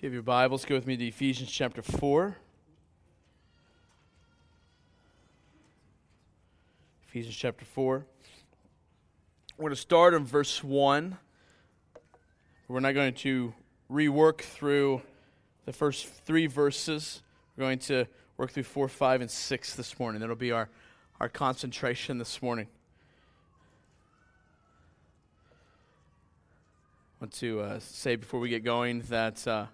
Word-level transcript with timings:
Give 0.00 0.14
your 0.14 0.22
Bibles, 0.22 0.64
go 0.64 0.76
with 0.76 0.86
me 0.86 0.96
to 0.96 1.08
Ephesians 1.08 1.50
chapter 1.50 1.82
4. 1.82 2.34
Ephesians 7.06 7.36
chapter 7.36 7.66
4. 7.66 8.06
We're 9.58 9.62
going 9.62 9.74
to 9.74 9.76
start 9.76 10.14
in 10.14 10.24
verse 10.24 10.64
1. 10.64 11.18
We're 12.68 12.80
not 12.80 12.94
going 12.94 13.12
to 13.12 13.52
rework 13.92 14.40
through 14.40 15.02
the 15.66 15.72
first 15.74 16.08
three 16.24 16.46
verses. 16.46 17.20
We're 17.54 17.64
going 17.64 17.80
to 17.80 18.06
work 18.38 18.52
through 18.52 18.62
4, 18.62 18.88
5, 18.88 19.20
and 19.20 19.30
6 19.30 19.74
this 19.74 19.98
morning. 19.98 20.22
That'll 20.22 20.34
be 20.34 20.50
our, 20.50 20.70
our 21.20 21.28
concentration 21.28 22.16
this 22.16 22.40
morning. 22.40 22.68
I 27.20 27.24
want 27.24 27.34
to 27.34 27.60
uh, 27.60 27.80
say 27.80 28.16
before 28.16 28.40
we 28.40 28.48
get 28.48 28.64
going 28.64 29.00
that. 29.10 29.46
Uh, 29.46 29.66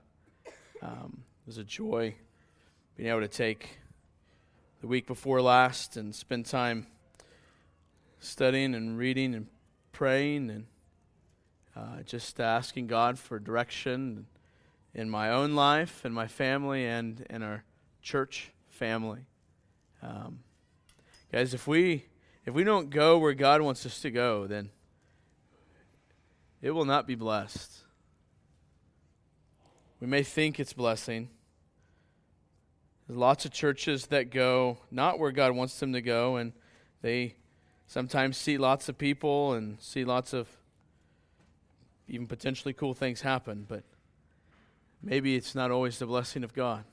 um, 0.82 1.22
it 1.42 1.46
was 1.46 1.58
a 1.58 1.64
joy 1.64 2.14
being 2.96 3.08
able 3.08 3.20
to 3.20 3.28
take 3.28 3.78
the 4.80 4.86
week 4.86 5.06
before 5.06 5.40
last 5.40 5.96
and 5.96 6.14
spend 6.14 6.46
time 6.46 6.86
studying 8.18 8.74
and 8.74 8.98
reading 8.98 9.34
and 9.34 9.46
praying 9.92 10.50
and 10.50 10.66
uh, 11.76 12.02
just 12.04 12.40
asking 12.40 12.86
God 12.86 13.18
for 13.18 13.38
direction 13.38 14.26
in 14.94 15.10
my 15.10 15.30
own 15.30 15.54
life 15.54 16.04
and 16.04 16.14
my 16.14 16.26
family 16.26 16.86
and 16.86 17.26
in 17.28 17.42
our 17.42 17.64
church 18.02 18.52
family. 18.68 19.26
Um, 20.02 20.40
guys, 21.32 21.54
if 21.54 21.66
we 21.66 22.06
if 22.44 22.54
we 22.54 22.64
don't 22.64 22.90
go 22.90 23.18
where 23.18 23.34
God 23.34 23.60
wants 23.60 23.84
us 23.84 24.00
to 24.00 24.10
go, 24.10 24.46
then 24.46 24.70
it 26.62 26.70
will 26.70 26.84
not 26.84 27.06
be 27.06 27.14
blessed. 27.14 27.82
We 30.00 30.06
may 30.06 30.22
think 30.22 30.60
it's 30.60 30.72
blessing. 30.72 31.30
There's 33.06 33.18
lots 33.18 33.44
of 33.44 33.52
churches 33.52 34.06
that 34.06 34.30
go 34.30 34.78
not 34.90 35.18
where 35.18 35.32
God 35.32 35.52
wants 35.52 35.78
them 35.78 35.92
to 35.92 36.02
go, 36.02 36.36
and 36.36 36.52
they 37.02 37.34
sometimes 37.86 38.36
see 38.36 38.58
lots 38.58 38.88
of 38.88 38.98
people 38.98 39.52
and 39.52 39.80
see 39.80 40.04
lots 40.04 40.32
of 40.32 40.48
even 42.08 42.26
potentially 42.26 42.72
cool 42.72 42.94
things 42.94 43.20
happen, 43.20 43.64
but 43.68 43.82
maybe 45.02 45.34
it's 45.34 45.54
not 45.54 45.70
always 45.70 45.98
the 45.98 46.06
blessing 46.06 46.44
of 46.44 46.52
God. 46.52 46.84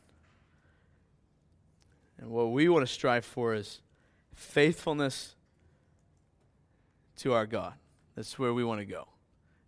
And 2.18 2.30
what 2.30 2.52
we 2.52 2.70
want 2.70 2.88
to 2.88 2.92
strive 2.92 3.26
for 3.26 3.54
is 3.54 3.82
faithfulness 4.34 5.36
to 7.18 7.34
our 7.34 7.46
God. 7.46 7.74
That's 8.16 8.40
where 8.40 8.54
we 8.54 8.64
want 8.64 8.80
to 8.80 8.86
go. 8.86 9.08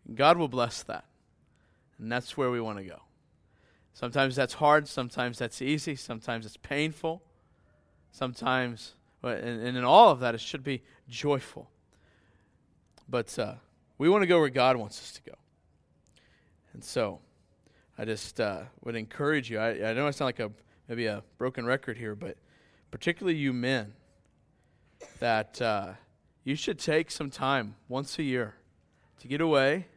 And 0.07 0.15
God 0.15 0.37
will 0.37 0.47
bless 0.47 0.83
that. 0.83 1.05
And 1.99 2.11
that's 2.11 2.37
where 2.37 2.51
we 2.51 2.61
want 2.61 2.77
to 2.77 2.83
go. 2.83 3.01
Sometimes 3.95 4.35
that's 4.35 4.55
hard, 4.55 4.89
sometimes 4.89 5.39
that's 5.39 5.61
easy, 5.61 5.95
sometimes 5.95 6.45
it's 6.45 6.57
painful, 6.57 7.23
sometimes, 8.11 8.93
and, 9.23 9.77
in 9.77 9.85
all 9.85 10.09
of 10.09 10.19
that, 10.19 10.35
it 10.35 10.41
should 10.41 10.65
be 10.65 10.83
joyful. 11.07 11.69
But 13.07 13.39
uh, 13.39 13.53
we 13.97 14.09
want 14.09 14.23
to 14.23 14.27
go 14.27 14.37
where 14.41 14.49
God 14.49 14.75
wants 14.75 14.99
us 14.99 15.13
to 15.13 15.21
go. 15.21 15.37
And 16.73 16.83
so, 16.83 17.21
I 17.97 18.03
just 18.03 18.41
uh, 18.41 18.63
would 18.83 18.97
encourage 18.97 19.49
you. 19.49 19.59
I, 19.59 19.91
I 19.91 19.93
know 19.93 20.07
I 20.07 20.11
sound 20.11 20.27
like 20.27 20.41
a 20.41 20.51
maybe 20.89 21.05
a 21.05 21.23
broken 21.37 21.65
record 21.65 21.97
here, 21.97 22.15
but 22.15 22.35
particularly 22.91 23.37
you 23.37 23.53
men, 23.53 23.93
that 25.19 25.61
uh, 25.61 25.93
you 26.43 26.57
should 26.57 26.79
take 26.79 27.11
some 27.11 27.29
time 27.29 27.75
once 27.87 28.19
a 28.19 28.23
year 28.23 28.55
to 29.21 29.29
get 29.29 29.39
away, 29.39 29.87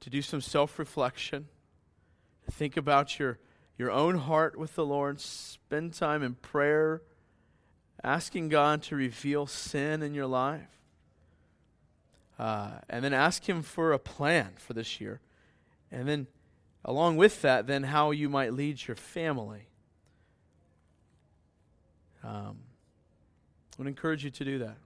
to 0.00 0.10
do 0.10 0.20
some 0.20 0.40
self 0.40 0.80
reflection 0.80 1.46
Think 2.50 2.76
about 2.76 3.18
your, 3.18 3.38
your 3.76 3.90
own 3.90 4.16
heart 4.16 4.58
with 4.58 4.74
the 4.74 4.84
Lord. 4.84 5.20
Spend 5.20 5.92
time 5.92 6.22
in 6.22 6.34
prayer, 6.34 7.02
asking 8.02 8.48
God 8.48 8.82
to 8.84 8.96
reveal 8.96 9.46
sin 9.46 10.02
in 10.02 10.14
your 10.14 10.26
life. 10.26 10.68
Uh, 12.38 12.78
and 12.88 13.04
then 13.04 13.12
ask 13.12 13.48
Him 13.48 13.62
for 13.62 13.92
a 13.92 13.98
plan 13.98 14.50
for 14.56 14.72
this 14.72 15.00
year. 15.00 15.20
And 15.90 16.08
then, 16.08 16.26
along 16.84 17.16
with 17.16 17.42
that, 17.42 17.66
then 17.66 17.82
how 17.82 18.12
you 18.12 18.28
might 18.28 18.52
lead 18.52 18.86
your 18.86 18.96
family. 18.96 19.68
Um, 22.22 22.58
I 23.72 23.82
would 23.82 23.88
encourage 23.88 24.24
you 24.24 24.30
to 24.30 24.44
do 24.44 24.58
that. 24.58 24.76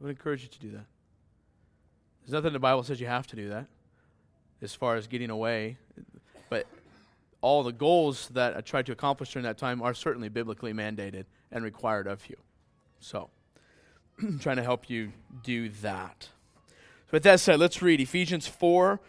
I 0.00 0.04
would 0.04 0.10
encourage 0.10 0.42
you 0.42 0.48
to 0.48 0.58
do 0.58 0.70
that. 0.72 0.86
There's 2.22 2.32
nothing 2.32 2.48
in 2.48 2.52
the 2.52 2.58
Bible 2.58 2.82
says 2.82 3.00
you 3.00 3.06
have 3.06 3.26
to 3.28 3.36
do 3.36 3.48
that 3.48 3.66
as 4.60 4.74
far 4.74 4.96
as 4.96 5.06
getting 5.06 5.30
away. 5.30 5.78
But 6.48 6.66
all 7.40 7.62
the 7.62 7.72
goals 7.72 8.28
that 8.30 8.56
I 8.56 8.60
tried 8.60 8.86
to 8.86 8.92
accomplish 8.92 9.32
during 9.32 9.44
that 9.44 9.58
time 9.58 9.80
are 9.82 9.94
certainly 9.94 10.28
biblically 10.28 10.72
mandated 10.72 11.24
and 11.52 11.64
required 11.64 12.06
of 12.06 12.28
you. 12.28 12.36
So, 13.00 13.30
I'm 14.22 14.38
trying 14.38 14.56
to 14.56 14.62
help 14.62 14.90
you 14.90 15.12
do 15.42 15.68
that. 15.82 16.28
So 17.06 17.12
with 17.12 17.22
that 17.22 17.40
said, 17.40 17.60
let's 17.60 17.80
read 17.80 18.00
Ephesians 18.00 18.46
4 18.46 19.00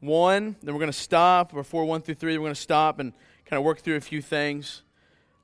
1. 0.00 0.56
Then 0.62 0.74
we're 0.74 0.80
going 0.80 0.92
to 0.92 0.98
stop, 0.98 1.54
or 1.54 1.62
4 1.62 1.84
1 1.84 2.02
through 2.02 2.14
3. 2.14 2.38
We're 2.38 2.44
going 2.44 2.54
to 2.54 2.60
stop 2.60 2.98
and 2.98 3.12
kind 3.44 3.58
of 3.58 3.64
work 3.64 3.80
through 3.80 3.96
a 3.96 4.00
few 4.00 4.20
things. 4.20 4.82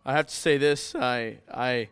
I 0.04 0.12
have 0.14 0.26
to 0.26 0.34
say 0.34 0.58
this 0.58 0.94
I, 0.94 1.38
I, 1.52 1.88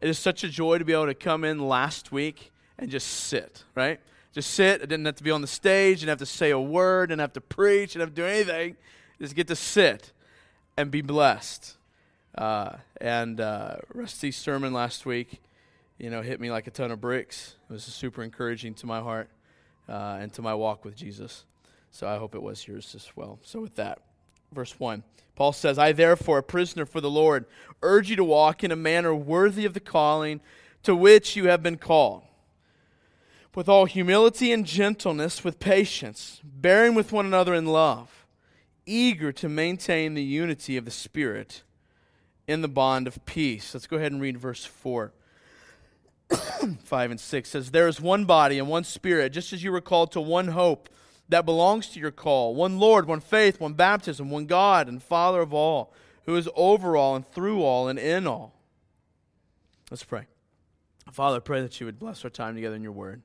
it 0.00 0.08
is 0.08 0.18
such 0.18 0.44
a 0.44 0.48
joy 0.48 0.78
to 0.78 0.84
be 0.84 0.92
able 0.92 1.06
to 1.06 1.14
come 1.14 1.44
in 1.44 1.58
last 1.58 2.10
week 2.10 2.50
and 2.78 2.90
just 2.90 3.06
sit, 3.06 3.64
right? 3.74 4.00
Just 4.32 4.52
sit. 4.52 4.80
I 4.80 4.86
didn't 4.86 5.04
have 5.04 5.16
to 5.16 5.22
be 5.22 5.30
on 5.30 5.42
the 5.42 5.46
stage, 5.46 6.00
didn't 6.00 6.10
have 6.10 6.18
to 6.18 6.26
say 6.26 6.50
a 6.50 6.60
word, 6.60 7.10
didn't 7.10 7.20
have 7.20 7.34
to 7.34 7.40
preach, 7.40 7.92
didn't 7.92 8.08
have 8.08 8.14
to 8.14 8.22
do 8.22 8.26
anything. 8.26 8.76
Just 9.20 9.34
get 9.34 9.46
to 9.48 9.56
sit 9.56 10.12
and 10.76 10.90
be 10.90 11.02
blessed. 11.02 11.76
Uh, 12.36 12.76
and 13.00 13.40
uh, 13.40 13.76
Rusty's 13.92 14.36
sermon 14.36 14.72
last 14.72 15.04
week, 15.04 15.42
you 15.98 16.08
know, 16.08 16.22
hit 16.22 16.40
me 16.40 16.50
like 16.50 16.66
a 16.66 16.70
ton 16.70 16.90
of 16.90 17.00
bricks. 17.00 17.56
It 17.68 17.74
was 17.74 17.84
super 17.84 18.22
encouraging 18.22 18.74
to 18.74 18.86
my 18.86 19.00
heart 19.00 19.28
uh, 19.88 20.18
and 20.20 20.32
to 20.32 20.42
my 20.42 20.54
walk 20.54 20.84
with 20.84 20.96
Jesus. 20.96 21.44
So 21.90 22.08
I 22.08 22.16
hope 22.16 22.34
it 22.34 22.42
was 22.42 22.66
yours 22.66 22.94
as 22.94 23.14
well. 23.14 23.38
So 23.42 23.60
with 23.60 23.76
that, 23.76 23.98
verse 24.50 24.80
1. 24.80 25.02
Paul 25.36 25.52
says, 25.52 25.78
I 25.78 25.92
therefore, 25.92 26.38
a 26.38 26.42
prisoner 26.42 26.86
for 26.86 27.02
the 27.02 27.10
Lord, 27.10 27.44
urge 27.82 28.08
you 28.08 28.16
to 28.16 28.24
walk 28.24 28.64
in 28.64 28.72
a 28.72 28.76
manner 28.76 29.14
worthy 29.14 29.66
of 29.66 29.74
the 29.74 29.80
calling 29.80 30.40
to 30.84 30.96
which 30.96 31.36
you 31.36 31.48
have 31.48 31.62
been 31.62 31.76
called 31.76 32.22
with 33.54 33.68
all 33.68 33.84
humility 33.84 34.52
and 34.52 34.64
gentleness, 34.64 35.44
with 35.44 35.58
patience, 35.58 36.40
bearing 36.42 36.94
with 36.94 37.12
one 37.12 37.26
another 37.26 37.54
in 37.54 37.66
love, 37.66 38.26
eager 38.86 39.30
to 39.32 39.48
maintain 39.48 40.14
the 40.14 40.22
unity 40.22 40.76
of 40.76 40.84
the 40.84 40.90
Spirit 40.90 41.62
in 42.46 42.62
the 42.62 42.68
bond 42.68 43.06
of 43.06 43.24
peace. 43.26 43.74
Let's 43.74 43.86
go 43.86 43.98
ahead 43.98 44.12
and 44.12 44.20
read 44.20 44.38
verse 44.38 44.64
4. 44.64 45.12
5 46.84 47.10
and 47.10 47.20
6 47.20 47.48
says, 47.48 47.70
There 47.70 47.88
is 47.88 48.00
one 48.00 48.24
body 48.24 48.58
and 48.58 48.68
one 48.68 48.84
Spirit, 48.84 49.32
just 49.32 49.52
as 49.52 49.62
you 49.62 49.70
were 49.70 49.80
called 49.82 50.12
to 50.12 50.20
one 50.20 50.48
hope 50.48 50.88
that 51.28 51.44
belongs 51.44 51.88
to 51.88 52.00
your 52.00 52.10
call, 52.10 52.54
one 52.54 52.78
Lord, 52.78 53.06
one 53.06 53.20
faith, 53.20 53.60
one 53.60 53.74
baptism, 53.74 54.30
one 54.30 54.46
God 54.46 54.88
and 54.88 55.02
Father 55.02 55.40
of 55.40 55.52
all, 55.52 55.92
who 56.24 56.36
is 56.36 56.48
over 56.56 56.96
all 56.96 57.16
and 57.16 57.26
through 57.28 57.62
all 57.62 57.88
and 57.88 57.98
in 57.98 58.26
all. 58.26 58.54
Let's 59.90 60.04
pray. 60.04 60.26
Father, 61.12 61.36
I 61.36 61.40
pray 61.40 61.60
that 61.60 61.78
you 61.78 61.86
would 61.86 61.98
bless 61.98 62.24
our 62.24 62.30
time 62.30 62.54
together 62.54 62.76
in 62.76 62.82
your 62.82 62.92
word 62.92 63.22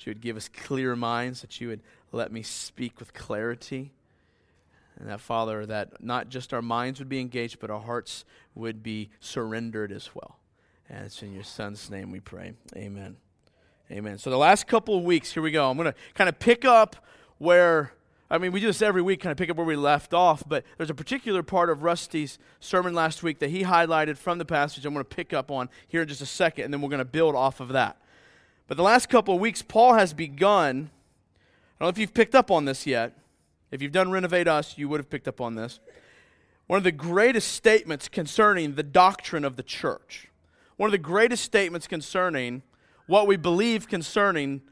that 0.00 0.06
you 0.06 0.10
would 0.12 0.22
give 0.22 0.38
us 0.38 0.48
clear 0.48 0.96
minds, 0.96 1.42
that 1.42 1.60
you 1.60 1.68
would 1.68 1.82
let 2.10 2.32
me 2.32 2.42
speak 2.42 2.98
with 2.98 3.12
clarity. 3.12 3.92
And 4.98 5.10
that, 5.10 5.20
Father, 5.20 5.66
that 5.66 6.02
not 6.02 6.30
just 6.30 6.54
our 6.54 6.62
minds 6.62 7.00
would 7.00 7.08
be 7.10 7.20
engaged, 7.20 7.60
but 7.60 7.70
our 7.70 7.80
hearts 7.80 8.24
would 8.54 8.82
be 8.82 9.10
surrendered 9.20 9.92
as 9.92 10.14
well. 10.14 10.38
And 10.88 11.04
it's 11.04 11.22
in 11.22 11.34
your 11.34 11.44
Son's 11.44 11.90
name 11.90 12.10
we 12.10 12.20
pray. 12.20 12.54
Amen. 12.74 13.16
Amen. 13.90 14.16
So, 14.16 14.30
the 14.30 14.38
last 14.38 14.66
couple 14.66 14.96
of 14.96 15.04
weeks, 15.04 15.32
here 15.32 15.42
we 15.42 15.50
go. 15.50 15.70
I'm 15.70 15.76
going 15.76 15.92
to 15.92 15.98
kind 16.14 16.28
of 16.28 16.38
pick 16.38 16.64
up 16.64 16.96
where, 17.36 17.92
I 18.30 18.38
mean, 18.38 18.52
we 18.52 18.60
do 18.60 18.68
this 18.68 18.80
every 18.80 19.02
week, 19.02 19.20
kind 19.20 19.32
of 19.32 19.36
pick 19.36 19.50
up 19.50 19.56
where 19.56 19.66
we 19.66 19.76
left 19.76 20.14
off, 20.14 20.42
but 20.48 20.64
there's 20.78 20.90
a 20.90 20.94
particular 20.94 21.42
part 21.42 21.68
of 21.68 21.82
Rusty's 21.82 22.38
sermon 22.58 22.94
last 22.94 23.22
week 23.22 23.38
that 23.40 23.50
he 23.50 23.64
highlighted 23.64 24.16
from 24.16 24.38
the 24.38 24.46
passage 24.46 24.86
I'm 24.86 24.94
going 24.94 25.04
to 25.04 25.14
pick 25.14 25.34
up 25.34 25.50
on 25.50 25.68
here 25.88 26.02
in 26.02 26.08
just 26.08 26.22
a 26.22 26.26
second, 26.26 26.64
and 26.64 26.72
then 26.72 26.80
we're 26.80 26.88
going 26.88 27.00
to 27.00 27.04
build 27.04 27.34
off 27.34 27.60
of 27.60 27.68
that. 27.70 27.98
But 28.70 28.76
the 28.76 28.84
last 28.84 29.08
couple 29.08 29.34
of 29.34 29.40
weeks, 29.40 29.62
Paul 29.62 29.94
has 29.94 30.14
begun. 30.14 30.90
I 31.80 31.84
don't 31.84 31.86
know 31.86 31.88
if 31.88 31.98
you've 31.98 32.14
picked 32.14 32.36
up 32.36 32.52
on 32.52 32.66
this 32.66 32.86
yet. 32.86 33.18
If 33.72 33.82
you've 33.82 33.90
done 33.90 34.12
Renovate 34.12 34.46
Us, 34.46 34.78
you 34.78 34.88
would 34.88 35.00
have 35.00 35.10
picked 35.10 35.26
up 35.26 35.40
on 35.40 35.56
this. 35.56 35.80
One 36.68 36.76
of 36.76 36.84
the 36.84 36.92
greatest 36.92 37.50
statements 37.50 38.06
concerning 38.06 38.76
the 38.76 38.84
doctrine 38.84 39.44
of 39.44 39.56
the 39.56 39.64
church. 39.64 40.28
One 40.76 40.86
of 40.86 40.92
the 40.92 40.98
greatest 40.98 41.42
statements 41.42 41.88
concerning 41.88 42.62
what 43.08 43.26
we 43.26 43.36
believe 43.36 43.88
concerning 43.88 44.62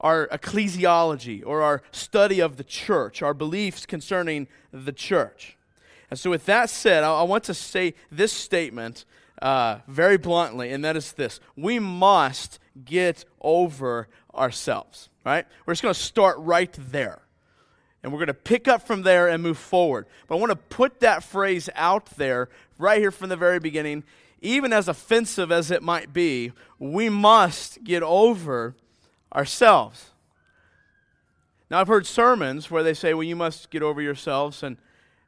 our 0.00 0.28
ecclesiology 0.28 1.42
or 1.44 1.60
our 1.60 1.82
study 1.90 2.38
of 2.38 2.56
the 2.56 2.62
church, 2.62 3.20
our 3.20 3.34
beliefs 3.34 3.84
concerning 3.84 4.46
the 4.72 4.92
church. 4.92 5.56
And 6.08 6.20
so, 6.20 6.30
with 6.30 6.46
that 6.46 6.70
said, 6.70 7.02
I, 7.02 7.24
want 7.24 7.42
to 7.44 7.54
say 7.54 7.94
this 8.12 8.32
statement 8.32 9.04
uh, 9.42 9.78
very 9.88 10.18
bluntly, 10.18 10.70
and 10.70 10.84
that 10.84 10.96
is 10.96 11.14
this 11.14 11.40
We 11.56 11.80
must 11.80 12.60
get 12.84 13.24
over 13.40 14.08
ourselves, 14.34 15.08
right? 15.24 15.46
We're 15.66 15.72
just 15.74 15.82
going 15.82 15.94
to 15.94 16.00
start 16.00 16.36
right 16.38 16.74
there. 16.90 17.22
And 18.02 18.12
we're 18.12 18.18
going 18.18 18.28
to 18.28 18.34
pick 18.34 18.68
up 18.68 18.86
from 18.86 19.02
there 19.02 19.28
and 19.28 19.42
move 19.42 19.58
forward. 19.58 20.06
But 20.28 20.36
I 20.36 20.38
want 20.38 20.50
to 20.50 20.56
put 20.56 21.00
that 21.00 21.24
phrase 21.24 21.68
out 21.74 22.06
there 22.16 22.48
right 22.78 22.98
here 23.00 23.10
from 23.10 23.28
the 23.28 23.36
very 23.36 23.58
beginning. 23.58 24.04
Even 24.40 24.72
as 24.72 24.86
offensive 24.86 25.50
as 25.50 25.72
it 25.72 25.82
might 25.82 26.12
be, 26.12 26.52
we 26.78 27.08
must 27.08 27.82
get 27.82 28.04
over 28.04 28.76
ourselves. 29.34 30.10
Now, 31.70 31.80
I've 31.80 31.88
heard 31.88 32.06
sermons 32.06 32.70
where 32.70 32.82
they 32.82 32.94
say, 32.94 33.14
well, 33.14 33.24
you 33.24 33.36
must 33.36 33.68
get 33.68 33.82
over 33.82 34.00
yourselves, 34.00 34.62
and, 34.62 34.78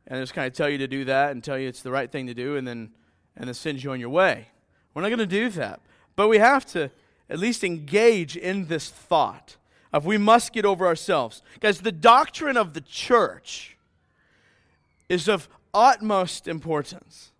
and 0.06 0.22
just 0.22 0.32
kind 0.32 0.46
of 0.46 0.54
tell 0.54 0.68
you 0.68 0.78
to 0.78 0.86
do 0.86 1.04
that 1.04 1.32
and 1.32 1.42
tell 1.42 1.58
you 1.58 1.68
it's 1.68 1.82
the 1.82 1.90
right 1.90 2.10
thing 2.10 2.28
to 2.28 2.34
do, 2.34 2.56
and 2.56 2.66
then, 2.66 2.90
and 3.36 3.48
then 3.48 3.54
send 3.54 3.82
you 3.82 3.90
on 3.90 4.00
your 4.00 4.08
way. 4.08 4.48
We're 4.94 5.02
not 5.02 5.08
going 5.08 5.18
to 5.18 5.26
do 5.26 5.50
that. 5.50 5.80
But 6.16 6.28
we 6.28 6.38
have 6.38 6.64
to 6.66 6.90
at 7.30 7.38
least 7.38 7.64
engage 7.64 8.36
in 8.36 8.66
this 8.66 8.90
thought 8.90 9.56
of 9.92 10.04
we 10.04 10.18
must 10.18 10.52
get 10.52 10.64
over 10.64 10.86
ourselves. 10.86 11.42
Guys, 11.60 11.80
the 11.80 11.92
doctrine 11.92 12.56
of 12.56 12.74
the 12.74 12.80
church 12.80 13.76
is 15.08 15.28
of 15.28 15.48
utmost 15.72 16.46
importance. 16.46 17.32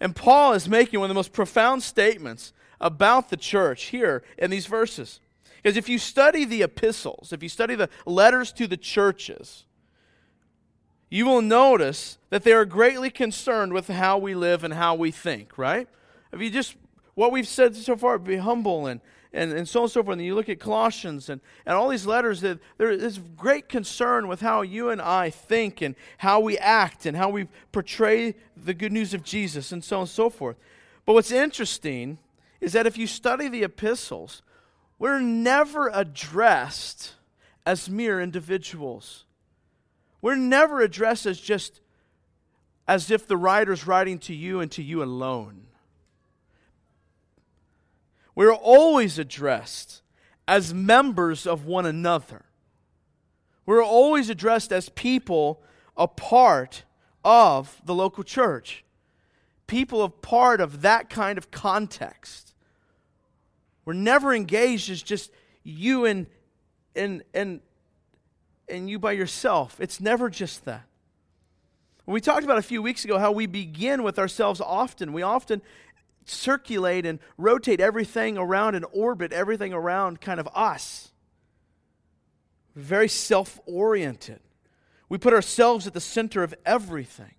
And 0.00 0.16
Paul 0.16 0.54
is 0.54 0.68
making 0.68 0.98
one 0.98 1.06
of 1.06 1.10
the 1.10 1.18
most 1.18 1.32
profound 1.32 1.82
statements 1.82 2.52
about 2.80 3.28
the 3.28 3.36
church 3.36 3.84
here 3.84 4.22
in 4.38 4.50
these 4.50 4.66
verses. 4.66 5.20
Because 5.62 5.76
if 5.76 5.88
you 5.88 5.98
study 5.98 6.46
the 6.46 6.62
epistles, 6.62 7.32
if 7.32 7.42
you 7.42 7.48
study 7.50 7.74
the 7.74 7.90
letters 8.06 8.52
to 8.54 8.66
the 8.66 8.78
churches, 8.78 9.66
you 11.10 11.26
will 11.26 11.42
notice 11.42 12.16
that 12.30 12.44
they 12.44 12.52
are 12.52 12.64
greatly 12.64 13.10
concerned 13.10 13.72
with 13.74 13.88
how 13.88 14.16
we 14.16 14.34
live 14.34 14.64
and 14.64 14.72
how 14.72 14.94
we 14.94 15.10
think, 15.10 15.58
right? 15.58 15.86
If 16.32 16.40
you 16.40 16.50
just, 16.50 16.76
what 17.20 17.32
we've 17.32 17.46
said 17.46 17.76
so 17.76 17.96
far, 17.96 18.18
be 18.18 18.36
humble 18.36 18.86
and, 18.86 18.98
and, 19.30 19.52
and 19.52 19.68
so 19.68 19.80
on 19.80 19.84
and 19.84 19.92
so 19.92 20.02
forth. 20.02 20.16
And 20.16 20.24
you 20.24 20.34
look 20.34 20.48
at 20.48 20.58
Colossians 20.58 21.28
and, 21.28 21.42
and 21.66 21.74
all 21.74 21.90
these 21.90 22.06
letters, 22.06 22.40
that 22.40 22.58
there 22.78 22.90
is 22.90 23.20
great 23.36 23.68
concern 23.68 24.26
with 24.26 24.40
how 24.40 24.62
you 24.62 24.88
and 24.88 25.02
I 25.02 25.28
think 25.28 25.82
and 25.82 25.94
how 26.16 26.40
we 26.40 26.56
act 26.56 27.04
and 27.04 27.14
how 27.14 27.28
we 27.28 27.48
portray 27.72 28.36
the 28.56 28.72
good 28.72 28.90
news 28.90 29.12
of 29.12 29.22
Jesus 29.22 29.70
and 29.70 29.84
so 29.84 29.96
on 29.96 30.02
and 30.04 30.08
so 30.08 30.30
forth. 30.30 30.56
But 31.04 31.12
what's 31.12 31.30
interesting 31.30 32.16
is 32.58 32.72
that 32.72 32.86
if 32.86 32.96
you 32.96 33.06
study 33.06 33.48
the 33.48 33.64
epistles, 33.64 34.40
we're 34.98 35.20
never 35.20 35.90
addressed 35.92 37.16
as 37.66 37.90
mere 37.90 38.18
individuals. 38.18 39.26
We're 40.22 40.36
never 40.36 40.80
addressed 40.80 41.26
as 41.26 41.38
just 41.38 41.82
as 42.88 43.10
if 43.10 43.26
the 43.26 43.36
writer's 43.36 43.86
writing 43.86 44.18
to 44.20 44.34
you 44.34 44.60
and 44.60 44.72
to 44.72 44.82
you 44.82 45.02
alone. 45.02 45.66
We're 48.40 48.54
always 48.54 49.18
addressed 49.18 50.00
as 50.48 50.72
members 50.72 51.46
of 51.46 51.66
one 51.66 51.84
another. 51.84 52.46
We're 53.66 53.84
always 53.84 54.30
addressed 54.30 54.72
as 54.72 54.88
people 54.88 55.62
a 55.94 56.08
part 56.08 56.84
of 57.22 57.82
the 57.84 57.94
local 57.94 58.24
church, 58.24 58.82
people 59.66 60.02
a 60.02 60.08
part 60.08 60.62
of 60.62 60.80
that 60.80 61.10
kind 61.10 61.36
of 61.36 61.50
context. 61.50 62.54
We're 63.84 63.92
never 63.92 64.32
engaged 64.32 64.88
as 64.88 65.02
just 65.02 65.30
you 65.62 66.06
and 66.06 66.26
and 66.96 67.22
and 67.34 67.60
and 68.70 68.88
you 68.88 68.98
by 68.98 69.12
yourself. 69.12 69.76
It's 69.78 70.00
never 70.00 70.30
just 70.30 70.64
that. 70.64 70.86
We 72.06 72.22
talked 72.22 72.44
about 72.44 72.56
a 72.56 72.62
few 72.62 72.80
weeks 72.80 73.04
ago 73.04 73.18
how 73.18 73.32
we 73.32 73.44
begin 73.44 74.02
with 74.02 74.18
ourselves 74.18 74.62
often. 74.62 75.12
We 75.12 75.20
often 75.20 75.60
circulate 76.30 77.04
and 77.04 77.18
rotate 77.36 77.80
everything 77.80 78.38
around 78.38 78.74
and 78.74 78.84
orbit 78.92 79.32
everything 79.32 79.72
around 79.72 80.20
kind 80.20 80.40
of 80.40 80.48
us. 80.54 81.10
Very 82.74 83.08
self 83.08 83.60
oriented. 83.66 84.40
We 85.08 85.18
put 85.18 85.32
ourselves 85.32 85.86
at 85.86 85.92
the 85.92 86.00
center 86.00 86.42
of 86.42 86.54
everything. 86.64 87.34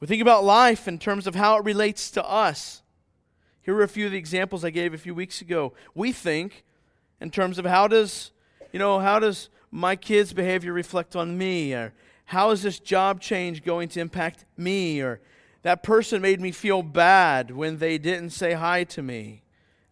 We 0.00 0.06
think 0.06 0.22
about 0.22 0.44
life 0.44 0.86
in 0.88 0.98
terms 0.98 1.26
of 1.26 1.34
how 1.34 1.58
it 1.58 1.64
relates 1.64 2.10
to 2.12 2.24
us. 2.24 2.82
Here 3.62 3.74
are 3.76 3.82
a 3.82 3.88
few 3.88 4.06
of 4.06 4.12
the 4.12 4.18
examples 4.18 4.64
I 4.64 4.70
gave 4.70 4.94
a 4.94 4.98
few 4.98 5.14
weeks 5.14 5.40
ago. 5.40 5.74
We 5.94 6.12
think 6.12 6.64
in 7.20 7.30
terms 7.30 7.58
of 7.58 7.66
how 7.66 7.88
does, 7.88 8.30
you 8.72 8.78
know, 8.78 9.00
how 9.00 9.18
does 9.18 9.50
my 9.70 9.96
kids' 9.96 10.32
behavior 10.32 10.72
reflect 10.72 11.14
on 11.16 11.36
me? 11.36 11.74
Or 11.74 11.92
how 12.26 12.50
is 12.50 12.62
this 12.62 12.78
job 12.78 13.20
change 13.20 13.64
going 13.64 13.88
to 13.90 14.00
impact 14.00 14.44
me? 14.56 15.00
Or 15.00 15.20
that 15.62 15.82
person 15.82 16.22
made 16.22 16.40
me 16.40 16.52
feel 16.52 16.82
bad 16.82 17.50
when 17.50 17.78
they 17.78 17.98
didn't 17.98 18.30
say 18.30 18.52
hi 18.52 18.84
to 18.84 19.02
me. 19.02 19.42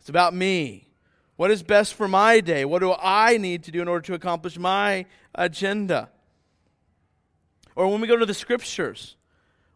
It's 0.01 0.09
about 0.09 0.35
me. 0.35 0.89
What 1.37 1.51
is 1.51 1.63
best 1.63 1.95
for 1.95 2.09
my 2.09 2.41
day? 2.41 2.65
What 2.65 2.79
do 2.79 2.95
I 2.99 3.37
need 3.37 3.65
to 3.65 3.71
do 3.71 3.83
in 3.83 3.89
order 3.89 4.07
to 4.07 4.15
accomplish 4.15 4.59
my 4.59 5.07
agenda? 5.35 6.09
Or 7.75 7.89
when 7.89 8.01
we 8.01 8.07
go 8.07 8.17
to 8.17 8.25
the 8.25 8.33
scriptures, 8.33 9.17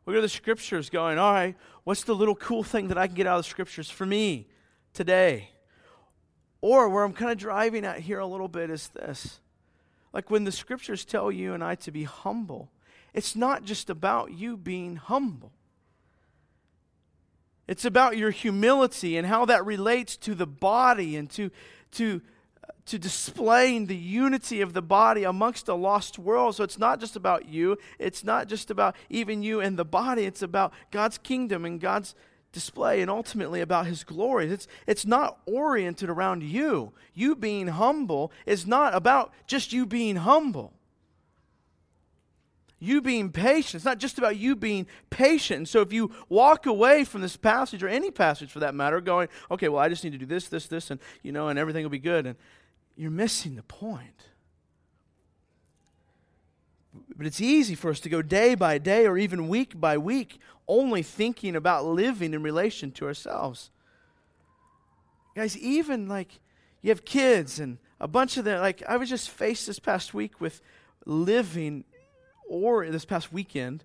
we 0.06 0.14
go 0.14 0.18
to 0.18 0.22
the 0.22 0.28
scriptures 0.28 0.88
going, 0.88 1.18
all 1.18 1.32
right, 1.32 1.54
What's 1.84 2.04
the 2.04 2.14
little 2.14 2.36
cool 2.36 2.62
thing 2.62 2.88
that 2.88 2.98
I 2.98 3.06
can 3.06 3.16
get 3.16 3.26
out 3.26 3.38
of 3.38 3.44
the 3.44 3.50
scriptures 3.50 3.90
for 3.90 4.06
me 4.06 4.46
today? 4.92 5.50
Or 6.60 6.88
where 6.88 7.04
I'm 7.04 7.14
kind 7.14 7.32
of 7.32 7.38
driving 7.38 7.84
at 7.84 8.00
here 8.00 8.18
a 8.18 8.26
little 8.26 8.48
bit 8.48 8.70
is 8.70 8.88
this. 8.88 9.40
Like 10.12 10.30
when 10.30 10.44
the 10.44 10.52
scriptures 10.52 11.04
tell 11.04 11.32
you 11.32 11.54
and 11.54 11.64
I 11.64 11.74
to 11.76 11.90
be 11.90 12.04
humble, 12.04 12.70
it's 13.14 13.34
not 13.34 13.64
just 13.64 13.88
about 13.88 14.32
you 14.32 14.56
being 14.56 14.96
humble. 14.96 15.52
It's 17.70 17.84
about 17.84 18.16
your 18.16 18.32
humility 18.32 19.16
and 19.16 19.24
how 19.24 19.44
that 19.44 19.64
relates 19.64 20.16
to 20.18 20.34
the 20.34 20.46
body 20.46 21.16
and 21.16 21.30
to, 21.30 21.52
to 21.92 22.20
to 22.86 22.98
displaying 22.98 23.86
the 23.86 23.96
unity 23.96 24.60
of 24.60 24.72
the 24.72 24.82
body 24.82 25.22
amongst 25.22 25.68
a 25.68 25.74
lost 25.74 26.18
world. 26.18 26.56
So 26.56 26.64
it's 26.64 26.78
not 26.78 26.98
just 26.98 27.14
about 27.14 27.48
you, 27.48 27.78
it's 28.00 28.24
not 28.24 28.48
just 28.48 28.68
about 28.68 28.96
even 29.08 29.44
you 29.44 29.60
and 29.60 29.76
the 29.76 29.84
body, 29.84 30.24
it's 30.24 30.42
about 30.42 30.72
God's 30.90 31.16
kingdom 31.16 31.64
and 31.64 31.80
God's 31.80 32.16
display 32.50 33.00
and 33.00 33.08
ultimately 33.08 33.60
about 33.60 33.86
his 33.86 34.02
glory. 34.02 34.50
It's, 34.50 34.66
it's 34.88 35.06
not 35.06 35.38
oriented 35.46 36.10
around 36.10 36.42
you. 36.42 36.92
You 37.14 37.36
being 37.36 37.68
humble 37.68 38.32
is 38.44 38.66
not 38.66 38.92
about 38.96 39.32
just 39.46 39.72
you 39.72 39.86
being 39.86 40.16
humble. 40.16 40.72
You 42.80 43.02
being 43.02 43.30
patient. 43.30 43.76
It's 43.76 43.84
not 43.84 43.98
just 43.98 44.16
about 44.18 44.38
you 44.38 44.56
being 44.56 44.86
patient. 45.10 45.58
And 45.58 45.68
so 45.68 45.82
if 45.82 45.92
you 45.92 46.10
walk 46.30 46.64
away 46.64 47.04
from 47.04 47.20
this 47.20 47.36
passage 47.36 47.82
or 47.82 47.88
any 47.88 48.10
passage 48.10 48.50
for 48.50 48.60
that 48.60 48.74
matter, 48.74 49.00
going, 49.02 49.28
okay, 49.50 49.68
well, 49.68 49.82
I 49.82 49.90
just 49.90 50.02
need 50.02 50.12
to 50.12 50.18
do 50.18 50.26
this, 50.26 50.48
this, 50.48 50.66
this, 50.66 50.90
and 50.90 50.98
you 51.22 51.30
know, 51.30 51.48
and 51.48 51.58
everything 51.58 51.84
will 51.84 51.90
be 51.90 51.98
good. 51.98 52.26
And 52.26 52.36
you're 52.96 53.10
missing 53.10 53.54
the 53.54 53.62
point. 53.62 54.24
But 57.16 57.26
it's 57.26 57.40
easy 57.40 57.74
for 57.74 57.90
us 57.90 58.00
to 58.00 58.08
go 58.08 58.22
day 58.22 58.54
by 58.54 58.78
day 58.78 59.06
or 59.06 59.18
even 59.18 59.48
week 59.48 59.78
by 59.78 59.98
week 59.98 60.38
only 60.66 61.02
thinking 61.02 61.54
about 61.54 61.84
living 61.84 62.32
in 62.32 62.42
relation 62.42 62.90
to 62.92 63.04
ourselves. 63.04 63.70
Guys, 65.34 65.56
even 65.58 66.08
like 66.08 66.40
you 66.80 66.90
have 66.90 67.04
kids 67.04 67.60
and 67.60 67.78
a 68.00 68.08
bunch 68.08 68.36
of 68.36 68.44
them, 68.44 68.60
like 68.60 68.82
I 68.88 68.96
was 68.96 69.08
just 69.08 69.28
faced 69.28 69.66
this 69.66 69.78
past 69.78 70.14
week 70.14 70.40
with 70.40 70.62
living, 71.04 71.84
or 72.50 72.90
this 72.90 73.04
past 73.04 73.32
weekend, 73.32 73.84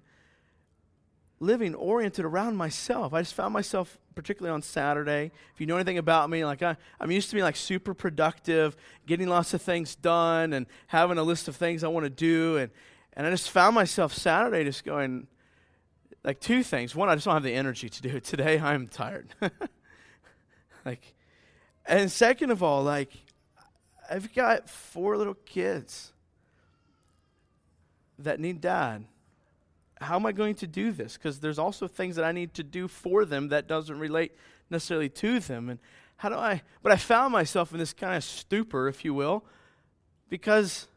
living 1.40 1.76
oriented 1.76 2.26
around 2.26 2.58
myself. 2.58 3.14
I 3.14 3.22
just 3.22 3.36
found 3.36 3.54
myself 3.54 3.98
particularly 4.16 4.54
on 4.54 4.62
Saturday. 4.62 5.32
If 5.54 5.62
you 5.62 5.68
know 5.68 5.76
anything 5.76 5.98
about 5.98 6.30
me, 6.30 6.44
like 6.44 6.64
I, 6.64 6.76
I'm 7.00 7.12
used 7.12 7.30
to 7.30 7.36
being 7.36 7.44
like 7.44 7.56
super 7.56 7.94
productive, 7.94 8.76
getting 9.06 9.28
lots 9.28 9.54
of 9.54 9.62
things 9.62 9.96
done, 9.96 10.52
and 10.54 10.66
having 10.88 11.18
a 11.18 11.24
list 11.24 11.48
of 11.48 11.56
things 11.56 11.84
I 11.84 11.88
want 11.90 12.06
to 12.06 12.10
do. 12.10 12.58
And, 12.58 12.72
and 13.14 13.28
I 13.28 13.30
just 13.30 13.52
found 13.52 13.76
myself 13.76 14.14
Saturday 14.14 14.64
just 14.64 14.84
going, 14.84 15.28
like 16.24 16.40
two 16.40 16.64
things. 16.64 16.96
One, 16.96 17.08
I 17.08 17.16
just 17.16 17.26
don't 17.26 17.36
have 17.36 17.44
the 17.44 17.54
energy 17.54 17.88
to 17.88 18.02
do 18.02 18.16
it 18.16 18.24
today. 18.24 18.60
I'm 18.60 18.88
tired. 18.88 19.36
like, 20.86 21.14
and 21.86 22.12
second 22.12 22.50
of 22.50 22.64
all, 22.64 22.84
like, 22.84 23.12
I've 24.10 24.34
got 24.34 24.70
four 24.70 25.18
little 25.18 25.34
kids 25.34 26.14
that 28.20 28.40
need 28.40 28.62
dad 28.62 29.06
how 30.02 30.16
am 30.16 30.26
I 30.26 30.32
going 30.32 30.56
to 30.56 30.68
do 30.68 30.92
this? 30.92 31.18
Because 31.18 31.40
there's 31.40 31.60
also 31.60 31.88
things 31.88 32.16
that 32.16 32.26
I 32.26 32.32
need 32.32 32.54
to 32.56 32.64
do 32.64 32.88
for 32.88 33.26
them 33.26 33.50
that 33.50 33.68
doesn't 33.68 33.98
relate 33.98 34.34
necessarily 34.70 35.10
to 35.10 35.40
them. 35.40 35.70
And 35.70 35.80
how 36.18 36.30
do 36.30 36.36
I? 36.36 36.62
But 36.84 36.92
I 36.92 36.98
found 36.98 37.32
myself 37.32 37.72
in 37.72 37.80
this 37.80 37.94
kind 37.94 38.16
of 38.16 38.24
stupor, 38.24 38.88
if 38.88 39.06
you 39.06 39.14
will, 39.14 39.46
because 40.30 40.88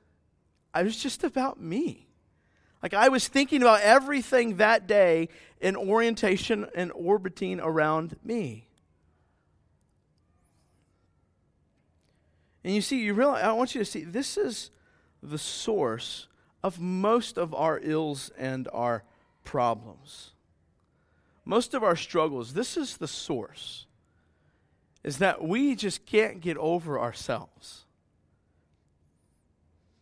I 0.74 0.82
was 0.82 0.96
just 0.96 1.24
about 1.24 1.60
me. 1.60 2.06
Like 2.82 2.94
I 2.94 3.08
was 3.08 3.26
thinking 3.26 3.62
about 3.62 3.80
everything 3.80 4.56
that 4.56 4.86
day 4.86 5.28
in 5.60 5.76
orientation 5.76 6.66
and 6.74 6.92
orbiting 6.92 7.60
around 7.60 8.16
me. 8.24 8.68
And 12.64 12.74
you 12.74 12.80
see, 12.80 13.00
you 13.00 13.14
realize, 13.14 13.44
I 13.44 13.52
want 13.52 13.74
you 13.74 13.80
to 13.80 13.84
see, 13.84 14.04
this 14.04 14.36
is 14.36 14.70
the 15.22 15.38
source 15.38 16.26
of 16.62 16.80
most 16.80 17.38
of 17.38 17.54
our 17.54 17.80
ills 17.82 18.30
and 18.36 18.68
our 18.72 19.04
problems. 19.44 20.32
Most 21.44 21.72
of 21.72 21.82
our 21.82 21.96
struggles, 21.96 22.52
this 22.52 22.76
is 22.76 22.96
the 22.96 23.08
source, 23.08 23.86
is 25.02 25.18
that 25.18 25.42
we 25.42 25.74
just 25.74 26.04
can't 26.04 26.40
get 26.40 26.56
over 26.58 26.98
ourselves. 26.98 27.86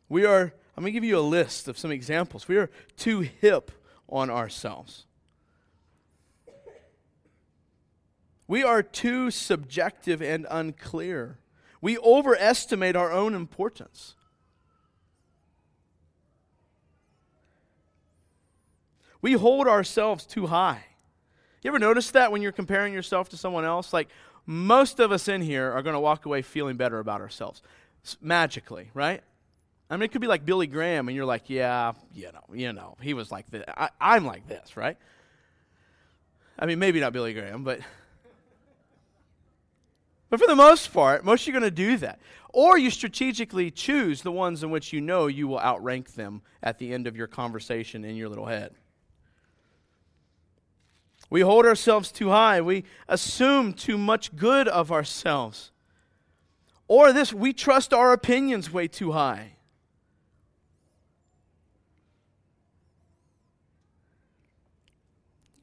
We 0.08 0.24
are, 0.24 0.52
I'm 0.76 0.82
going 0.82 0.86
to 0.86 0.92
give 0.92 1.04
you 1.04 1.18
a 1.18 1.20
list 1.20 1.68
of 1.68 1.78
some 1.78 1.90
examples. 1.90 2.48
We 2.48 2.56
are 2.56 2.70
too 2.96 3.20
hip 3.20 3.70
on 4.08 4.30
ourselves. 4.30 5.06
We 8.48 8.62
are 8.62 8.82
too 8.82 9.30
subjective 9.30 10.22
and 10.22 10.46
unclear. 10.50 11.38
We 11.80 11.98
overestimate 11.98 12.96
our 12.96 13.12
own 13.12 13.34
importance. 13.34 14.14
We 19.26 19.32
hold 19.32 19.66
ourselves 19.66 20.24
too 20.24 20.46
high. 20.46 20.84
You 21.60 21.70
ever 21.70 21.80
notice 21.80 22.12
that 22.12 22.30
when 22.30 22.42
you're 22.42 22.52
comparing 22.52 22.94
yourself 22.94 23.28
to 23.30 23.36
someone 23.36 23.64
else? 23.64 23.92
Like, 23.92 24.08
most 24.46 25.00
of 25.00 25.10
us 25.10 25.26
in 25.26 25.42
here 25.42 25.72
are 25.72 25.82
going 25.82 25.94
to 25.94 26.00
walk 26.00 26.26
away 26.26 26.42
feeling 26.42 26.76
better 26.76 27.00
about 27.00 27.20
ourselves 27.20 27.60
magically, 28.20 28.88
right? 28.94 29.24
I 29.90 29.96
mean, 29.96 30.04
it 30.04 30.12
could 30.12 30.20
be 30.20 30.28
like 30.28 30.46
Billy 30.46 30.68
Graham, 30.68 31.08
and 31.08 31.16
you're 31.16 31.26
like, 31.26 31.50
yeah, 31.50 31.94
you 32.14 32.30
know, 32.30 32.54
you 32.54 32.72
know, 32.72 32.96
he 33.00 33.14
was 33.14 33.32
like 33.32 33.50
this. 33.50 33.64
I, 33.66 33.88
I'm 34.00 34.24
like 34.24 34.46
this, 34.46 34.76
right? 34.76 34.96
I 36.56 36.66
mean, 36.66 36.78
maybe 36.78 37.00
not 37.00 37.12
Billy 37.12 37.34
Graham, 37.34 37.64
but 37.64 37.80
but 40.30 40.38
for 40.38 40.46
the 40.46 40.54
most 40.54 40.92
part, 40.92 41.24
most 41.24 41.40
of 41.40 41.48
you 41.48 41.52
are 41.56 41.58
going 41.58 41.68
to 41.68 41.74
do 41.74 41.96
that. 41.96 42.20
Or 42.52 42.78
you 42.78 42.90
strategically 42.92 43.72
choose 43.72 44.22
the 44.22 44.30
ones 44.30 44.62
in 44.62 44.70
which 44.70 44.92
you 44.92 45.00
know 45.00 45.26
you 45.26 45.48
will 45.48 45.58
outrank 45.58 46.14
them 46.14 46.42
at 46.62 46.78
the 46.78 46.92
end 46.92 47.08
of 47.08 47.16
your 47.16 47.26
conversation 47.26 48.04
in 48.04 48.14
your 48.14 48.28
little 48.28 48.46
head. 48.46 48.76
We 51.28 51.40
hold 51.40 51.66
ourselves 51.66 52.12
too 52.12 52.30
high. 52.30 52.60
We 52.60 52.84
assume 53.08 53.72
too 53.72 53.98
much 53.98 54.36
good 54.36 54.68
of 54.68 54.92
ourselves. 54.92 55.72
Or 56.88 57.12
this, 57.12 57.32
we 57.32 57.52
trust 57.52 57.92
our 57.92 58.12
opinions 58.12 58.72
way 58.72 58.86
too 58.86 59.12
high. 59.12 59.56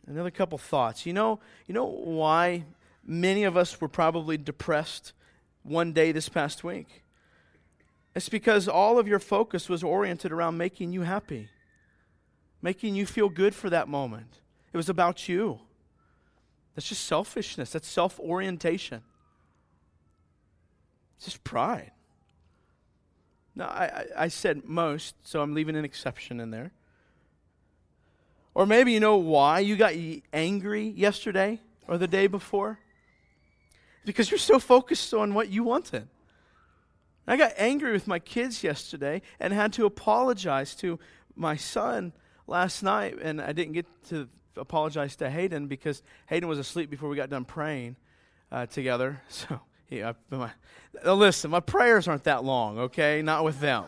Another 0.06 0.32
couple 0.32 0.58
thoughts. 0.58 1.06
You 1.06 1.14
know, 1.14 1.40
you 1.66 1.74
know 1.74 1.86
why 1.86 2.66
many 3.06 3.46
of 3.46 3.56
us 3.56 3.80
were 3.80 3.88
probably 3.88 4.38
depressed 4.38 5.14
one 5.64 5.94
day 5.94 6.12
this 6.12 6.28
past 6.28 6.64
week? 6.64 7.04
It's 8.14 8.30
because 8.30 8.68
all 8.68 9.00
of 9.00 9.08
your 9.08 9.20
focus 9.20 9.70
was 9.70 9.84
oriented 9.84 10.32
around 10.32 10.58
making 10.58 10.92
you 10.92 11.02
happy, 11.02 11.50
making 12.62 12.96
you 12.96 13.06
feel 13.06 13.30
good 13.30 13.56
for 13.56 13.70
that 13.70 13.88
moment. 13.88 14.42
It 14.74 14.78
was 14.78 14.90
about 14.90 15.30
you. 15.30 15.60
That's 16.76 16.90
just 16.90 17.06
selfishness, 17.06 17.72
that's 17.72 17.88
self 17.88 18.20
orientation. 18.20 19.04
It's 21.18 21.26
just 21.26 21.44
pride. 21.44 21.92
Now, 23.56 23.68
I, 23.68 23.84
I, 23.84 24.06
I 24.24 24.28
said 24.30 24.66
most, 24.66 25.16
so 25.28 25.42
I'm 25.42 25.54
leaving 25.54 25.76
an 25.76 25.86
exception 25.86 26.40
in 26.40 26.50
there. 26.50 26.72
Or 28.56 28.66
maybe 28.66 28.92
you 28.92 29.00
know 29.00 29.18
why 29.18 29.60
you 29.60 29.76
got 29.76 29.94
angry 30.32 30.88
yesterday 30.88 31.60
or 31.88 32.00
the 32.00 32.08
day 32.08 32.26
before? 32.26 32.80
Because 34.06 34.32
you're 34.32 34.40
so 34.40 34.60
focused 34.60 35.14
on 35.14 35.36
what 35.36 35.50
you 35.50 35.64
wanted. 35.64 36.08
I 37.28 37.38
got 37.38 37.54
angry 37.58 37.94
with 37.94 38.08
my 38.08 38.20
kids 38.20 38.64
yesterday 38.64 39.22
and 39.40 39.54
had 39.54 39.72
to 39.74 39.86
apologize 39.86 40.76
to 40.78 41.00
my 41.36 41.56
son 41.56 42.12
last 42.48 42.84
night, 42.84 43.18
and 43.22 43.40
I 43.40 43.54
didn't 43.54 43.74
get 43.74 43.86
to 44.10 44.28
apologize 44.58 45.16
to 45.18 45.30
Hayden 45.30 45.68
because 45.68 46.04
Hayden 46.28 46.48
was 46.48 46.60
asleep 46.60 46.90
before 46.90 47.10
we 47.10 47.16
got 47.16 47.30
done 47.30 47.46
praying 47.46 47.96
uh, 48.52 48.66
together. 48.66 49.22
So, 49.30 49.60
yeah, 49.90 50.14
my, 50.32 50.50
listen, 51.06 51.52
my 51.52 51.60
prayers 51.60 52.08
aren't 52.08 52.24
that 52.24 52.44
long, 52.44 52.80
okay? 52.80 53.22
Not 53.22 53.44
with 53.44 53.60
them. 53.60 53.86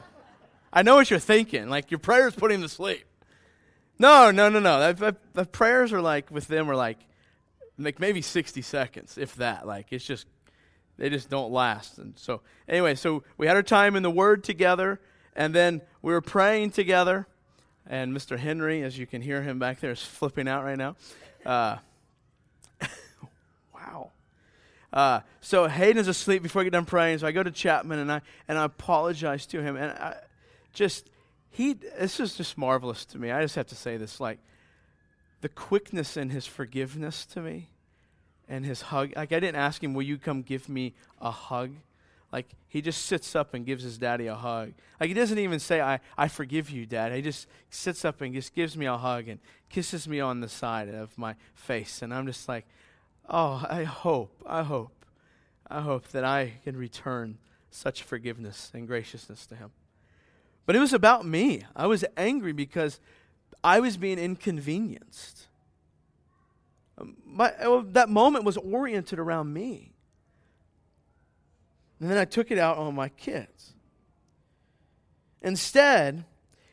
I 0.71 0.83
know 0.83 0.95
what 0.95 1.09
you're 1.09 1.19
thinking. 1.19 1.67
Like, 1.67 1.89
your 1.89 1.99
prayers 1.99 2.35
put 2.35 2.51
him 2.51 2.61
to 2.61 2.69
sleep. 2.69 3.05
No, 3.97 4.29
no, 4.29 4.49
no, 4.49 4.59
no. 4.59 4.93
The, 4.93 5.15
the 5.33 5.45
prayers 5.45 5.93
are 5.93 6.01
like, 6.01 6.29
with 6.29 6.47
them, 6.47 6.69
are 6.69 6.75
like, 6.75 6.99
like 7.79 7.99
maybe 7.99 8.21
60 8.21 8.61
seconds, 8.61 9.17
if 9.17 9.35
that. 9.35 9.65
Like, 9.65 9.87
it's 9.91 10.05
just, 10.05 10.27
they 10.97 11.09
just 11.09 11.29
don't 11.29 11.51
last. 11.51 11.97
And 11.97 12.13
so, 12.17 12.41
anyway, 12.67 12.95
so 12.95 13.23
we 13.37 13.47
had 13.47 13.55
our 13.55 13.63
time 13.63 13.95
in 13.95 14.03
the 14.03 14.11
Word 14.11 14.43
together, 14.43 14.99
and 15.35 15.55
then 15.55 15.81
we 16.01 16.11
were 16.11 16.21
praying 16.21 16.71
together. 16.71 17.25
And 17.87 18.15
Mr. 18.15 18.37
Henry, 18.37 18.81
as 18.81 18.97
you 18.97 19.05
can 19.05 19.21
hear 19.21 19.41
him 19.41 19.59
back 19.59 19.79
there, 19.79 19.91
is 19.91 20.01
flipping 20.01 20.47
out 20.47 20.63
right 20.63 20.77
now. 20.77 20.95
Uh, 21.45 21.77
wow. 23.73 24.11
Uh, 24.91 25.19
so 25.41 25.67
Hayden's 25.67 26.07
asleep 26.07 26.41
before 26.41 26.61
I 26.61 26.65
get 26.65 26.73
done 26.73 26.85
praying. 26.85 27.19
So 27.19 27.27
I 27.27 27.31
go 27.31 27.43
to 27.43 27.51
Chapman 27.51 27.99
and 27.99 28.11
I 28.11 28.21
and 28.47 28.57
I 28.57 28.65
apologize 28.65 29.45
to 29.47 29.61
him. 29.61 29.75
And 29.75 29.91
I 29.91 30.17
just 30.73 31.09
he 31.49 31.73
this 31.73 32.19
is 32.19 32.35
just 32.35 32.57
marvelous 32.57 33.05
to 33.05 33.19
me. 33.19 33.31
I 33.31 33.41
just 33.41 33.55
have 33.55 33.67
to 33.67 33.75
say 33.75 33.97
this 33.97 34.19
like 34.19 34.39
the 35.41 35.49
quickness 35.49 36.17
in 36.17 36.29
his 36.29 36.47
forgiveness 36.47 37.25
to 37.27 37.41
me 37.41 37.69
and 38.49 38.65
his 38.65 38.81
hug. 38.81 39.13
Like 39.15 39.31
I 39.31 39.39
didn't 39.39 39.57
ask 39.57 39.83
him, 39.83 39.93
"Will 39.93 40.03
you 40.03 40.17
come 40.17 40.41
give 40.41 40.67
me 40.67 40.93
a 41.21 41.31
hug?" 41.31 41.71
Like 42.31 42.47
he 42.67 42.81
just 42.81 43.05
sits 43.05 43.35
up 43.35 43.53
and 43.53 43.65
gives 43.65 43.83
his 43.83 43.97
daddy 43.97 44.27
a 44.27 44.35
hug. 44.35 44.73
Like 44.99 45.07
he 45.07 45.13
doesn't 45.13 45.37
even 45.37 45.59
say, 45.59 45.81
"I 45.81 45.99
I 46.17 46.27
forgive 46.27 46.69
you, 46.69 46.85
dad." 46.85 47.13
He 47.13 47.21
just 47.21 47.47
sits 47.69 48.03
up 48.03 48.21
and 48.21 48.33
just 48.33 48.53
gives 48.53 48.75
me 48.75 48.85
a 48.85 48.97
hug 48.97 49.27
and 49.27 49.39
kisses 49.69 50.07
me 50.07 50.19
on 50.19 50.41
the 50.41 50.49
side 50.49 50.89
of 50.89 51.17
my 51.17 51.35
face, 51.53 52.01
and 52.01 52.13
I'm 52.13 52.25
just 52.25 52.47
like, 52.49 52.65
"Oh, 53.29 53.65
I 53.69 53.83
hope, 53.83 54.43
I 54.45 54.63
hope, 54.63 55.05
I 55.67 55.81
hope 55.81 56.09
that 56.09 56.23
I 56.23 56.53
can 56.63 56.75
return 56.75 57.37
such 57.69 58.03
forgiveness 58.03 58.71
and 58.73 58.87
graciousness 58.87 59.45
to 59.47 59.55
him." 59.55 59.71
But 60.65 60.75
it 60.75 60.79
was 60.79 60.93
about 60.93 61.25
me. 61.25 61.63
I 61.75 61.87
was 61.87 62.03
angry 62.17 62.51
because 62.51 62.99
I 63.63 63.79
was 63.79 63.97
being 63.97 64.19
inconvenienced. 64.19 65.47
My, 67.25 67.53
that 67.91 68.09
moment 68.09 68.45
was 68.45 68.57
oriented 68.57 69.19
around 69.19 69.53
me. 69.53 69.94
And 71.99 72.09
then 72.09 72.17
I 72.17 72.25
took 72.25 72.51
it 72.51 72.57
out 72.57 72.77
on 72.77 72.95
my 72.95 73.09
kids. 73.09 73.73
Instead, 75.41 76.25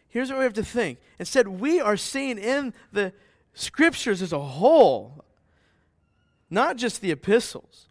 here's 0.09 0.31
what 0.31 0.39
we 0.39 0.45
have 0.45 0.55
to 0.55 0.65
think. 0.65 0.99
Instead, 1.19 1.47
we 1.47 1.81
are 1.81 1.97
seeing 1.97 2.39
in 2.39 2.75
the 2.91 3.13
scriptures 3.55 4.23
as 4.23 4.33
a 4.33 4.41
whole, 4.41 5.25
not 6.51 6.77
just 6.77 7.01
the 7.01 7.11
epistles, 7.11 7.89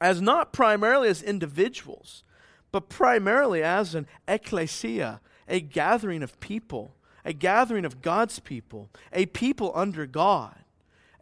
as 0.00 0.20
not 0.20 0.52
primarily 0.52 1.08
as 1.08 1.22
individuals, 1.22 2.24
but 2.72 2.88
primarily 2.88 3.62
as 3.62 3.94
an 3.94 4.06
ecclesia, 4.26 5.20
a 5.48 5.60
gathering 5.60 6.22
of 6.22 6.40
people, 6.40 6.96
a 7.24 7.32
gathering 7.32 7.84
of 7.84 8.02
God's 8.02 8.38
people, 8.38 8.90
a 9.12 9.26
people 9.26 9.70
under 9.74 10.06
God, 10.06 10.56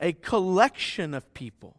a 0.00 0.12
collection 0.14 1.14
of 1.14 1.32
people. 1.34 1.76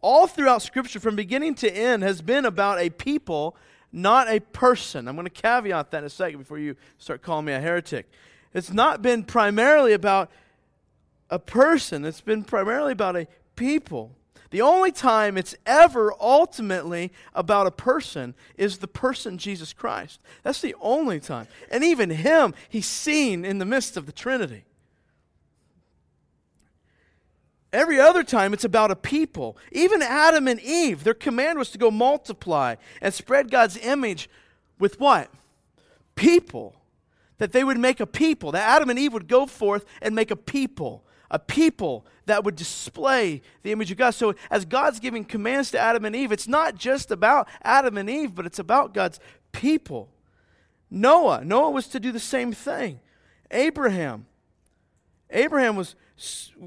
All 0.00 0.26
throughout 0.26 0.62
Scripture, 0.62 1.00
from 1.00 1.16
beginning 1.16 1.54
to 1.56 1.70
end, 1.70 2.02
has 2.02 2.22
been 2.22 2.44
about 2.44 2.78
a 2.78 2.90
people, 2.90 3.56
not 3.92 4.28
a 4.28 4.40
person. 4.40 5.08
I'm 5.08 5.16
going 5.16 5.26
to 5.26 5.30
caveat 5.30 5.90
that 5.90 5.98
in 5.98 6.04
a 6.04 6.10
second 6.10 6.38
before 6.38 6.58
you 6.58 6.76
start 6.98 7.22
calling 7.22 7.46
me 7.46 7.52
a 7.52 7.60
heretic. 7.60 8.10
It's 8.54 8.72
not 8.72 9.02
been 9.02 9.24
primarily 9.24 9.92
about 9.92 10.30
a 11.30 11.38
person, 11.38 12.04
it's 12.04 12.20
been 12.20 12.44
primarily 12.44 12.92
about 12.92 13.16
a 13.16 13.26
people. 13.56 14.12
The 14.50 14.62
only 14.62 14.92
time 14.92 15.36
it's 15.36 15.54
ever 15.66 16.14
ultimately 16.18 17.12
about 17.34 17.66
a 17.66 17.70
person 17.70 18.34
is 18.56 18.78
the 18.78 18.88
person 18.88 19.36
Jesus 19.36 19.74
Christ. 19.74 20.20
That's 20.42 20.62
the 20.62 20.74
only 20.80 21.20
time. 21.20 21.48
And 21.70 21.84
even 21.84 22.08
him, 22.08 22.54
he's 22.68 22.86
seen 22.86 23.44
in 23.44 23.58
the 23.58 23.66
midst 23.66 23.98
of 23.98 24.06
the 24.06 24.12
Trinity. 24.12 24.64
Every 27.72 28.00
other 28.00 28.22
time, 28.22 28.54
it's 28.54 28.64
about 28.64 28.90
a 28.90 28.96
people. 28.96 29.56
Even 29.72 30.00
Adam 30.00 30.48
and 30.48 30.60
Eve, 30.60 31.04
their 31.04 31.14
command 31.14 31.58
was 31.58 31.70
to 31.70 31.78
go 31.78 31.90
multiply 31.90 32.76
and 33.02 33.12
spread 33.12 33.50
God's 33.50 33.76
image 33.76 34.30
with 34.78 34.98
what? 34.98 35.30
People. 36.14 36.74
That 37.36 37.52
they 37.52 37.62
would 37.62 37.78
make 37.78 38.00
a 38.00 38.06
people. 38.06 38.52
That 38.52 38.68
Adam 38.68 38.88
and 38.88 38.98
Eve 38.98 39.12
would 39.12 39.28
go 39.28 39.46
forth 39.46 39.84
and 40.00 40.14
make 40.14 40.30
a 40.30 40.36
people 40.36 41.04
a 41.30 41.38
people 41.38 42.06
that 42.26 42.44
would 42.44 42.56
display 42.56 43.42
the 43.62 43.72
image 43.72 43.90
of 43.90 43.98
God. 43.98 44.10
So, 44.10 44.34
as 44.50 44.64
God's 44.64 45.00
giving 45.00 45.24
commands 45.24 45.70
to 45.72 45.78
Adam 45.78 46.04
and 46.04 46.16
Eve, 46.16 46.32
it's 46.32 46.48
not 46.48 46.74
just 46.74 47.10
about 47.10 47.48
Adam 47.62 47.98
and 47.98 48.08
Eve, 48.08 48.34
but 48.34 48.46
it's 48.46 48.58
about 48.58 48.94
God's 48.94 49.20
people. 49.52 50.08
Noah, 50.90 51.44
Noah 51.44 51.70
was 51.70 51.86
to 51.88 52.00
do 52.00 52.12
the 52.12 52.20
same 52.20 52.52
thing. 52.52 53.00
Abraham, 53.50 54.26
Abraham 55.30 55.76
was, 55.76 55.94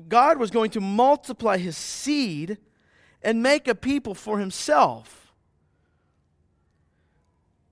God 0.07 0.37
was 0.37 0.51
going 0.51 0.71
to 0.71 0.81
multiply 0.81 1.57
his 1.57 1.77
seed 1.77 2.57
and 3.21 3.43
make 3.43 3.67
a 3.67 3.75
people 3.75 4.13
for 4.13 4.39
himself. 4.39 5.33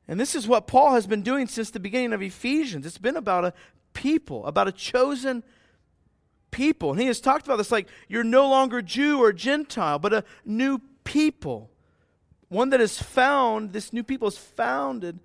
And 0.08 0.20
this 0.20 0.34
is 0.34 0.48
what 0.48 0.66
Paul 0.66 0.94
has 0.94 1.06
been 1.06 1.22
doing 1.22 1.48
since 1.48 1.70
the 1.70 1.80
beginning 1.80 2.14
of 2.14 2.22
Ephesians. 2.22 2.86
It's 2.86 2.98
been 2.98 3.16
about 3.16 3.46
a 3.46 3.54
people, 3.94 4.46
about 4.46 4.68
a 4.68 4.72
chosen 4.72 5.44
people. 6.50 6.92
And 6.92 7.00
he 7.00 7.08
has 7.08 7.22
talked 7.22 7.46
about 7.46 7.58
this 7.58 7.72
like 7.72 7.88
you're 8.08 8.24
no 8.24 8.50
longer 8.50 8.82
Jew 8.82 9.20
or 9.20 9.32
Gentile, 9.32 10.00
but 10.00 10.14
a 10.14 10.24
new 10.44 10.82
people. 11.04 11.70
One 12.48 12.72
that 12.72 12.82
is 12.82 13.00
found, 13.00 13.74
this 13.74 13.94
new 13.94 14.04
people 14.04 14.28
is 14.28 14.38
founded 14.38 15.20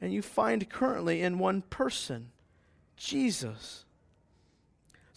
and 0.00 0.12
you 0.12 0.22
find 0.22 0.68
currently 0.70 1.20
in 1.22 1.38
one 1.38 1.62
person, 1.62 2.30
Jesus. 2.96 3.84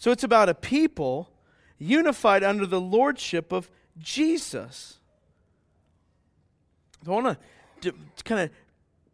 So 0.02 0.10
it's 0.10 0.24
about 0.24 0.48
a 0.48 0.54
people 0.54 1.30
unified 1.78 2.42
under 2.42 2.66
the 2.66 2.80
lordship 2.80 3.52
of 3.52 3.70
Jesus. 4.00 4.98
I 7.06 7.10
want 7.10 7.38
to 7.82 7.94
kind 8.24 8.40
of 8.40 8.50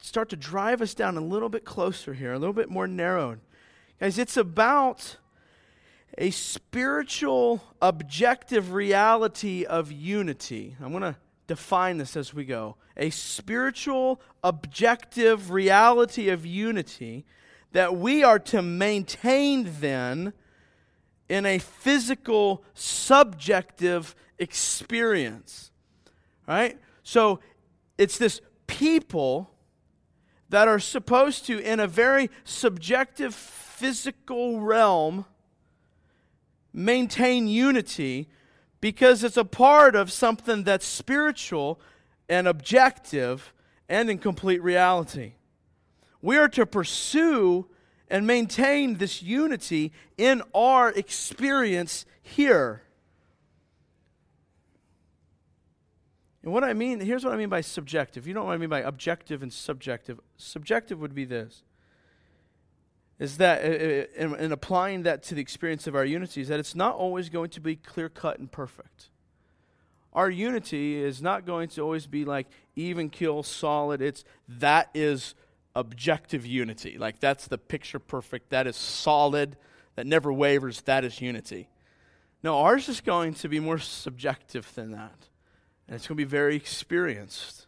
start 0.00 0.30
to 0.30 0.36
drive 0.36 0.80
us 0.80 0.94
down 0.94 1.18
a 1.18 1.20
little 1.20 1.50
bit 1.50 1.66
closer 1.66 2.14
here, 2.14 2.32
a 2.32 2.38
little 2.38 2.54
bit 2.54 2.70
more 2.70 2.86
narrowed. 2.86 3.40
Guys, 4.00 4.18
it's 4.18 4.38
about 4.38 5.18
a 6.16 6.30
spiritual, 6.30 7.62
objective 7.82 8.72
reality 8.72 9.66
of 9.66 9.92
unity. 9.92 10.74
I'm 10.82 10.92
going 10.92 11.02
to 11.02 11.16
define 11.46 11.98
this 11.98 12.16
as 12.16 12.32
we 12.32 12.46
go. 12.46 12.76
A 12.96 13.10
spiritual, 13.10 14.22
objective 14.42 15.50
reality 15.50 16.30
of 16.30 16.46
unity 16.46 17.26
that 17.72 17.94
we 17.94 18.24
are 18.24 18.38
to 18.38 18.62
maintain 18.62 19.70
then 19.80 20.32
in 21.28 21.46
a 21.46 21.58
physical, 21.58 22.64
subjective 22.74 24.14
experience. 24.38 25.70
Right? 26.46 26.78
So 27.02 27.40
it's 27.98 28.18
this 28.18 28.40
people 28.66 29.50
that 30.48 30.68
are 30.68 30.78
supposed 30.78 31.46
to, 31.46 31.58
in 31.58 31.80
a 31.80 31.86
very 31.86 32.30
subjective, 32.44 33.34
physical 33.34 34.60
realm, 34.60 35.26
maintain 36.72 37.46
unity 37.46 38.28
because 38.80 39.24
it's 39.24 39.36
a 39.36 39.44
part 39.44 39.96
of 39.96 40.12
something 40.12 40.64
that's 40.64 40.86
spiritual 40.86 41.80
and 42.28 42.46
objective 42.46 43.52
and 43.88 44.08
in 44.10 44.18
complete 44.18 44.62
reality. 44.62 45.32
We 46.22 46.36
are 46.36 46.48
to 46.48 46.66
pursue 46.66 47.68
and 48.10 48.26
maintain 48.26 48.98
this 48.98 49.22
unity 49.22 49.92
in 50.16 50.42
our 50.54 50.90
experience 50.90 52.06
here. 52.22 52.82
And 56.42 56.52
what 56.52 56.64
I 56.64 56.72
mean, 56.72 57.00
here's 57.00 57.24
what 57.24 57.34
I 57.34 57.36
mean 57.36 57.48
by 57.48 57.60
subjective. 57.60 58.26
You 58.26 58.34
know 58.34 58.44
what 58.44 58.52
I 58.52 58.56
mean 58.56 58.70
by 58.70 58.80
objective 58.80 59.42
and 59.42 59.52
subjective. 59.52 60.18
Subjective 60.36 61.00
would 61.00 61.14
be 61.14 61.24
this 61.24 61.62
is 63.18 63.38
that, 63.38 63.64
in, 63.64 64.34
in 64.36 64.52
applying 64.52 65.02
that 65.02 65.22
to 65.24 65.34
the 65.34 65.40
experience 65.40 65.86
of 65.86 65.96
our 65.96 66.04
unity, 66.04 66.40
is 66.40 66.48
that 66.48 66.60
it's 66.60 66.76
not 66.76 66.94
always 66.94 67.28
going 67.28 67.50
to 67.50 67.60
be 67.60 67.74
clear 67.74 68.08
cut 68.08 68.38
and 68.38 68.50
perfect. 68.50 69.10
Our 70.12 70.30
unity 70.30 71.02
is 71.02 71.20
not 71.20 71.44
going 71.44 71.68
to 71.70 71.82
always 71.82 72.06
be 72.06 72.24
like 72.24 72.46
even 72.76 73.10
kill 73.10 73.42
solid. 73.42 74.00
It's 74.00 74.24
that 74.48 74.88
is 74.94 75.34
objective 75.78 76.44
unity. 76.44 76.98
Like 76.98 77.20
that's 77.20 77.46
the 77.46 77.56
picture 77.56 78.00
perfect. 78.00 78.50
That 78.50 78.66
is 78.66 78.76
solid. 78.76 79.56
That 79.94 80.06
never 80.06 80.32
wavers. 80.32 80.82
That 80.82 81.04
is 81.04 81.20
unity. 81.20 81.68
No, 82.42 82.58
ours 82.58 82.88
is 82.88 83.00
going 83.00 83.34
to 83.34 83.48
be 83.48 83.60
more 83.60 83.78
subjective 83.78 84.72
than 84.74 84.92
that. 84.92 85.28
And 85.86 85.94
it's 85.94 86.06
going 86.06 86.16
to 86.16 86.24
be 86.24 86.28
very 86.28 86.56
experienced. 86.56 87.66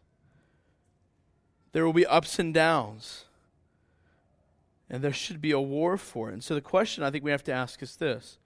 There 1.73 1.87
will 1.87 1.93
be 1.93 2.07
ups 2.07 2.39
and 2.39 2.53
downs. 2.53 3.25
And 4.89 5.03
there 5.03 5.13
should 5.13 5.41
be 5.41 5.53
a 5.53 5.61
war 5.61 5.97
for 5.97 6.31
it. 6.31 6.33
And 6.33 6.45
so 6.45 6.55
the 6.55 6.61
question 6.61 7.05
I 7.05 7.11
think 7.11 7.25
we 7.25 7.31
have 7.31 7.45
to 7.45 7.53
ask 7.53 7.81
is 7.81 7.97
this 7.97 8.39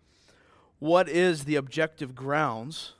What 0.78 1.08
is 1.08 1.44
the 1.44 1.56
objective 1.56 2.14
grounds 2.14 2.92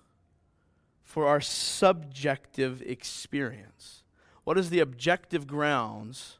for 1.02 1.26
our 1.26 1.42
subjective 1.42 2.80
experience? 2.82 4.02
What 4.44 4.58
is 4.58 4.70
the 4.70 4.80
objective 4.80 5.46
grounds 5.46 6.38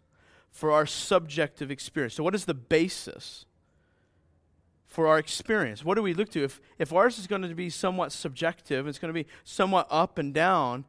for 0.54 0.70
our 0.70 0.86
subjective 0.86 1.70
experience? 1.70 2.14
So, 2.14 2.22
what 2.22 2.34
is 2.34 2.46
the 2.46 2.54
basis 2.54 3.44
for 4.86 5.08
our 5.08 5.18
experience? 5.18 5.84
What 5.84 5.96
do 5.96 6.02
we 6.02 6.14
look 6.14 6.30
to? 6.30 6.44
If, 6.44 6.60
if 6.78 6.92
ours 6.92 7.18
is 7.18 7.26
going 7.26 7.42
to 7.42 7.54
be 7.54 7.68
somewhat 7.68 8.12
subjective, 8.12 8.86
it's 8.86 9.00
going 9.00 9.12
to 9.12 9.24
be 9.24 9.28
somewhat 9.42 9.88
up 9.90 10.16
and 10.16 10.32
down, 10.32 10.84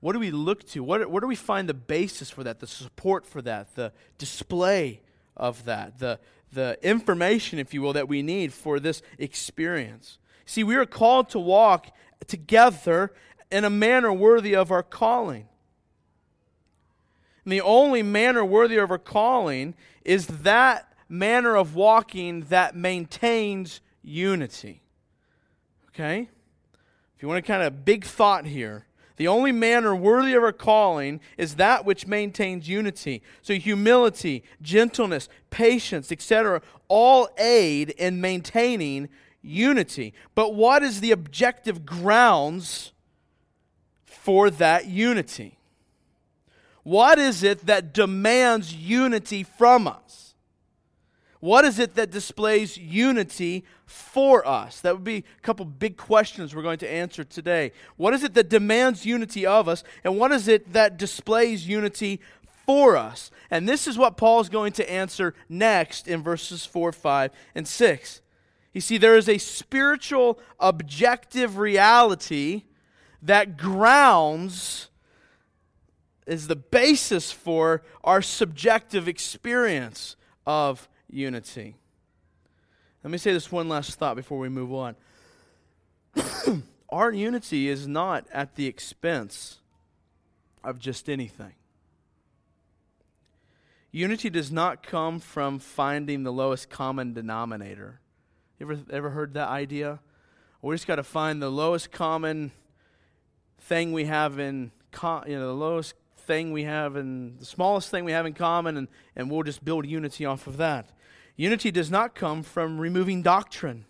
what 0.00 0.14
do 0.14 0.18
we 0.18 0.32
look 0.32 0.66
to? 0.70 0.82
What, 0.82 1.08
where 1.08 1.20
do 1.20 1.28
we 1.28 1.36
find 1.36 1.68
the 1.68 1.74
basis 1.74 2.28
for 2.28 2.42
that, 2.42 2.58
the 2.58 2.66
support 2.66 3.24
for 3.24 3.40
that, 3.42 3.76
the 3.76 3.92
display 4.18 5.02
of 5.36 5.64
that, 5.66 6.00
the, 6.00 6.18
the 6.52 6.76
information, 6.82 7.60
if 7.60 7.72
you 7.72 7.80
will, 7.80 7.92
that 7.92 8.08
we 8.08 8.22
need 8.22 8.52
for 8.52 8.80
this 8.80 9.02
experience? 9.18 10.18
See, 10.44 10.64
we 10.64 10.74
are 10.74 10.86
called 10.86 11.28
to 11.30 11.38
walk 11.38 11.94
together 12.26 13.12
in 13.52 13.64
a 13.64 13.70
manner 13.70 14.12
worthy 14.12 14.56
of 14.56 14.72
our 14.72 14.82
calling. 14.82 15.46
And 17.50 17.58
the 17.58 17.64
only 17.64 18.04
manner 18.04 18.44
worthy 18.44 18.76
of 18.76 18.92
our 18.92 18.98
calling 18.98 19.74
is 20.04 20.28
that 20.28 20.92
manner 21.08 21.56
of 21.56 21.74
walking 21.74 22.42
that 22.42 22.76
maintains 22.76 23.80
unity. 24.04 24.82
Okay? 25.88 26.28
If 27.16 27.22
you 27.22 27.26
want 27.26 27.44
to 27.44 27.52
kind 27.52 27.64
of 27.64 27.84
big 27.84 28.04
thought 28.04 28.46
here, 28.46 28.86
the 29.16 29.26
only 29.26 29.50
manner 29.50 29.96
worthy 29.96 30.32
of 30.34 30.44
our 30.44 30.52
calling 30.52 31.18
is 31.36 31.56
that 31.56 31.84
which 31.84 32.06
maintains 32.06 32.68
unity. 32.68 33.20
So, 33.42 33.54
humility, 33.54 34.44
gentleness, 34.62 35.28
patience, 35.50 36.12
etc., 36.12 36.62
all 36.86 37.30
aid 37.36 37.90
in 37.90 38.20
maintaining 38.20 39.08
unity. 39.42 40.14
But 40.36 40.54
what 40.54 40.84
is 40.84 41.00
the 41.00 41.10
objective 41.10 41.84
grounds 41.84 42.92
for 44.04 44.50
that 44.50 44.86
unity? 44.86 45.56
What 46.82 47.18
is 47.18 47.42
it 47.42 47.66
that 47.66 47.92
demands 47.92 48.74
unity 48.74 49.42
from 49.42 49.86
us? 49.86 50.34
What 51.40 51.64
is 51.64 51.78
it 51.78 51.94
that 51.94 52.10
displays 52.10 52.76
unity 52.76 53.64
for 53.86 54.46
us? 54.46 54.80
That 54.82 54.94
would 54.94 55.04
be 55.04 55.24
a 55.38 55.40
couple 55.40 55.64
big 55.64 55.96
questions 55.96 56.54
we're 56.54 56.62
going 56.62 56.78
to 56.78 56.90
answer 56.90 57.24
today. 57.24 57.72
What 57.96 58.12
is 58.12 58.22
it 58.22 58.34
that 58.34 58.50
demands 58.50 59.06
unity 59.06 59.46
of 59.46 59.66
us? 59.66 59.82
And 60.04 60.18
what 60.18 60.32
is 60.32 60.48
it 60.48 60.74
that 60.74 60.98
displays 60.98 61.66
unity 61.66 62.20
for 62.66 62.94
us? 62.94 63.30
And 63.50 63.66
this 63.66 63.86
is 63.86 63.96
what 63.96 64.18
Paul 64.18 64.40
is 64.40 64.50
going 64.50 64.72
to 64.72 64.90
answer 64.90 65.34
next 65.48 66.06
in 66.06 66.22
verses 66.22 66.66
4, 66.66 66.92
5, 66.92 67.30
and 67.54 67.66
6. 67.66 68.20
You 68.74 68.82
see, 68.82 68.98
there 68.98 69.16
is 69.16 69.28
a 69.28 69.38
spiritual, 69.38 70.38
objective 70.60 71.56
reality 71.56 72.64
that 73.22 73.56
grounds, 73.56 74.89
is 76.30 76.46
the 76.46 76.54
basis 76.56 77.32
for 77.32 77.82
our 78.04 78.22
subjective 78.22 79.08
experience 79.08 80.14
of 80.46 80.88
unity. 81.10 81.74
Let 83.02 83.10
me 83.10 83.18
say 83.18 83.32
this 83.32 83.50
one 83.50 83.68
last 83.68 83.98
thought 83.98 84.14
before 84.14 84.38
we 84.38 84.48
move 84.48 84.72
on. 84.72 84.94
Our 86.88 87.10
unity 87.10 87.68
is 87.68 87.88
not 87.88 88.26
at 88.32 88.54
the 88.54 88.66
expense 88.66 89.58
of 90.62 90.78
just 90.78 91.08
anything. 91.08 91.54
Unity 93.90 94.30
does 94.30 94.52
not 94.52 94.84
come 94.84 95.18
from 95.18 95.58
finding 95.58 96.22
the 96.22 96.32
lowest 96.32 96.70
common 96.70 97.12
denominator. 97.12 98.00
You 98.60 98.70
ever, 98.70 98.80
ever 98.92 99.10
heard 99.10 99.34
that 99.34 99.48
idea? 99.48 99.98
We 100.62 100.74
just 100.74 100.86
got 100.86 100.96
to 100.96 101.02
find 101.02 101.42
the 101.42 101.50
lowest 101.50 101.90
common 101.90 102.52
thing 103.58 103.92
we 103.92 104.04
have 104.04 104.38
in, 104.38 104.70
you 105.26 105.36
know, 105.36 105.46
the 105.48 105.54
lowest 105.54 105.94
thing 106.30 106.52
we 106.52 106.62
have 106.62 106.94
in, 106.94 107.38
the 107.38 107.44
smallest 107.44 107.90
thing 107.90 108.04
we 108.04 108.12
have 108.12 108.24
in 108.24 108.34
common, 108.34 108.76
and, 108.76 108.86
and 109.16 109.28
we'll 109.28 109.42
just 109.42 109.64
build 109.64 109.84
unity 109.84 110.24
off 110.24 110.46
of 110.46 110.58
that. 110.58 110.88
Unity 111.34 111.72
does 111.72 111.90
not 111.90 112.14
come 112.14 112.44
from 112.44 112.80
removing 112.80 113.20
doctrine 113.20 113.84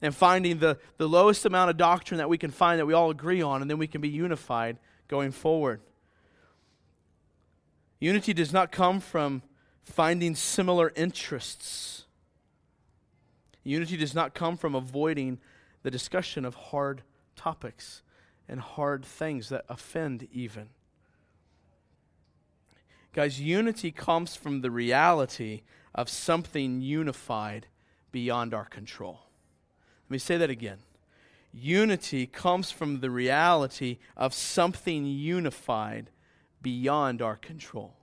and 0.00 0.12
finding 0.12 0.58
the, 0.58 0.76
the 0.96 1.08
lowest 1.08 1.46
amount 1.46 1.70
of 1.70 1.76
doctrine 1.76 2.18
that 2.18 2.28
we 2.28 2.36
can 2.36 2.50
find 2.50 2.80
that 2.80 2.86
we 2.86 2.94
all 2.94 3.10
agree 3.10 3.40
on, 3.40 3.62
and 3.62 3.70
then 3.70 3.78
we 3.78 3.86
can 3.86 4.00
be 4.00 4.08
unified 4.08 4.76
going 5.06 5.30
forward. 5.30 5.80
Unity 8.00 8.32
does 8.32 8.52
not 8.52 8.72
come 8.72 8.98
from 8.98 9.42
finding 9.84 10.34
similar 10.34 10.92
interests. 10.96 12.06
Unity 13.62 13.96
does 13.96 14.16
not 14.16 14.34
come 14.34 14.56
from 14.56 14.74
avoiding 14.74 15.38
the 15.84 15.92
discussion 15.92 16.44
of 16.44 16.56
hard 16.56 17.02
topics 17.36 18.02
and 18.48 18.58
hard 18.58 19.04
things 19.04 19.48
that 19.50 19.64
offend, 19.68 20.26
even. 20.32 20.70
Guys, 23.12 23.40
unity 23.40 23.90
comes 23.90 24.36
from 24.36 24.62
the 24.62 24.70
reality 24.70 25.62
of 25.94 26.08
something 26.08 26.80
unified 26.80 27.66
beyond 28.10 28.54
our 28.54 28.64
control. 28.64 29.20
Let 30.06 30.10
me 30.10 30.18
say 30.18 30.38
that 30.38 30.48
again. 30.48 30.78
Unity 31.52 32.26
comes 32.26 32.70
from 32.70 33.00
the 33.00 33.10
reality 33.10 33.98
of 34.16 34.32
something 34.32 35.04
unified 35.04 36.08
beyond 36.62 37.20
our 37.20 37.36
control. 37.36 37.94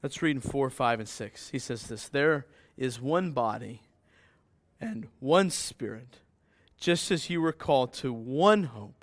Let's 0.00 0.22
read 0.22 0.36
in 0.36 0.42
4, 0.42 0.70
5, 0.70 1.00
and 1.00 1.08
6. 1.08 1.50
He 1.50 1.58
says 1.58 1.88
this 1.88 2.08
There 2.08 2.46
is 2.76 3.00
one 3.00 3.32
body 3.32 3.82
and 4.80 5.08
one 5.18 5.50
spirit, 5.50 6.18
just 6.78 7.10
as 7.10 7.28
you 7.28 7.40
were 7.40 7.52
called 7.52 7.92
to 7.94 8.12
one 8.12 8.64
hope 8.64 9.01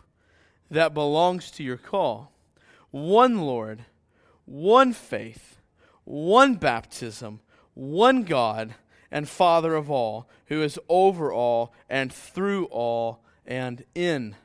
that 0.69 0.93
belongs 0.93 1.51
to 1.51 1.63
your 1.63 1.77
call. 1.77 2.32
One 2.91 3.39
Lord, 3.39 3.86
one 4.45 4.93
faith, 4.93 5.58
one 6.03 6.55
baptism, 6.55 7.39
one 7.73 8.23
God 8.23 8.73
and 9.12 9.27
Father 9.27 9.75
of 9.75 9.89
all, 9.89 10.29
who 10.47 10.62
is 10.62 10.79
over 10.89 11.32
all 11.32 11.73
and 11.89 12.12
through 12.12 12.65
all 12.65 13.23
and 13.45 13.84
in 13.95 14.36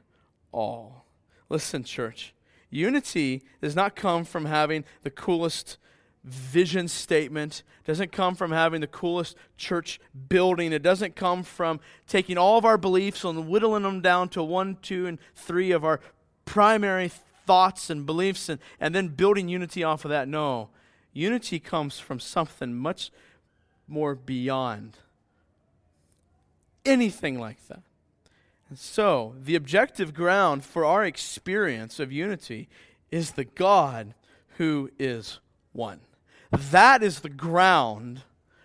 all. 0.53 1.07
Listen, 1.49 1.85
church, 1.85 2.35
unity 2.71 3.43
does 3.61 3.77
not 3.77 3.97
come 3.97 4.25
from 4.25 4.47
having 4.47 4.85
the 5.03 5.11
coolest 5.11 5.79
vision 6.25 6.89
statement. 6.89 7.63
Doesn't 7.85 8.13
come 8.13 8.35
from 8.35 8.51
having 8.51 8.81
the 8.81 8.87
coolest 8.87 9.37
church 9.59 10.01
building. 10.29 10.73
It 10.73 10.83
doesn't 10.83 11.17
come 11.17 11.43
from 11.43 11.81
taking 12.09 12.39
all 12.39 12.57
of 12.57 12.65
our 12.65 12.79
beliefs 12.79 13.25
and 13.25 13.47
whittling 13.47 13.83
them 13.83 14.01
down 14.01 14.31
to 14.31 14.43
one, 14.43 14.79
two, 14.81 15.07
and 15.07 15.19
three 15.35 15.71
of 15.71 15.85
our 15.85 16.01
primary 16.45 17.11
thoughts 17.47 17.91
and 17.91 18.07
beliefs 18.07 18.49
and, 18.49 18.61
and 18.81 18.95
then 18.95 19.09
building 19.09 19.49
unity 19.49 19.83
off 19.83 20.05
of 20.05 20.11
that. 20.11 20.29
No. 20.29 20.71
Unity 21.13 21.61
comes 21.61 21.99
from 21.99 22.19
something 22.19 22.75
much 22.75 23.11
more 23.87 24.15
beyond 24.15 24.99
anything 26.85 27.39
like 27.39 27.67
that. 27.69 27.83
And 28.69 28.79
so, 28.79 29.35
the 29.41 29.55
objective 29.55 30.15
ground 30.15 30.65
for 30.65 30.85
our 30.85 31.05
experience 31.05 32.01
of 32.01 32.11
unity 32.11 32.69
is 33.11 33.33
the 33.33 33.45
God 33.45 34.15
who 34.57 34.91
is 34.99 35.39
one. 35.73 36.01
That 36.51 37.03
is 37.03 37.21
the 37.21 37.29
ground 37.29 38.23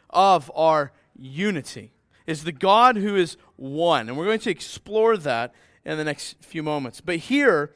of 0.09 0.51
our 0.55 0.91
unity. 1.15 1.91
Is 2.25 2.43
the 2.43 2.51
God 2.51 2.95
who 2.95 3.15
is 3.15 3.37
one. 3.55 4.07
And 4.07 4.17
we're 4.17 4.25
going 4.25 4.39
to 4.39 4.51
explore 4.51 5.17
that 5.17 5.53
in 5.89 5.97
the 5.97 6.03
next 6.03 6.35
few 6.43 6.61
moments. 6.61 7.01
But 7.01 7.15
here, 7.15 7.73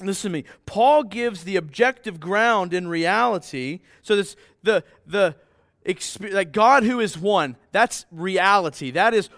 listen 0.00 0.30
to 0.30 0.38
me. 0.38 0.44
Paul 0.66 1.02
gives 1.02 1.42
the 1.42 1.56
objective 1.56 2.20
ground 2.20 2.72
in 2.72 2.86
reality. 2.86 3.80
So 4.02 4.14
this 4.14 4.36
the 4.62 4.84
the 5.04 5.34
like 6.30 6.52
God 6.52 6.84
who 6.84 7.00
is 7.00 7.18
one, 7.18 7.56
that's 7.72 8.06
reality. 8.12 8.92
That 8.92 9.14
is 9.14 9.30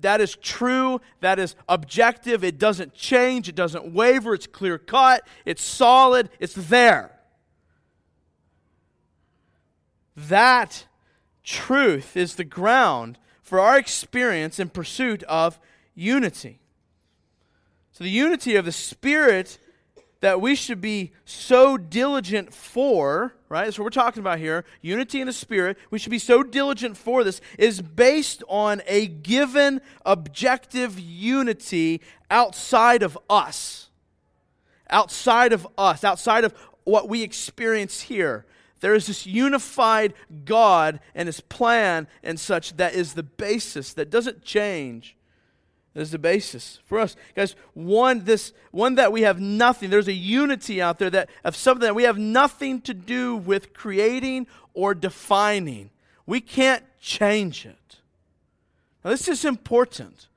that 0.00 0.20
is 0.20 0.36
true, 0.36 1.00
that 1.20 1.38
is 1.38 1.56
objective, 1.68 2.44
it 2.44 2.58
doesn't 2.58 2.94
change, 2.94 3.48
it 3.48 3.54
doesn't 3.54 3.92
waver, 3.92 4.32
it's 4.32 4.46
clear 4.46 4.78
cut, 4.78 5.26
it's 5.44 5.62
solid, 5.62 6.30
it's 6.38 6.54
there. 6.54 7.18
That 10.16 10.86
truth 11.42 12.16
is 12.16 12.36
the 12.36 12.44
ground 12.44 13.18
for 13.42 13.58
our 13.58 13.76
experience 13.76 14.60
in 14.60 14.68
pursuit 14.68 15.22
of 15.24 15.58
unity. 15.94 16.60
So, 18.00 18.04
the 18.04 18.10
unity 18.10 18.56
of 18.56 18.64
the 18.64 18.72
Spirit 18.72 19.58
that 20.20 20.40
we 20.40 20.54
should 20.54 20.80
be 20.80 21.12
so 21.26 21.76
diligent 21.76 22.54
for, 22.54 23.34
right? 23.50 23.66
That's 23.66 23.78
what 23.78 23.84
we're 23.84 23.90
talking 23.90 24.20
about 24.20 24.38
here. 24.38 24.64
Unity 24.80 25.20
in 25.20 25.26
the 25.26 25.34
Spirit. 25.34 25.76
We 25.90 25.98
should 25.98 26.10
be 26.10 26.18
so 26.18 26.42
diligent 26.42 26.96
for 26.96 27.24
this, 27.24 27.42
is 27.58 27.82
based 27.82 28.42
on 28.48 28.80
a 28.86 29.06
given 29.06 29.82
objective 30.06 30.98
unity 30.98 32.00
outside 32.30 33.02
of 33.02 33.18
us. 33.28 33.90
Outside 34.88 35.52
of 35.52 35.68
us, 35.76 36.02
outside 36.02 36.44
of 36.44 36.54
what 36.84 37.06
we 37.06 37.22
experience 37.22 38.00
here. 38.00 38.46
There 38.80 38.94
is 38.94 39.08
this 39.08 39.26
unified 39.26 40.14
God 40.46 41.00
and 41.14 41.26
His 41.26 41.40
plan 41.40 42.08
and 42.22 42.40
such 42.40 42.78
that 42.78 42.94
is 42.94 43.12
the 43.12 43.22
basis, 43.22 43.92
that 43.92 44.08
doesn't 44.08 44.42
change. 44.42 45.18
Is 45.92 46.12
the 46.12 46.18
basis 46.18 46.78
for 46.86 47.00
us. 47.00 47.16
Guys, 47.34 47.56
one, 47.74 48.22
this, 48.22 48.52
one 48.70 48.94
that 48.94 49.10
we 49.10 49.22
have 49.22 49.40
nothing, 49.40 49.90
there's 49.90 50.06
a 50.06 50.12
unity 50.12 50.80
out 50.80 51.00
there 51.00 51.10
that 51.10 51.28
of 51.42 51.56
something 51.56 51.82
that 51.82 51.96
we 51.96 52.04
have 52.04 52.16
nothing 52.16 52.80
to 52.82 52.94
do 52.94 53.34
with 53.34 53.74
creating 53.74 54.46
or 54.72 54.94
defining. 54.94 55.90
We 56.26 56.40
can't 56.40 56.84
change 57.00 57.66
it. 57.66 57.96
Now, 59.04 59.10
this 59.10 59.26
is 59.26 59.44
important. 59.44 60.28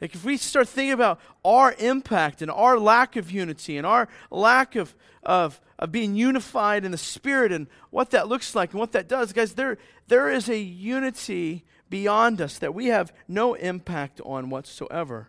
Like 0.00 0.14
if 0.14 0.24
we 0.24 0.36
start 0.36 0.68
thinking 0.68 0.92
about 0.92 1.20
our 1.44 1.74
impact 1.78 2.40
and 2.40 2.50
our 2.50 2.78
lack 2.78 3.16
of 3.16 3.30
unity 3.30 3.76
and 3.76 3.86
our 3.86 4.08
lack 4.30 4.76
of, 4.76 4.94
of, 5.24 5.60
of 5.80 5.90
being 5.90 6.14
unified 6.14 6.84
in 6.84 6.92
the 6.92 6.98
spirit 6.98 7.50
and 7.50 7.66
what 7.90 8.10
that 8.10 8.28
looks 8.28 8.54
like 8.54 8.70
and 8.70 8.78
what 8.78 8.92
that 8.92 9.08
does, 9.08 9.32
guys, 9.32 9.54
there, 9.54 9.78
there 10.06 10.30
is 10.30 10.48
a 10.48 10.58
unity 10.58 11.64
beyond 11.92 12.40
us 12.40 12.58
that 12.58 12.72
we 12.72 12.86
have 12.86 13.12
no 13.28 13.52
impact 13.52 14.18
on 14.24 14.48
whatsoever. 14.48 15.28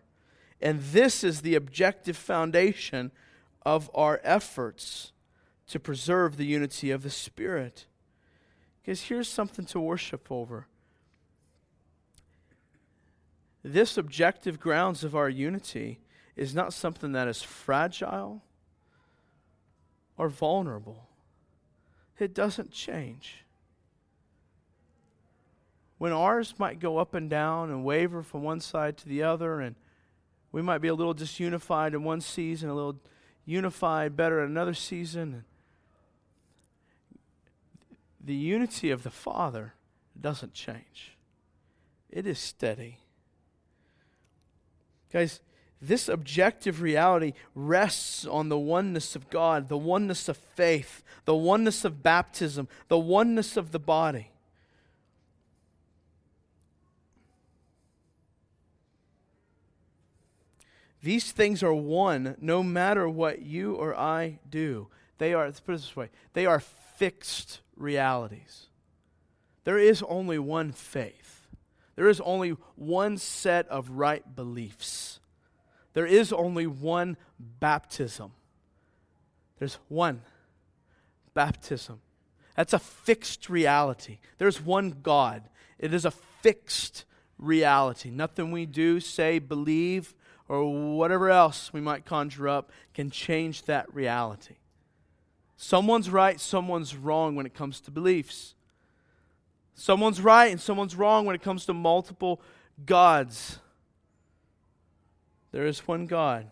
And 0.61 0.79
this 0.79 1.21
is 1.21 1.41
the 1.41 1.55
objective 1.55 2.15
foundation 2.15 3.11
of 3.65 3.91
our 3.93 4.21
efforts 4.23 5.11
to 5.67 5.77
preserve 5.77 6.37
the 6.37 6.45
unity 6.45 6.89
of 6.89 7.03
the 7.03 7.09
Spirit. 7.09 7.85
Because 8.81 9.01
here's 9.01 9.27
something 9.27 9.65
to 9.65 9.79
worship 9.81 10.31
over. 10.31 10.67
This 13.61 13.97
objective 13.97 14.57
grounds 14.57 15.03
of 15.03 15.17
our 15.17 15.27
unity 15.27 15.99
is 16.37 16.55
not 16.55 16.71
something 16.71 17.11
that 17.11 17.27
is 17.27 17.41
fragile 17.41 18.41
or 20.17 20.29
vulnerable. 20.29 21.09
It 22.17 22.33
doesn't 22.33 22.71
change 22.71 23.42
when 26.03 26.11
ours 26.11 26.55
might 26.57 26.81
go 26.81 26.97
up 26.97 27.13
and 27.13 27.29
down 27.29 27.69
and 27.69 27.85
waver 27.85 28.21
from 28.21 28.43
one 28.43 28.59
side 28.59 28.97
to 28.97 29.07
the 29.07 29.23
other, 29.23 29.61
and 29.61 29.73
we 30.51 30.61
might 30.61 30.79
be 30.79 30.89
a 30.89 30.93
little 30.93 31.15
disunified 31.15 31.93
in 31.93 32.03
one 32.03 32.19
season, 32.19 32.69
a 32.69 32.73
little 32.73 32.97
unified 33.45 34.13
better 34.13 34.43
in 34.43 34.51
another 34.51 34.73
season. 34.73 35.45
The 38.19 38.35
unity 38.35 38.91
of 38.91 39.03
the 39.03 39.11
Father 39.11 39.75
doesn't 40.19 40.53
change, 40.53 41.15
it 42.09 42.27
is 42.27 42.37
steady. 42.37 42.97
Guys, 45.09 45.39
this 45.81 46.09
objective 46.09 46.81
reality 46.81 47.31
rests 47.55 48.25
on 48.25 48.49
the 48.49 48.59
oneness 48.59 49.15
of 49.15 49.29
God, 49.29 49.69
the 49.69 49.77
oneness 49.77 50.27
of 50.27 50.35
faith, 50.35 51.01
the 51.23 51.33
oneness 51.33 51.85
of 51.85 52.03
baptism, 52.03 52.67
the 52.89 52.99
oneness 52.99 53.55
of 53.55 53.71
the 53.71 53.79
body. 53.79 54.32
These 61.03 61.33
things 61.33 61.61
are 61.61 61.73
one 61.73 62.37
no 62.39 62.63
matter 62.63 63.09
what 63.09 63.41
you 63.41 63.75
or 63.75 63.93
I 63.93 64.39
do. 64.49 64.87
They 65.17 65.33
are, 65.33 65.45
let's 65.45 65.59
put 65.59 65.75
it 65.75 65.81
this 65.81 65.95
way, 65.95 66.09
they 66.31 66.45
are 66.45 66.61
fixed 66.61 67.59
realities. 67.75 68.67
There 69.65 69.77
is 69.77 70.01
only 70.07 70.39
one 70.39 70.71
faith, 70.71 71.47
there 71.95 72.07
is 72.07 72.21
only 72.21 72.55
one 72.75 73.17
set 73.17 73.67
of 73.67 73.89
right 73.91 74.23
beliefs, 74.33 75.19
there 75.93 76.07
is 76.07 76.31
only 76.31 76.67
one 76.67 77.17
baptism. 77.37 78.31
There's 79.59 79.77
one 79.87 80.21
baptism. 81.33 82.01
That's 82.55 82.73
a 82.73 82.79
fixed 82.79 83.49
reality. 83.49 84.19
There's 84.37 84.59
one 84.59 84.97
God. 85.01 85.43
It 85.79 85.93
is 85.93 86.03
a 86.03 86.11
fixed 86.11 87.05
reality. 87.37 88.09
Nothing 88.09 88.51
we 88.51 88.65
do, 88.65 88.99
say, 88.99 89.39
believe, 89.39 90.15
or 90.47 90.95
whatever 90.95 91.29
else 91.29 91.71
we 91.71 91.81
might 91.81 92.05
conjure 92.05 92.47
up 92.47 92.71
can 92.93 93.09
change 93.09 93.63
that 93.63 93.93
reality. 93.93 94.55
Someone's 95.55 96.09
right, 96.09 96.39
someone's 96.39 96.95
wrong 96.95 97.35
when 97.35 97.45
it 97.45 97.53
comes 97.53 97.79
to 97.81 97.91
beliefs. 97.91 98.55
Someone's 99.75 100.21
right 100.21 100.51
and 100.51 100.59
someone's 100.59 100.95
wrong 100.95 101.25
when 101.25 101.35
it 101.35 101.41
comes 101.41 101.65
to 101.65 101.73
multiple 101.73 102.41
gods. 102.85 103.59
There 105.51 105.65
is 105.65 105.87
one 105.87 106.05
God. 106.05 106.49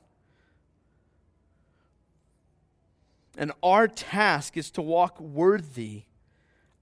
And 3.38 3.52
our 3.64 3.88
task 3.88 4.58
is 4.58 4.72
to 4.72 4.82
walk 4.82 5.20
worthy 5.20 6.04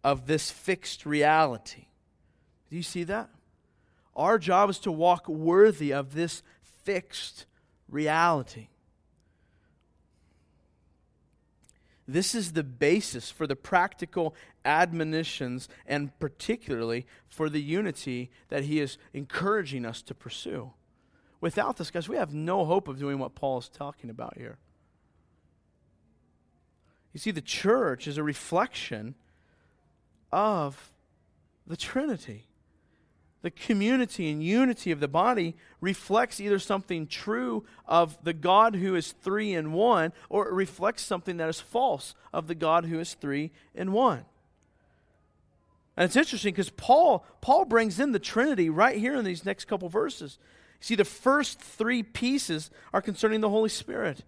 of 0.04 0.28
this 0.28 0.52
fixed 0.52 1.06
reality. 1.06 1.86
Do 2.70 2.76
you 2.76 2.84
see 2.84 3.04
that? 3.06 3.30
Our 4.16 4.38
job 4.38 4.70
is 4.70 4.80
to 4.80 4.92
walk 4.92 5.28
worthy 5.30 5.94
of 5.94 6.14
this 6.14 6.44
fixed 6.84 7.46
reality. 7.88 8.68
This 12.08 12.34
is 12.34 12.54
the 12.54 12.64
basis 12.64 13.30
for 13.30 13.46
the 13.46 13.56
practical 13.56 14.34
admonitions 14.66 15.70
and 15.86 16.18
particularly 16.20 17.06
for 17.28 17.50
the 17.50 17.62
unity 17.62 18.32
that 18.48 18.64
he 18.64 18.80
is 18.80 18.98
encouraging 19.14 19.86
us 19.86 20.02
to 20.02 20.16
pursue. 20.16 20.74
Without 21.40 21.78
this, 21.78 21.92
guys, 21.92 22.10
we 22.10 22.18
have 22.18 22.34
no 22.34 22.66
hope 22.66 22.88
of 22.88 22.98
doing 22.98 23.20
what 23.20 23.36
Paul 23.36 23.60
is 23.60 23.70
talking 23.70 24.10
about 24.10 24.38
here. 24.38 24.58
You 27.14 27.20
see, 27.20 27.32
the 27.32 27.42
church 27.42 28.08
is 28.08 28.18
a 28.18 28.24
reflection 28.24 29.16
of 30.32 30.92
the 31.66 31.78
Trinity. 31.78 32.49
The 33.42 33.52
community 33.52 34.30
and 34.30 34.44
unity 34.44 34.92
of 34.92 35.00
the 35.00 35.08
body 35.08 35.56
reflects 35.80 36.40
either 36.40 36.60
something 36.60 37.08
true 37.08 37.66
of 37.88 38.18
the 38.24 38.34
God 38.34 38.76
who 38.76 38.96
is 38.96 39.14
three 39.14 39.54
in 39.54 39.72
one, 39.72 40.12
or 40.30 40.48
it 40.48 40.54
reflects 40.54 41.04
something 41.04 41.38
that 41.38 41.50
is 41.50 41.62
false 41.62 42.16
of 42.34 42.48
the 42.48 42.56
God 42.56 42.86
who 42.86 43.00
is 43.00 43.14
three 43.14 43.52
in 43.74 43.94
one. 43.94 44.26
And 45.96 46.06
it's 46.06 46.16
interesting 46.16 46.54
because 46.54 46.70
Paul, 46.70 47.26
Paul 47.42 47.66
brings 47.66 48.00
in 48.00 48.12
the 48.12 48.20
Trinity 48.20 48.70
right 48.70 48.98
here 48.98 49.16
in 49.16 49.26
these 49.26 49.46
next 49.46 49.66
couple 49.66 49.90
verses. 49.90 50.38
See, 50.80 50.96
the 50.96 51.06
first 51.06 51.60
three 51.60 52.04
pieces 52.04 52.72
are 52.94 53.02
concerning 53.02 53.42
the 53.42 53.50
Holy 53.50 53.70
Spirit. 53.70 54.24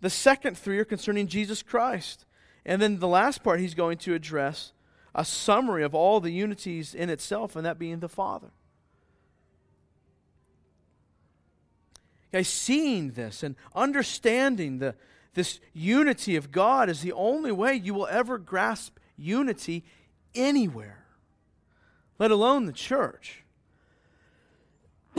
The 0.00 0.10
second 0.10 0.56
three 0.58 0.78
are 0.78 0.84
concerning 0.84 1.26
Jesus 1.26 1.62
Christ. 1.62 2.26
And 2.64 2.80
then 2.80 2.98
the 2.98 3.08
last 3.08 3.42
part 3.42 3.60
he's 3.60 3.74
going 3.74 3.98
to 3.98 4.14
address 4.14 4.72
a 5.14 5.24
summary 5.24 5.82
of 5.82 5.94
all 5.94 6.20
the 6.20 6.30
unities 6.30 6.94
in 6.94 7.10
itself, 7.10 7.56
and 7.56 7.66
that 7.66 7.78
being 7.78 8.00
the 8.00 8.08
Father. 8.08 8.50
Guys, 12.32 12.48
seeing 12.48 13.12
this 13.12 13.42
and 13.42 13.56
understanding 13.74 14.78
the, 14.78 14.94
this 15.34 15.58
unity 15.72 16.36
of 16.36 16.52
God 16.52 16.88
is 16.88 17.00
the 17.00 17.12
only 17.12 17.50
way 17.50 17.74
you 17.74 17.92
will 17.92 18.06
ever 18.06 18.38
grasp 18.38 18.98
unity 19.16 19.84
anywhere, 20.34 21.04
let 22.18 22.30
alone 22.30 22.66
the 22.66 22.72
church. 22.72 23.42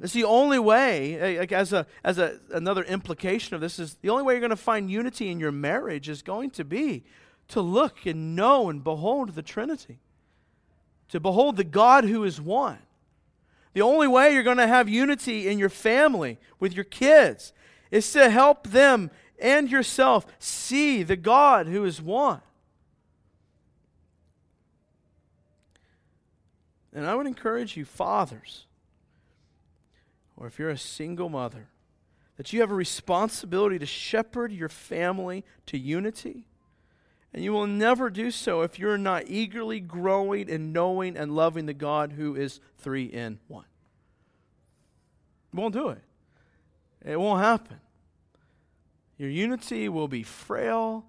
it's 0.00 0.12
the 0.12 0.24
only 0.24 0.58
way, 0.58 1.38
like 1.38 1.50
as 1.50 1.72
a 1.72 1.84
as 2.04 2.18
a 2.18 2.38
another 2.52 2.84
implication 2.84 3.56
of 3.56 3.60
this 3.60 3.80
is 3.80 3.96
the 4.02 4.08
only 4.08 4.22
way 4.22 4.34
you're 4.34 4.40
going 4.40 4.50
to 4.50 4.56
find 4.56 4.88
unity 4.88 5.30
in 5.30 5.40
your 5.40 5.50
marriage 5.50 6.08
is 6.08 6.22
going 6.22 6.50
to 6.50 6.64
be 6.64 7.04
to 7.52 7.60
look 7.60 8.06
and 8.06 8.34
know 8.34 8.68
and 8.70 8.82
behold 8.82 9.34
the 9.34 9.42
Trinity, 9.42 9.98
to 11.08 11.20
behold 11.20 11.56
the 11.56 11.64
God 11.64 12.04
who 12.04 12.24
is 12.24 12.40
one. 12.40 12.78
The 13.74 13.82
only 13.82 14.08
way 14.08 14.32
you're 14.32 14.42
going 14.42 14.56
to 14.56 14.66
have 14.66 14.88
unity 14.88 15.48
in 15.48 15.58
your 15.58 15.68
family 15.68 16.38
with 16.58 16.74
your 16.74 16.84
kids 16.84 17.52
is 17.90 18.10
to 18.12 18.30
help 18.30 18.68
them 18.68 19.10
and 19.38 19.70
yourself 19.70 20.26
see 20.38 21.02
the 21.02 21.16
God 21.16 21.66
who 21.66 21.84
is 21.84 22.00
one. 22.00 22.40
And 26.94 27.06
I 27.06 27.14
would 27.14 27.26
encourage 27.26 27.76
you, 27.76 27.84
fathers, 27.84 28.66
or 30.36 30.46
if 30.46 30.58
you're 30.58 30.70
a 30.70 30.78
single 30.78 31.28
mother, 31.28 31.68
that 32.36 32.52
you 32.52 32.60
have 32.60 32.70
a 32.70 32.74
responsibility 32.74 33.78
to 33.78 33.86
shepherd 33.86 34.52
your 34.52 34.68
family 34.68 35.44
to 35.66 35.78
unity 35.78 36.46
and 37.34 37.42
you 37.42 37.52
will 37.52 37.66
never 37.66 38.10
do 38.10 38.30
so 38.30 38.62
if 38.62 38.78
you're 38.78 38.98
not 38.98 39.24
eagerly 39.26 39.80
growing 39.80 40.50
and 40.50 40.72
knowing 40.72 41.16
and 41.16 41.34
loving 41.34 41.66
the 41.66 41.74
God 41.74 42.12
who 42.12 42.36
is 42.36 42.60
three 42.78 43.04
in 43.04 43.38
one. 43.48 43.64
You 45.52 45.60
won't 45.60 45.74
do 45.74 45.88
it. 45.88 46.02
It 47.04 47.18
won't 47.18 47.42
happen. 47.42 47.80
Your 49.16 49.30
unity 49.30 49.88
will 49.88 50.08
be 50.08 50.22
frail 50.22 51.06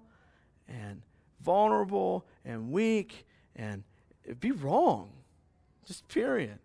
and 0.68 1.02
vulnerable 1.42 2.26
and 2.44 2.70
weak 2.70 3.26
and 3.56 3.84
it'd 4.24 4.40
be 4.40 4.52
wrong. 4.52 5.10
Just 5.86 6.08
period. 6.08 6.58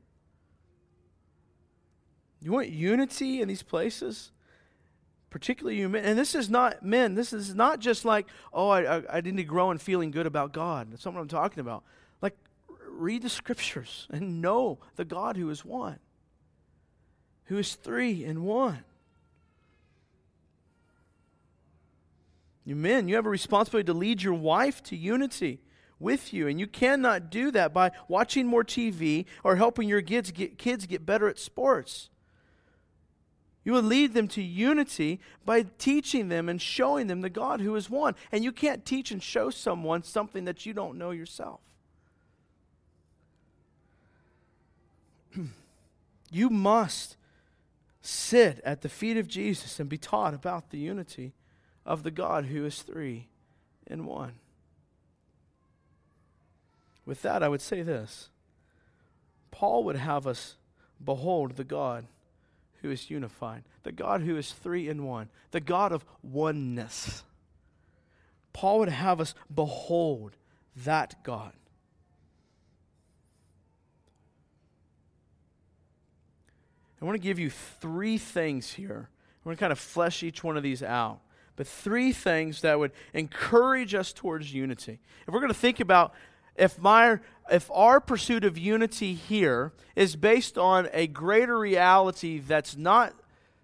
You 2.41 2.53
want 2.53 2.69
unity 2.69 3.41
in 3.41 3.49
these 3.49 3.63
places? 3.63 4.31
Particularly 5.29 5.77
you 5.77 5.89
men. 5.89 6.03
And 6.03 6.17
this 6.17 6.35
is 6.35 6.49
not 6.49 6.83
men. 6.83 7.15
This 7.15 7.33
is 7.33 7.53
not 7.53 7.79
just 7.79 8.05
like, 8.05 8.27
oh, 8.53 8.69
I, 8.69 8.97
I, 8.97 9.17
I 9.17 9.21
need 9.21 9.37
to 9.37 9.43
grow 9.43 9.71
in 9.71 9.77
feeling 9.77 10.11
good 10.11 10.25
about 10.25 10.53
God. 10.53 10.91
That's 10.91 11.05
not 11.05 11.13
what 11.13 11.21
I'm 11.21 11.27
talking 11.27 11.59
about. 11.59 11.83
Like, 12.21 12.35
read 12.87 13.21
the 13.21 13.29
scriptures 13.29 14.07
and 14.09 14.41
know 14.41 14.79
the 14.95 15.05
God 15.05 15.37
who 15.37 15.49
is 15.49 15.63
one, 15.63 15.99
who 17.45 17.57
is 17.57 17.75
three 17.75 18.23
in 18.23 18.43
one. 18.43 18.83
You 22.65 22.75
men, 22.75 23.07
you 23.07 23.15
have 23.15 23.25
a 23.25 23.29
responsibility 23.29 23.87
to 23.87 23.93
lead 23.93 24.21
your 24.21 24.35
wife 24.35 24.83
to 24.83 24.95
unity 24.95 25.59
with 25.99 26.33
you. 26.33 26.47
And 26.47 26.59
you 26.59 26.67
cannot 26.67 27.29
do 27.29 27.51
that 27.51 27.73
by 27.73 27.91
watching 28.07 28.47
more 28.47 28.63
TV 28.63 29.25
or 29.43 29.55
helping 29.55 29.89
your 29.89 30.01
kids 30.01 30.31
get, 30.31 30.57
kids 30.57 30.85
get 30.85 31.05
better 31.05 31.27
at 31.27 31.39
sports. 31.39 32.09
You 33.69 33.73
will 33.73 33.83
lead 33.83 34.15
them 34.15 34.27
to 34.29 34.41
unity 34.41 35.19
by 35.45 35.61
teaching 35.77 36.29
them 36.29 36.49
and 36.49 36.59
showing 36.59 37.05
them 37.05 37.21
the 37.21 37.29
God 37.29 37.61
who 37.61 37.75
is 37.75 37.87
one. 37.87 38.15
And 38.31 38.43
you 38.43 38.51
can't 38.51 38.83
teach 38.83 39.11
and 39.11 39.21
show 39.21 39.51
someone 39.51 40.01
something 40.01 40.45
that 40.45 40.65
you 40.65 40.73
don't 40.73 40.97
know 40.97 41.11
yourself. 41.11 41.59
you 46.31 46.49
must 46.49 47.15
sit 48.01 48.59
at 48.65 48.81
the 48.81 48.89
feet 48.89 49.17
of 49.17 49.27
Jesus 49.27 49.79
and 49.79 49.87
be 49.87 49.99
taught 49.99 50.33
about 50.33 50.71
the 50.71 50.79
unity 50.79 51.35
of 51.85 52.01
the 52.01 52.09
God 52.09 52.45
who 52.45 52.65
is 52.65 52.81
three 52.81 53.27
in 53.85 54.07
one. 54.07 54.39
With 57.05 57.21
that, 57.21 57.43
I 57.43 57.49
would 57.49 57.61
say 57.61 57.83
this 57.83 58.29
Paul 59.51 59.83
would 59.83 59.97
have 59.97 60.25
us 60.25 60.55
behold 61.05 61.51
the 61.51 61.63
God 61.63 62.07
who 62.81 62.91
is 62.91 63.09
unified, 63.09 63.63
the 63.83 63.91
God 63.91 64.21
who 64.21 64.37
is 64.37 64.51
three 64.51 64.87
in 64.87 65.05
one, 65.05 65.29
the 65.51 65.59
God 65.59 65.91
of 65.91 66.05
oneness. 66.21 67.23
Paul 68.53 68.79
would 68.79 68.89
have 68.89 69.21
us 69.21 69.35
behold 69.53 70.35
that 70.75 71.23
God. 71.23 71.53
I 77.01 77.05
want 77.05 77.15
to 77.15 77.19
give 77.19 77.39
you 77.39 77.49
three 77.49 78.17
things 78.17 78.73
here. 78.73 79.09
I 79.45 79.47
want 79.47 79.57
to 79.57 79.59
kind 79.59 79.71
of 79.71 79.79
flesh 79.79 80.21
each 80.21 80.43
one 80.43 80.57
of 80.57 80.63
these 80.63 80.83
out. 80.83 81.21
But 81.55 81.67
three 81.67 82.11
things 82.11 82.61
that 82.61 82.79
would 82.79 82.91
encourage 83.13 83.93
us 83.93 84.13
towards 84.13 84.53
unity. 84.53 84.99
If 85.27 85.33
we're 85.33 85.39
going 85.39 85.51
to 85.51 85.59
think 85.59 85.79
about 85.79 86.13
if 86.59 86.77
my 86.79 87.19
if 87.51 87.69
our 87.71 87.99
pursuit 87.99 88.43
of 88.43 88.57
unity 88.57 89.15
here 89.15 89.73
is 89.95 90.15
based 90.15 90.57
on 90.57 90.87
a 90.93 91.07
greater 91.07 91.57
reality 91.57 92.39
that's 92.39 92.77
not 92.77 93.15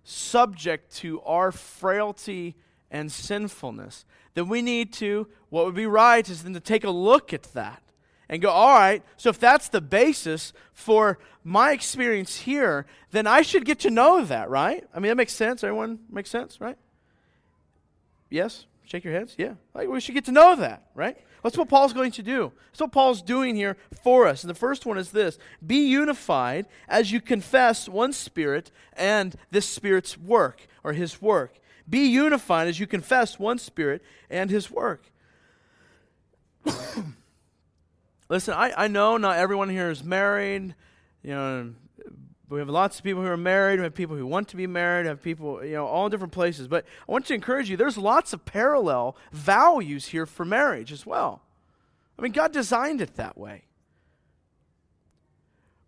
subject 0.04 0.96
to 0.96 1.22
our 1.22 1.52
frailty 1.52 2.56
and 2.90 3.12
sinfulness, 3.12 4.06
then 4.34 4.48
we 4.48 4.62
need 4.62 4.92
to, 4.94 5.28
what 5.50 5.66
would 5.66 5.76
be 5.76 5.86
right 5.86 6.28
is 6.28 6.44
then 6.44 6.54
to 6.54 6.60
take 6.60 6.84
a 6.84 6.90
look 6.90 7.34
at 7.34 7.44
that 7.54 7.84
and 8.28 8.42
go, 8.42 8.50
all 8.50 8.74
right, 8.74 9.04
so 9.18 9.30
if 9.30 9.40
that's 9.40 9.70
the 9.70 9.82
basis 9.82 10.52
for 10.74 11.20
my 11.44 11.72
experience 11.72 12.38
here, 12.38 12.88
then 13.12 13.28
I 13.28 13.44
should 13.44 13.66
get 13.66 13.80
to 13.82 13.92
know 13.92 14.26
that, 14.26 14.50
right? 14.50 14.84
I 14.96 15.00
mean, 15.00 15.10
that 15.10 15.18
makes 15.18 15.34
sense. 15.34 15.64
Everyone 15.64 16.00
makes 16.10 16.32
sense, 16.32 16.60
right? 16.60 16.78
Yes? 18.32 18.66
Shake 18.84 19.04
your 19.04 19.14
heads? 19.14 19.36
Yeah. 19.38 19.54
Like, 19.74 19.90
we 19.90 20.00
should 20.00 20.16
get 20.16 20.26
to 20.26 20.32
know 20.32 20.56
that, 20.56 20.88
right? 20.96 21.18
That's 21.46 21.60
what 21.60 21.70
Paul's 21.70 21.94
going 21.94 22.10
to 22.14 22.24
do. 22.24 22.52
That's 22.72 22.82
what 22.82 22.92
Paul's 22.92 23.22
doing 23.22 23.56
here 23.56 23.78
for 24.02 24.26
us. 24.26 24.44
And 24.44 24.50
the 24.50 24.56
first 24.56 24.84
one 24.84 24.98
is 24.98 25.12
this 25.12 25.38
Be 25.64 25.88
unified 25.88 26.66
as 26.88 27.12
you 27.12 27.22
confess 27.22 27.88
one 27.88 28.14
Spirit 28.14 28.72
and 28.94 29.36
this 29.52 29.70
Spirit's 29.70 30.18
work, 30.18 30.66
or 30.84 30.94
His 30.94 31.22
work. 31.22 31.60
Be 31.88 32.08
unified 32.08 32.68
as 32.68 32.80
you 32.80 32.88
confess 32.88 33.38
one 33.38 33.60
Spirit 33.60 34.02
and 34.28 34.50
His 34.50 34.72
work. 34.72 35.12
Listen, 38.28 38.56
I, 38.56 38.74
I 38.76 38.88
know 38.88 39.18
not 39.18 39.38
everyone 39.38 39.70
here 39.70 39.92
is 39.92 40.04
married. 40.04 40.74
You 41.22 41.30
know, 41.30 41.74
we 42.50 42.60
have 42.60 42.70
lots 42.70 43.00
of 43.00 43.04
people 43.04 43.24
who 43.24 43.28
are 43.28 43.38
married. 43.38 43.80
We 43.80 43.84
have 43.84 43.96
people 43.96 44.16
who 44.16 44.28
want 44.28 44.48
to 44.50 44.56
be 44.56 44.68
married. 44.68 45.04
We 45.04 45.10
have 45.10 45.22
people, 45.22 45.66
you 45.66 45.74
know, 45.74 45.88
all 45.88 46.10
different 46.10 46.34
places. 46.34 46.68
But 46.68 46.86
I 47.08 47.12
want 47.12 47.26
to 47.28 47.34
encourage 47.34 47.70
you. 47.70 47.78
There's 47.78 47.98
lots 47.98 48.34
of 48.34 48.46
parallel 48.46 49.18
values 49.32 50.08
here 50.08 50.26
for 50.26 50.46
marriage 50.46 50.92
as 50.92 51.06
well. 51.06 51.42
I 52.18 52.22
mean, 52.22 52.32
God 52.32 52.52
designed 52.54 53.02
it 53.02 53.16
that 53.16 53.38
way. 53.38 53.64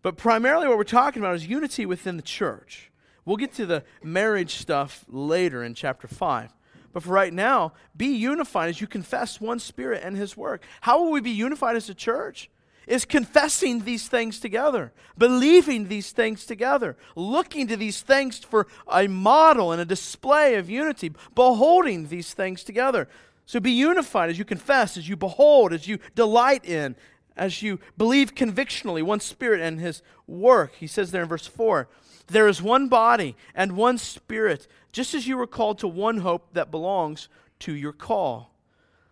But 0.02 0.16
primarily, 0.16 0.68
what 0.68 0.78
we're 0.78 0.84
talking 0.84 1.22
about 1.22 1.36
is 1.36 1.46
unity 1.46 1.86
within 1.86 2.16
the 2.16 2.22
church. 2.22 2.90
We'll 3.24 3.36
get 3.36 3.52
to 3.54 3.66
the 3.66 3.84
marriage 4.02 4.56
stuff 4.56 5.04
later 5.08 5.62
in 5.62 5.74
chapter 5.74 6.08
5. 6.08 6.54
But 6.92 7.02
for 7.02 7.10
right 7.10 7.32
now, 7.32 7.74
be 7.96 8.06
unified 8.06 8.70
as 8.70 8.80
you 8.80 8.86
confess 8.86 9.40
one 9.40 9.58
spirit 9.58 10.02
and 10.02 10.16
his 10.16 10.36
work. 10.36 10.64
How 10.80 11.02
will 11.02 11.12
we 11.12 11.20
be 11.20 11.30
unified 11.30 11.76
as 11.76 11.88
a 11.88 11.94
church? 11.94 12.50
Is 12.88 13.04
confessing 13.04 13.84
these 13.84 14.08
things 14.08 14.40
together, 14.40 14.92
believing 15.16 15.88
these 15.88 16.10
things 16.10 16.46
together, 16.46 16.96
looking 17.14 17.68
to 17.68 17.76
these 17.76 18.00
things 18.00 18.38
for 18.38 18.66
a 18.90 19.06
model 19.06 19.72
and 19.72 19.80
a 19.80 19.84
display 19.84 20.54
of 20.54 20.70
unity, 20.70 21.12
beholding 21.34 22.08
these 22.08 22.32
things 22.32 22.64
together. 22.64 23.06
So 23.46 23.60
be 23.60 23.72
unified 23.72 24.30
as 24.30 24.38
you 24.38 24.44
confess, 24.44 24.96
as 24.96 25.08
you 25.08 25.16
behold, 25.16 25.72
as 25.72 25.86
you 25.86 25.98
delight 26.14 26.64
in, 26.64 26.96
as 27.36 27.62
you 27.62 27.78
believe 27.96 28.34
convictionally 28.34 29.02
one 29.02 29.20
spirit 29.20 29.60
and 29.60 29.78
his 29.78 30.02
work. 30.26 30.74
He 30.74 30.86
says 30.86 31.10
there 31.10 31.22
in 31.22 31.28
verse 31.28 31.46
4 31.46 31.88
there 32.28 32.48
is 32.48 32.60
one 32.60 32.88
body 32.88 33.36
and 33.54 33.76
one 33.76 33.96
spirit, 33.98 34.66
just 34.92 35.14
as 35.14 35.26
you 35.26 35.36
were 35.36 35.46
called 35.46 35.78
to 35.78 35.88
one 35.88 36.18
hope 36.18 36.52
that 36.52 36.70
belongs 36.70 37.28
to 37.60 37.74
your 37.74 37.92
call. 37.92 38.52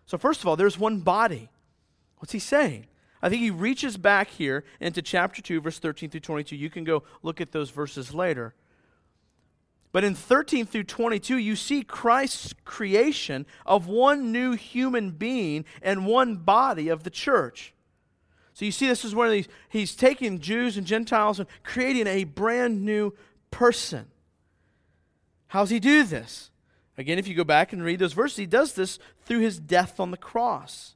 So, 0.05 0.17
first 0.17 0.41
of 0.41 0.47
all, 0.47 0.55
there's 0.55 0.77
one 0.77 0.99
body. 0.99 1.49
What's 2.19 2.31
he 2.31 2.39
saying? 2.39 2.85
I 3.21 3.29
think 3.29 3.41
he 3.41 3.51
reaches 3.51 3.97
back 3.97 4.29
here 4.29 4.63
into 4.79 5.01
chapter 5.01 5.41
2, 5.41 5.61
verse 5.61 5.79
13 5.79 6.09
through 6.09 6.19
22. 6.19 6.55
You 6.55 6.69
can 6.69 6.83
go 6.83 7.03
look 7.23 7.41
at 7.41 7.51
those 7.51 7.69
verses 7.69 8.13
later. 8.13 8.53
But 9.91 10.03
in 10.03 10.13
13 10.13 10.65
through 10.65 10.83
22, 10.83 11.37
you 11.37 11.55
see 11.55 11.81
Christ's 11.81 12.53
creation 12.65 13.45
of 13.65 13.87
one 13.87 14.31
new 14.31 14.53
human 14.53 15.11
being 15.11 15.65
and 15.81 16.05
one 16.05 16.35
body 16.35 16.89
of 16.89 17.03
the 17.03 17.09
church. 17.09 17.73
So 18.53 18.65
you 18.65 18.71
see, 18.71 18.87
this 18.87 19.05
is 19.05 19.13
of 19.13 19.31
these, 19.31 19.47
he's 19.69 19.95
taking 19.95 20.39
Jews 20.39 20.77
and 20.77 20.85
Gentiles 20.85 21.39
and 21.39 21.47
creating 21.63 22.07
a 22.07 22.25
brand 22.25 22.83
new 22.83 23.13
person. 23.49 24.07
How's 25.47 25.69
he 25.69 25.79
do 25.79 26.03
this? 26.03 26.51
Again, 26.97 27.19
if 27.19 27.27
you 27.27 27.35
go 27.35 27.43
back 27.43 27.71
and 27.71 27.83
read 27.83 27.99
those 27.99 28.13
verses, 28.13 28.37
he 28.37 28.45
does 28.45 28.73
this 28.73 28.99
through 29.25 29.39
his 29.39 29.59
death 29.59 29.99
on 29.99 30.11
the 30.11 30.17
cross. 30.17 30.95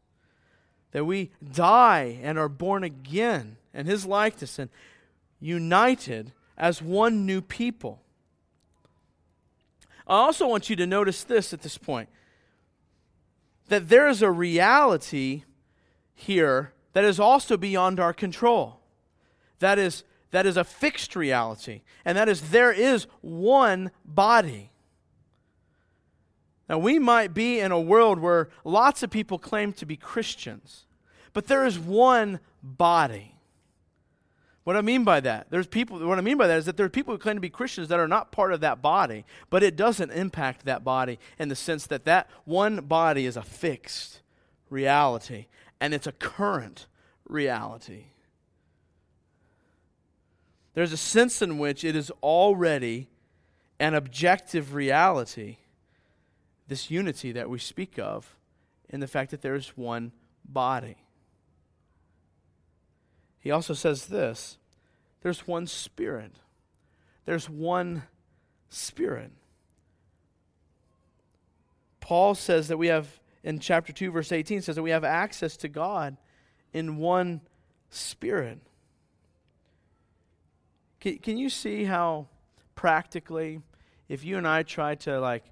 That 0.92 1.06
we 1.06 1.32
die 1.54 2.20
and 2.22 2.38
are 2.38 2.50
born 2.50 2.84
again 2.84 3.58
in 3.74 3.86
his 3.86 4.06
likeness 4.06 4.60
and 4.60 4.70
united 5.40 6.34
as 6.58 6.82
one 6.82 7.26
new 7.26 7.42
people. 7.42 8.02
I 10.08 10.16
also 10.16 10.48
want 10.48 10.70
you 10.70 10.76
to 10.76 10.86
notice 10.86 11.24
this 11.24 11.54
at 11.54 11.62
this 11.62 11.78
point 11.78 12.10
that 13.70 13.88
there 13.88 14.10
is 14.10 14.22
a 14.22 14.30
reality 14.30 15.44
here 16.14 16.74
that 16.92 17.06
is 17.06 17.22
also 17.22 17.56
beyond 17.56 18.02
our 18.02 18.12
control. 18.12 18.82
That 19.60 19.80
is, 19.80 20.04
that 20.32 20.46
is 20.46 20.58
a 20.58 20.66
fixed 20.66 21.16
reality, 21.16 21.84
and 22.04 22.18
that 22.18 22.28
is 22.28 22.50
there 22.50 22.74
is 22.74 23.08
one 23.22 23.92
body. 24.04 24.71
Now, 26.72 26.78
we 26.78 27.00
might 27.00 27.34
be 27.34 27.60
in 27.60 27.74
a 27.74 27.82
world 27.82 28.20
where 28.20 28.48
lots 28.64 29.04
of 29.04 29.10
people 29.10 29.38
claim 29.38 29.74
to 29.74 29.86
be 29.86 29.98
Christians, 29.98 30.86
but 31.34 31.48
there 31.48 31.66
is 31.66 31.78
one 31.78 32.40
body. 32.64 33.36
What 34.64 34.78
I 34.78 34.82
mean 34.82 35.04
by 35.04 35.20
that, 35.20 35.48
there's 35.50 35.68
people. 35.68 36.00
What 36.00 36.18
I 36.18 36.22
mean 36.22 36.38
by 36.38 36.48
that 36.48 36.58
is 36.58 36.66
that 36.68 36.78
there 36.78 36.86
are 36.86 36.90
people 36.90 37.14
who 37.14 37.18
claim 37.18 37.36
to 37.36 37.42
be 37.42 37.50
Christians 37.50 37.90
that 37.90 38.00
are 38.00 38.08
not 38.08 38.32
part 38.32 38.54
of 38.54 38.62
that 38.62 38.82
body, 38.82 39.26
but 39.50 39.64
it 39.64 39.76
doesn't 39.76 40.12
impact 40.12 40.64
that 40.64 40.82
body 40.82 41.20
in 41.38 41.50
the 41.50 41.58
sense 41.58 41.88
that 41.88 42.06
that 42.06 42.30
one 42.46 42.78
body 42.86 43.26
is 43.26 43.36
a 43.36 43.44
fixed 43.44 44.22
reality 44.70 45.48
and 45.82 45.94
it's 45.94 46.08
a 46.08 46.14
current 46.14 46.88
reality. 47.28 48.06
There's 50.74 50.94
a 50.94 50.98
sense 50.98 51.42
in 51.42 51.58
which 51.58 51.84
it 51.84 51.98
is 51.98 52.12
already 52.24 53.10
an 53.78 53.94
objective 53.94 54.74
reality, 54.74 55.58
this 56.72 56.90
unity 56.90 57.34
that 57.34 57.50
we 57.50 57.60
speak 57.60 58.00
of, 58.00 58.38
in 58.88 59.02
the 59.02 59.08
fact 59.08 59.30
that 59.32 59.42
there 59.42 59.56
is 59.56 59.76
one 59.76 60.14
body. 60.46 60.96
He 63.42 63.52
also 63.52 63.74
says 63.74 64.06
this 64.06 64.58
there's 65.22 65.46
one 65.46 65.68
Spirit. 65.68 66.32
There's 67.26 67.50
one 67.50 68.04
Spirit. 68.70 69.34
Paul 72.00 72.36
says 72.36 72.70
that 72.70 72.78
we 72.78 72.88
have, 72.88 73.20
in 73.44 73.60
chapter 73.60 73.92
2, 73.92 74.10
verse 74.10 74.32
18, 74.32 74.62
says 74.62 74.78
that 74.78 74.82
we 74.82 74.92
have 74.92 75.04
access 75.04 75.58
to 75.58 75.68
God 75.68 76.16
in 76.72 76.96
one 76.96 77.42
Spirit. 77.90 78.60
Can, 81.02 81.18
can 81.18 81.38
you 81.38 81.50
see 81.50 81.84
how 81.84 82.28
practically, 82.76 83.60
if 84.08 84.24
you 84.24 84.38
and 84.38 84.48
I 84.48 84.64
try 84.64 84.96
to 84.96 85.20
like 85.20 85.51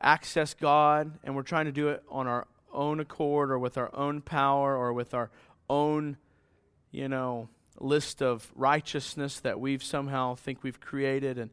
access 0.00 0.54
God 0.54 1.18
and 1.24 1.36
we're 1.36 1.42
trying 1.42 1.66
to 1.66 1.72
do 1.72 1.88
it 1.88 2.02
on 2.08 2.26
our 2.26 2.46
own 2.72 3.00
accord 3.00 3.50
or 3.50 3.58
with 3.58 3.76
our 3.76 3.94
own 3.94 4.20
power 4.20 4.76
or 4.76 4.92
with 4.92 5.14
our 5.14 5.30
own 5.68 6.16
you 6.92 7.08
know, 7.08 7.48
list 7.78 8.22
of 8.22 8.50
righteousness 8.54 9.40
that 9.40 9.60
we've 9.60 9.82
somehow 9.82 10.34
think 10.34 10.62
we've 10.62 10.80
created 10.80 11.38
and 11.38 11.50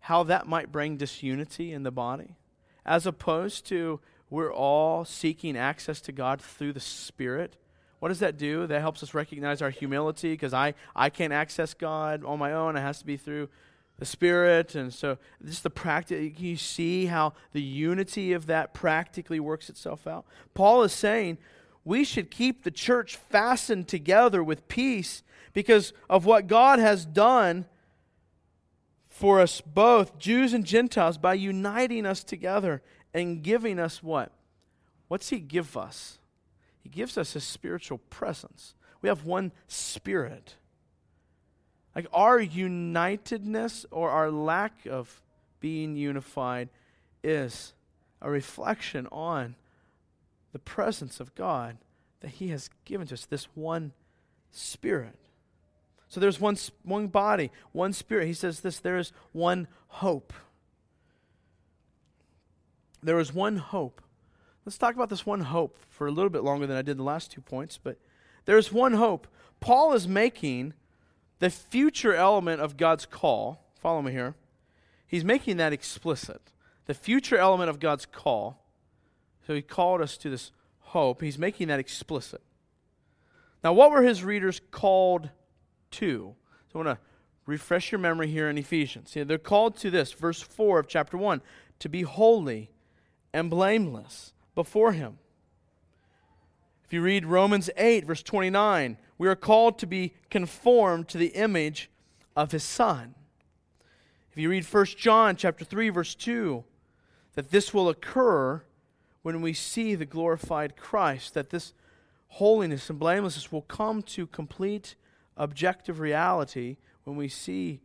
how 0.00 0.22
that 0.24 0.46
might 0.46 0.72
bring 0.72 0.96
disunity 0.96 1.72
in 1.72 1.82
the 1.82 1.90
body, 1.90 2.36
as 2.84 3.06
opposed 3.06 3.66
to 3.66 4.00
we're 4.30 4.52
all 4.52 5.04
seeking 5.04 5.56
access 5.56 6.00
to 6.02 6.12
God 6.12 6.40
through 6.40 6.72
the 6.72 6.80
Spirit. 6.80 7.56
What 7.98 8.08
does 8.08 8.20
that 8.20 8.38
do? 8.38 8.66
That 8.66 8.80
helps 8.80 9.02
us 9.02 9.12
recognize 9.12 9.60
our 9.60 9.70
humility 9.70 10.32
because 10.32 10.54
I, 10.54 10.74
I 10.96 11.10
can't 11.10 11.32
access 11.32 11.74
God 11.74 12.24
on 12.24 12.38
my 12.38 12.52
own. 12.52 12.76
It 12.76 12.80
has 12.80 13.00
to 13.00 13.06
be 13.06 13.16
through 13.16 13.48
the 14.00 14.06
Spirit. 14.06 14.74
And 14.74 14.92
so, 14.92 15.18
just 15.44 15.62
the 15.62 15.70
practice, 15.70 16.32
you 16.38 16.56
see 16.56 17.06
how 17.06 17.34
the 17.52 17.62
unity 17.62 18.32
of 18.32 18.46
that 18.46 18.74
practically 18.74 19.38
works 19.38 19.70
itself 19.70 20.08
out. 20.08 20.26
Paul 20.54 20.82
is 20.82 20.92
saying, 20.92 21.38
we 21.84 22.04
should 22.04 22.30
keep 22.30 22.64
the 22.64 22.70
church 22.70 23.16
fastened 23.16 23.86
together 23.86 24.42
with 24.42 24.66
peace 24.68 25.22
because 25.52 25.92
of 26.08 26.24
what 26.24 26.46
God 26.46 26.78
has 26.78 27.06
done 27.06 27.66
for 29.06 29.40
us 29.40 29.60
both, 29.60 30.18
Jews 30.18 30.54
and 30.54 30.64
Gentiles, 30.64 31.18
by 31.18 31.34
uniting 31.34 32.06
us 32.06 32.24
together 32.24 32.82
and 33.12 33.42
giving 33.42 33.78
us 33.78 34.02
what? 34.02 34.32
What's 35.08 35.28
He 35.28 35.40
give 35.40 35.76
us? 35.76 36.18
He 36.82 36.88
gives 36.88 37.18
us 37.18 37.34
His 37.34 37.44
spiritual 37.44 37.98
presence. 37.98 38.74
We 39.02 39.08
have 39.08 39.24
one 39.24 39.52
spirit. 39.68 40.54
Like 41.94 42.06
our 42.12 42.38
unitedness 42.40 43.86
or 43.90 44.10
our 44.10 44.30
lack 44.30 44.86
of 44.86 45.22
being 45.60 45.96
unified 45.96 46.68
is 47.22 47.72
a 48.22 48.30
reflection 48.30 49.06
on 49.10 49.56
the 50.52 50.58
presence 50.58 51.20
of 51.20 51.34
God 51.34 51.78
that 52.20 52.32
He 52.32 52.48
has 52.48 52.70
given 52.84 53.06
to 53.08 53.14
us, 53.14 53.26
this 53.26 53.48
one 53.54 53.92
Spirit. 54.52 55.14
So 56.08 56.18
there's 56.18 56.40
one, 56.40 56.56
one 56.82 57.06
body, 57.06 57.52
one 57.72 57.92
Spirit. 57.92 58.26
He 58.26 58.32
says 58.32 58.60
this 58.60 58.80
there 58.80 58.98
is 58.98 59.12
one 59.32 59.68
hope. 59.88 60.32
There 63.02 63.20
is 63.20 63.32
one 63.32 63.56
hope. 63.56 64.02
Let's 64.66 64.76
talk 64.76 64.94
about 64.94 65.08
this 65.08 65.24
one 65.24 65.40
hope 65.40 65.78
for 65.88 66.06
a 66.06 66.10
little 66.10 66.30
bit 66.30 66.42
longer 66.42 66.66
than 66.66 66.76
I 66.76 66.82
did 66.82 66.98
the 66.98 67.04
last 67.04 67.30
two 67.30 67.40
points, 67.40 67.78
but 67.82 67.96
there's 68.44 68.72
one 68.72 68.94
hope. 68.94 69.26
Paul 69.60 69.92
is 69.92 70.06
making 70.06 70.74
the 71.40 71.50
future 71.50 72.14
element 72.14 72.62
of 72.62 72.76
God's 72.76 73.04
call, 73.04 73.64
follow 73.74 74.00
me 74.00 74.12
here, 74.12 74.34
he's 75.06 75.24
making 75.24 75.58
that 75.58 75.72
explicit. 75.72 76.40
The 76.86 76.94
future 76.94 77.36
element 77.36 77.68
of 77.68 77.80
God's 77.80 78.06
call 78.06 78.60
so 79.50 79.54
he 79.56 79.62
called 79.62 80.00
us 80.00 80.16
to 80.18 80.30
this 80.30 80.52
hope. 80.78 81.22
He's 81.22 81.36
making 81.36 81.66
that 81.68 81.80
explicit. 81.80 82.40
Now, 83.64 83.72
what 83.72 83.90
were 83.90 84.02
his 84.02 84.22
readers 84.22 84.60
called 84.70 85.28
to? 85.90 86.36
So 86.72 86.78
I 86.78 86.84
want 86.84 86.98
to 86.98 87.04
refresh 87.46 87.90
your 87.90 87.98
memory 87.98 88.28
here 88.28 88.48
in 88.48 88.56
Ephesians. 88.58 89.10
See, 89.10 89.24
they're 89.24 89.38
called 89.38 89.76
to 89.78 89.90
this, 89.90 90.12
verse 90.12 90.40
4 90.40 90.78
of 90.78 90.86
chapter 90.86 91.16
1, 91.16 91.42
to 91.80 91.88
be 91.88 92.02
holy 92.02 92.70
and 93.32 93.50
blameless 93.50 94.32
before 94.54 94.92
him. 94.92 95.18
If 96.84 96.92
you 96.92 97.02
read 97.02 97.26
Romans 97.26 97.70
8, 97.76 98.06
verse 98.06 98.22
29, 98.22 98.98
we 99.20 99.28
are 99.28 99.36
called 99.36 99.78
to 99.78 99.86
be 99.86 100.14
conformed 100.30 101.06
to 101.06 101.18
the 101.18 101.26
image 101.26 101.90
of 102.34 102.52
his 102.52 102.64
Son. 102.64 103.14
If 104.32 104.38
you 104.38 104.48
read 104.48 104.64
1 104.64 104.86
John 104.96 105.36
chapter 105.36 105.62
3, 105.62 105.90
verse 105.90 106.14
2, 106.14 106.64
that 107.34 107.50
this 107.50 107.74
will 107.74 107.90
occur 107.90 108.62
when 109.20 109.42
we 109.42 109.52
see 109.52 109.94
the 109.94 110.06
glorified 110.06 110.74
Christ, 110.74 111.34
that 111.34 111.50
this 111.50 111.74
holiness 112.28 112.88
and 112.88 112.98
blamelessness 112.98 113.52
will 113.52 113.60
come 113.60 114.00
to 114.04 114.26
complete 114.26 114.94
objective 115.36 116.00
reality 116.00 116.78
when 117.04 117.16
we 117.16 117.28
see 117.28 117.82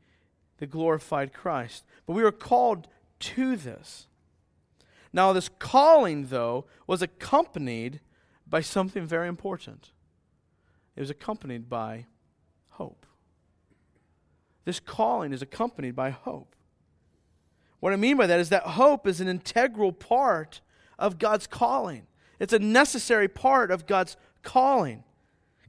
the 0.60 0.66
glorified 0.66 1.34
Christ. 1.34 1.84
But 2.06 2.14
we 2.14 2.24
are 2.24 2.32
called 2.32 2.88
to 3.20 3.58
this. 3.58 4.08
Now, 5.12 5.34
this 5.34 5.50
calling, 5.60 6.28
though, 6.28 6.64
was 6.88 7.02
accompanied 7.02 8.00
by 8.48 8.62
something 8.62 9.06
very 9.06 9.28
important. 9.28 9.92
It 10.96 11.00
was 11.02 11.10
accompanied 11.10 11.70
by 11.70 12.06
hope. 12.70 13.06
This 14.64 14.80
calling 14.80 15.34
is 15.34 15.42
accompanied 15.42 15.96
by 15.96 16.10
hope. 16.10 16.56
What 17.80 17.94
I 17.94 17.98
mean 17.98 18.18
by 18.18 18.28
that 18.28 18.40
is 18.40 18.50
that 18.50 18.64
hope 18.64 19.06
is 19.06 19.22
an 19.22 19.28
integral 19.28 19.92
part 19.92 20.62
of 20.98 21.20
God's 21.20 21.48
calling. 21.48 22.08
It's 22.40 22.54
a 22.54 22.60
necessary 22.60 23.28
part 23.28 23.70
of 23.72 23.86
God's 23.86 24.18
calling. 24.42 25.04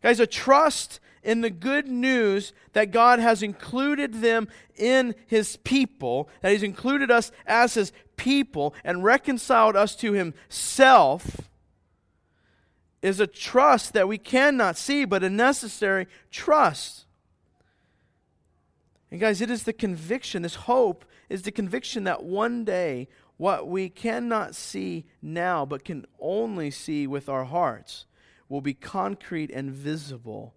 Guys, 0.03 0.21
a 0.21 0.27
trust 0.27 1.01
in 1.23 1.41
the 1.41 1.51
good 1.51 1.89
news 1.89 2.53
that 2.73 2.93
God 2.93 3.19
has 3.19 3.43
included 3.43 4.15
them 4.15 4.49
in 4.77 5.15
His 5.27 5.57
people, 5.59 6.29
that 6.41 6.53
He's 6.53 6.63
included 6.63 7.11
us 7.11 7.33
as 7.47 7.75
His 7.75 7.93
people 8.17 8.75
and 8.85 9.05
reconciled 9.05 9.77
us 9.77 9.97
to 9.97 10.13
Himself, 10.13 11.49
is 13.07 13.21
a 13.21 13.27
trust 13.27 13.93
that 13.93 14.09
we 14.09 14.19
cannot 14.19 14.77
see, 14.77 15.05
but 15.05 15.23
a 15.23 15.31
necessary 15.31 16.07
trust. 16.31 17.05
And 19.11 19.21
guys, 19.21 19.41
it 19.41 19.51
is 19.51 19.63
the 19.63 19.73
conviction, 19.73 20.43
this 20.43 20.55
hope 20.55 21.05
is 21.29 21.43
the 21.43 21.53
conviction 21.53 22.05
that 22.05 22.25
one 22.25 22.65
day 22.65 23.09
what 23.37 23.69
we 23.69 23.89
cannot 23.89 24.55
see 24.55 25.05
now 25.21 25.65
but 25.67 25.85
can 25.85 26.07
only 26.19 26.71
see 26.71 27.07
with 27.07 27.29
our 27.29 27.45
hearts, 27.45 28.07
will 28.49 28.61
be 28.61 28.75
concrete 28.75 29.51
and 29.51 29.71
visible, 29.71 30.55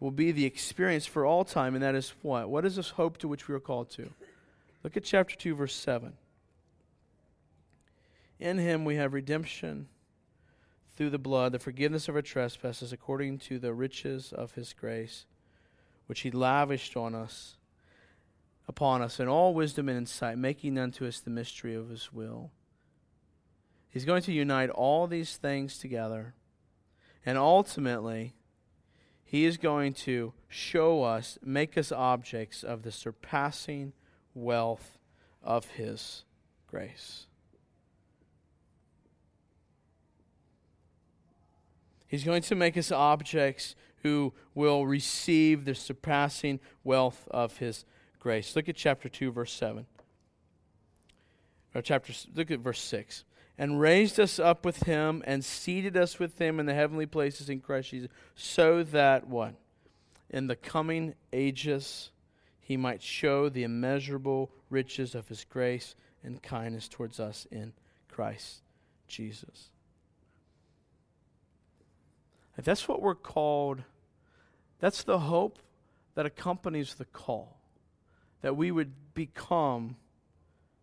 will 0.00 0.10
be 0.10 0.32
the 0.32 0.44
experience 0.44 1.06
for 1.06 1.24
all 1.24 1.44
time, 1.44 1.74
and 1.74 1.82
that 1.82 1.94
is 1.94 2.12
what? 2.22 2.48
What 2.48 2.64
is 2.64 2.76
this 2.76 2.90
hope 2.90 3.18
to 3.18 3.28
which 3.28 3.46
we 3.46 3.54
are 3.54 3.60
called 3.60 3.90
to? 3.90 4.10
Look 4.82 4.96
at 4.96 5.04
chapter 5.04 5.36
2, 5.36 5.54
verse 5.54 5.74
7. 5.74 6.14
In 8.40 8.58
him 8.58 8.84
we 8.84 8.96
have 8.96 9.12
redemption 9.12 9.86
through 11.02 11.10
the 11.10 11.18
blood, 11.18 11.50
the 11.50 11.58
forgiveness 11.58 12.08
of 12.08 12.14
our 12.14 12.22
trespasses, 12.22 12.92
according 12.92 13.36
to 13.36 13.58
the 13.58 13.74
riches 13.74 14.32
of 14.32 14.52
his 14.52 14.72
grace, 14.72 15.26
which 16.06 16.20
he 16.20 16.30
lavished 16.30 16.96
on 16.96 17.12
us, 17.12 17.56
upon 18.68 19.02
us 19.02 19.18
in 19.18 19.26
all 19.26 19.52
wisdom 19.52 19.88
and 19.88 19.98
insight, 19.98 20.38
making 20.38 20.78
unto 20.78 21.04
us 21.04 21.18
the 21.18 21.28
mystery 21.28 21.74
of 21.74 21.88
his 21.88 22.12
will. 22.12 22.52
He's 23.90 24.04
going 24.04 24.22
to 24.22 24.32
unite 24.32 24.70
all 24.70 25.08
these 25.08 25.36
things 25.36 25.76
together, 25.76 26.34
and 27.26 27.36
ultimately, 27.36 28.36
he 29.24 29.44
is 29.44 29.56
going 29.56 29.94
to 29.94 30.34
show 30.46 31.02
us, 31.02 31.36
make 31.42 31.76
us 31.76 31.90
objects 31.90 32.62
of 32.62 32.84
the 32.84 32.92
surpassing 32.92 33.92
wealth 34.34 34.98
of 35.42 35.66
his 35.70 36.22
grace. 36.68 37.26
He's 42.12 42.24
going 42.24 42.42
to 42.42 42.54
make 42.54 42.76
us 42.76 42.92
objects 42.92 43.74
who 44.02 44.34
will 44.54 44.86
receive 44.86 45.64
the 45.64 45.74
surpassing 45.74 46.60
wealth 46.84 47.26
of 47.30 47.56
his 47.56 47.86
grace. 48.20 48.54
Look 48.54 48.68
at 48.68 48.76
chapter 48.76 49.08
2, 49.08 49.32
verse 49.32 49.50
7. 49.50 49.86
Or 51.74 51.80
chapter, 51.80 52.12
look 52.34 52.50
at 52.50 52.58
verse 52.58 52.80
6. 52.80 53.24
And 53.56 53.80
raised 53.80 54.20
us 54.20 54.38
up 54.38 54.66
with 54.66 54.82
him 54.82 55.22
and 55.26 55.42
seated 55.42 55.96
us 55.96 56.18
with 56.18 56.38
him 56.38 56.60
in 56.60 56.66
the 56.66 56.74
heavenly 56.74 57.06
places 57.06 57.48
in 57.48 57.60
Christ 57.60 57.88
Jesus, 57.88 58.10
so 58.34 58.82
that 58.82 59.26
what? 59.26 59.54
In 60.28 60.48
the 60.48 60.56
coming 60.56 61.14
ages 61.32 62.10
he 62.60 62.76
might 62.76 63.00
show 63.00 63.48
the 63.48 63.62
immeasurable 63.62 64.50
riches 64.68 65.14
of 65.14 65.28
his 65.28 65.44
grace 65.44 65.94
and 66.22 66.42
kindness 66.42 66.88
towards 66.88 67.18
us 67.18 67.46
in 67.50 67.72
Christ 68.10 68.60
Jesus. 69.08 69.70
That's 72.64 72.88
what 72.88 73.00
we're 73.00 73.14
called, 73.14 73.82
that's 74.78 75.02
the 75.04 75.20
hope 75.20 75.58
that 76.14 76.26
accompanies 76.26 76.94
the 76.94 77.04
call. 77.04 77.58
That 78.42 78.56
we 78.56 78.70
would 78.70 78.92
become 79.14 79.96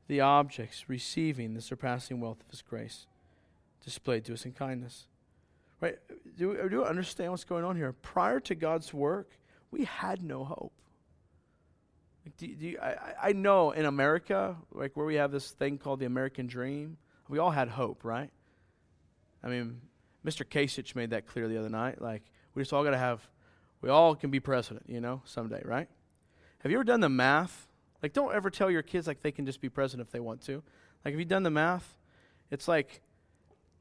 the 0.08 0.22
objects 0.22 0.90
receiving 0.90 1.54
the 1.54 1.62
surpassing 1.62 2.20
wealth 2.20 2.42
of 2.42 2.50
His 2.50 2.62
grace 2.62 3.06
displayed 3.84 4.26
to 4.26 4.34
us 4.34 4.46
in 4.46 4.54
kindness. 4.54 5.08
Right? 5.82 5.98
Do, 6.38 6.56
do 6.70 6.76
you 6.76 6.86
understand 6.86 7.32
what's 7.32 7.44
going 7.44 7.64
on 7.64 7.76
here? 7.76 7.94
Prior 7.94 8.40
to 8.42 8.56
God's 8.56 8.94
work, 8.94 9.32
we 9.72 9.86
had 9.86 10.22
no 10.22 10.44
hope. 10.44 10.74
do, 12.38 12.48
do 12.48 12.68
you, 12.68 12.80
I, 12.82 13.30
I 13.30 13.34
know 13.34 13.72
in 13.72 13.86
America, 13.86 14.58
like 14.72 14.98
where 14.98 15.06
we 15.06 15.16
have 15.16 15.32
this 15.32 15.52
thing 15.52 15.78
called 15.78 16.00
the 16.00 16.06
American 16.06 16.48
dream, 16.48 16.98
we 17.30 17.40
all 17.40 17.52
had 17.52 17.70
hope, 17.70 18.04
right? 18.04 18.32
I 19.44 19.48
mean, 19.48 19.82
Mr. 20.26 20.46
Kasich 20.46 20.96
made 20.96 21.12
that 21.12 21.26
clear 21.26 21.48
the 21.48 21.58
other 21.58 21.70
night. 21.70 22.02
Like, 22.02 22.24
we 22.54 22.62
just 22.62 22.74
all 22.74 22.84
got 22.84 22.92
to 22.92 22.98
have, 22.98 23.22
we 23.82 23.90
all 23.90 24.16
can 24.16 24.30
be 24.32 24.40
president, 24.40 24.86
you 24.88 25.00
know, 25.00 25.22
someday, 25.26 25.62
right? 25.64 25.88
Have 26.60 26.72
you 26.72 26.78
ever 26.78 26.84
done 26.84 27.00
the 27.00 27.10
math? 27.10 27.68
Like, 28.04 28.14
don't 28.14 28.34
ever 28.34 28.50
tell 28.50 28.70
your 28.70 28.82
kids 28.82 29.08
like 29.08 29.22
they 29.22 29.32
can 29.32 29.46
just 29.46 29.62
be 29.62 29.70
president 29.70 30.08
if 30.08 30.12
they 30.12 30.20
want 30.20 30.42
to. 30.42 30.64
Like, 31.04 31.14
have 31.14 31.20
you 31.20 31.26
done 31.26 31.44
the 31.44 31.50
math? 31.50 31.98
It's 32.52 32.68
like 32.68 33.02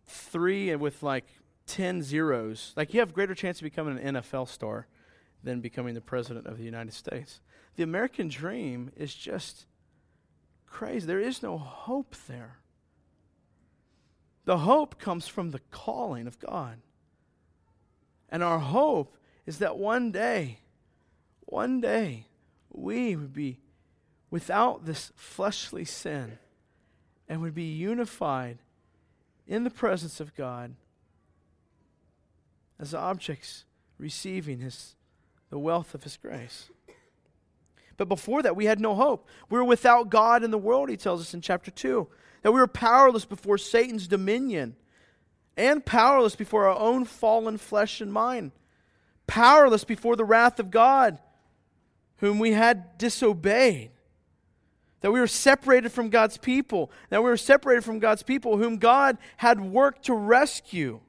three 0.06 0.70
and 0.70 0.80
with 0.80 1.02
like 1.02 1.26
10 1.66 2.02
zeros. 2.02 2.72
Like, 2.76 2.94
you 2.94 3.00
have 3.00 3.12
greater 3.12 3.34
chance 3.34 3.58
of 3.58 3.64
becoming 3.64 3.98
an 3.98 4.14
NFL 4.14 4.48
star 4.48 4.86
than 5.42 5.60
becoming 5.60 5.94
the 5.94 6.00
president 6.00 6.46
of 6.46 6.58
the 6.58 6.64
United 6.64 6.92
States. 6.92 7.40
The 7.76 7.82
American 7.82 8.28
dream 8.28 8.90
is 8.96 9.14
just 9.14 9.66
crazy. 10.66 11.06
There 11.06 11.20
is 11.20 11.42
no 11.42 11.58
hope 11.58 12.14
there. 12.26 12.58
The 14.48 14.56
hope 14.56 14.98
comes 14.98 15.28
from 15.28 15.50
the 15.50 15.60
calling 15.70 16.26
of 16.26 16.38
God. 16.38 16.78
And 18.30 18.42
our 18.42 18.58
hope 18.58 19.18
is 19.44 19.58
that 19.58 19.76
one 19.76 20.10
day, 20.10 20.60
one 21.40 21.82
day, 21.82 22.28
we 22.72 23.14
would 23.14 23.34
be 23.34 23.58
without 24.30 24.86
this 24.86 25.12
fleshly 25.16 25.84
sin 25.84 26.38
and 27.28 27.42
would 27.42 27.54
be 27.54 27.70
unified 27.70 28.56
in 29.46 29.64
the 29.64 29.70
presence 29.70 30.18
of 30.18 30.34
God 30.34 30.74
as 32.80 32.94
objects 32.94 33.66
receiving 33.98 34.60
his, 34.60 34.94
the 35.50 35.58
wealth 35.58 35.94
of 35.94 36.04
his 36.04 36.16
grace. 36.16 36.70
But 37.98 38.08
before 38.08 38.40
that, 38.40 38.56
we 38.56 38.64
had 38.64 38.80
no 38.80 38.94
hope. 38.94 39.28
We 39.50 39.58
were 39.58 39.64
without 39.64 40.08
God 40.08 40.42
in 40.42 40.50
the 40.50 40.56
world, 40.56 40.88
he 40.88 40.96
tells 40.96 41.20
us 41.20 41.34
in 41.34 41.42
chapter 41.42 41.70
2 41.70 42.08
that 42.42 42.52
we 42.52 42.60
were 42.60 42.66
powerless 42.66 43.24
before 43.24 43.58
Satan's 43.58 44.08
dominion 44.08 44.76
and 45.56 45.84
powerless 45.84 46.36
before 46.36 46.68
our 46.68 46.78
own 46.78 47.04
fallen 47.04 47.58
flesh 47.58 48.00
and 48.00 48.12
mind, 48.12 48.52
powerless 49.26 49.84
before 49.84 50.16
the 50.16 50.24
wrath 50.24 50.60
of 50.60 50.70
God, 50.70 51.18
whom 52.18 52.38
we 52.38 52.52
had 52.52 52.96
disobeyed. 52.98 53.90
That 55.00 55.12
we 55.12 55.20
were 55.20 55.28
separated 55.28 55.92
from 55.92 56.10
God's 56.10 56.38
people, 56.38 56.90
that 57.10 57.22
we 57.22 57.30
were 57.30 57.36
separated 57.36 57.84
from 57.84 58.00
God's 58.00 58.22
people, 58.22 58.56
whom 58.56 58.78
God 58.78 59.18
had 59.36 59.60
worked 59.60 60.06
to 60.06 60.14
rescue. 60.14 61.00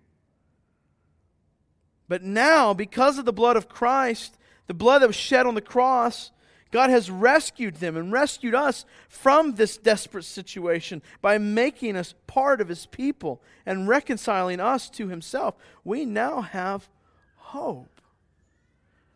But 2.07 2.23
now, 2.23 2.73
because 2.73 3.17
of 3.17 3.25
the 3.25 3.33
blood 3.33 3.55
of 3.55 3.69
Christ, 3.69 4.37
the 4.67 4.73
blood 4.73 4.99
that 4.99 5.07
was 5.07 5.15
shed 5.15 5.45
on 5.45 5.55
the 5.55 5.61
cross, 5.61 6.31
God 6.71 6.89
has 6.89 7.09
rescued 7.09 7.75
them 7.75 7.97
and 7.97 8.11
rescued 8.11 8.53
us 8.53 8.85
from 9.07 9.55
this 9.55 9.77
desperate 9.77 10.25
situation 10.25 11.01
by 11.21 11.37
making 11.37 11.95
us 11.95 12.13
part 12.27 12.61
of 12.61 12.67
His 12.67 12.85
people 12.85 13.41
and 13.65 13.87
reconciling 13.87 14.59
us 14.59 14.89
to 14.91 15.07
Himself. 15.07 15.55
We 15.83 16.05
now 16.05 16.41
have 16.41 16.89
hope. 17.35 18.01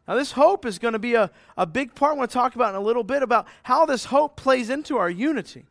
Now, 0.07 0.15
this 0.15 0.33
hope 0.33 0.65
is 0.65 0.79
going 0.79 0.93
to 0.93 0.99
be 0.99 1.13
a, 1.13 1.31
a 1.55 1.65
big 1.65 1.95
part. 1.95 2.15
I 2.15 2.17
want 2.17 2.29
to 2.29 2.33
talk 2.33 2.55
about 2.55 2.69
in 2.71 2.75
a 2.75 2.83
little 2.83 3.03
bit 3.03 3.23
about 3.23 3.47
how 3.63 3.85
this 3.85 4.05
hope 4.05 4.35
plays 4.35 4.69
into 4.69 4.97
our 4.97 5.09
unity. 5.09 5.65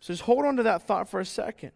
So 0.00 0.12
just 0.12 0.22
hold 0.22 0.44
on 0.44 0.56
to 0.56 0.62
that 0.62 0.86
thought 0.86 1.08
for 1.08 1.20
a 1.20 1.26
second. 1.26 1.72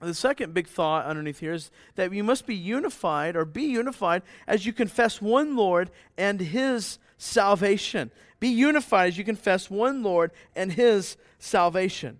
The 0.00 0.14
second 0.14 0.52
big 0.52 0.66
thought 0.66 1.06
underneath 1.06 1.40
here 1.40 1.52
is 1.52 1.70
that 1.94 2.12
you 2.12 2.24
must 2.24 2.46
be 2.46 2.54
unified 2.54 3.36
or 3.36 3.44
be 3.44 3.62
unified 3.62 4.22
as 4.46 4.66
you 4.66 4.72
confess 4.72 5.22
one 5.22 5.56
Lord 5.56 5.90
and 6.18 6.40
His 6.40 6.98
salvation. 7.18 8.10
Be 8.40 8.48
unified 8.48 9.08
as 9.08 9.18
you 9.18 9.24
confess 9.24 9.70
one 9.70 10.02
Lord 10.02 10.30
and 10.54 10.72
his 10.72 11.16
salvation. 11.38 12.18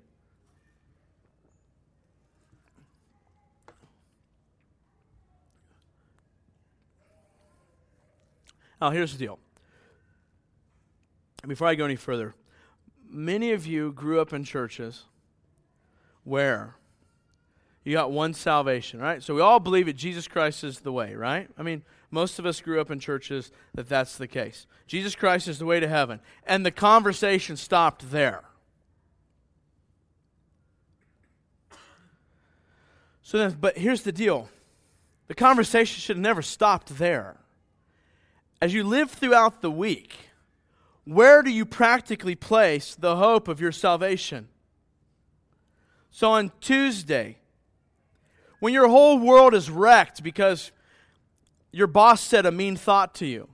Now, 8.81 8.91
here's 8.91 9.13
the 9.13 9.19
deal. 9.19 9.39
Before 11.47 11.67
I 11.67 11.75
go 11.75 11.85
any 11.85 11.97
further, 11.97 12.35
many 13.09 13.53
of 13.53 13.67
you 13.67 13.93
grew 13.93 14.21
up 14.21 14.33
in 14.33 14.45
churches 14.45 15.05
where 16.23 16.77
you 17.85 17.93
got 17.93 18.11
one 18.11 18.33
salvation, 18.33 18.99
right? 18.99 19.23
So 19.23 19.35
we 19.35 19.43
all 19.43 19.61
believe 19.61 19.87
that 19.87 19.97
Jesus 19.97 20.27
Christ 20.27 20.65
is 20.65 20.81
the 20.81 20.93
way, 20.93 21.15
right? 21.15 21.49
I 21.59 21.63
mean, 21.63 21.83
most 22.11 22.39
of 22.39 22.47
us 22.47 22.61
grew 22.61 22.81
up 22.81 22.91
in 22.91 22.99
churches 22.99 23.53
that 23.75 23.89
that's 23.89 24.17
the 24.17 24.27
case. 24.27 24.67
Jesus 24.87 25.15
Christ 25.15 25.49
is 25.49 25.59
the 25.59 25.67
way 25.67 25.81
to 25.81 25.89
heaven. 25.89 26.21
And 26.47 26.65
the 26.65 26.71
conversation 26.71 27.57
stopped 27.57 28.11
there. 28.11 28.45
So 33.23 33.39
then, 33.39 33.57
but 33.61 33.77
here's 33.77 34.03
the 34.03 34.13
deal 34.13 34.49
the 35.27 35.35
conversation 35.35 36.01
should 36.01 36.17
have 36.17 36.23
never 36.23 36.43
stopped 36.43 36.99
there. 36.99 37.37
As 38.63 38.73
you 38.73 38.85
live 38.85 39.11
throughout 39.11 39.61
the 39.61 39.71
week, 39.71 40.17
where 41.05 41.43
do 41.43 41.51
you 41.51 41.67
practically 41.67 42.35
place 42.35 42.95
the 42.95 43.17
hope 43.17 43.49
of 43.49 43.61
your 43.61 43.73
salvation? 43.73 44.49
So 46.11 46.31
on 46.31 46.53
Tuesday, 46.61 47.39
when 48.65 48.73
your 48.73 48.89
whole 48.89 49.19
world 49.19 49.53
is 49.53 49.69
wrecked 49.69 50.23
because 50.23 50.73
your 51.71 51.87
boss 51.87 52.23
said 52.23 52.47
a 52.47 52.51
mean 52.51 52.77
thought 52.77 53.15
to 53.15 53.27
you? 53.27 53.47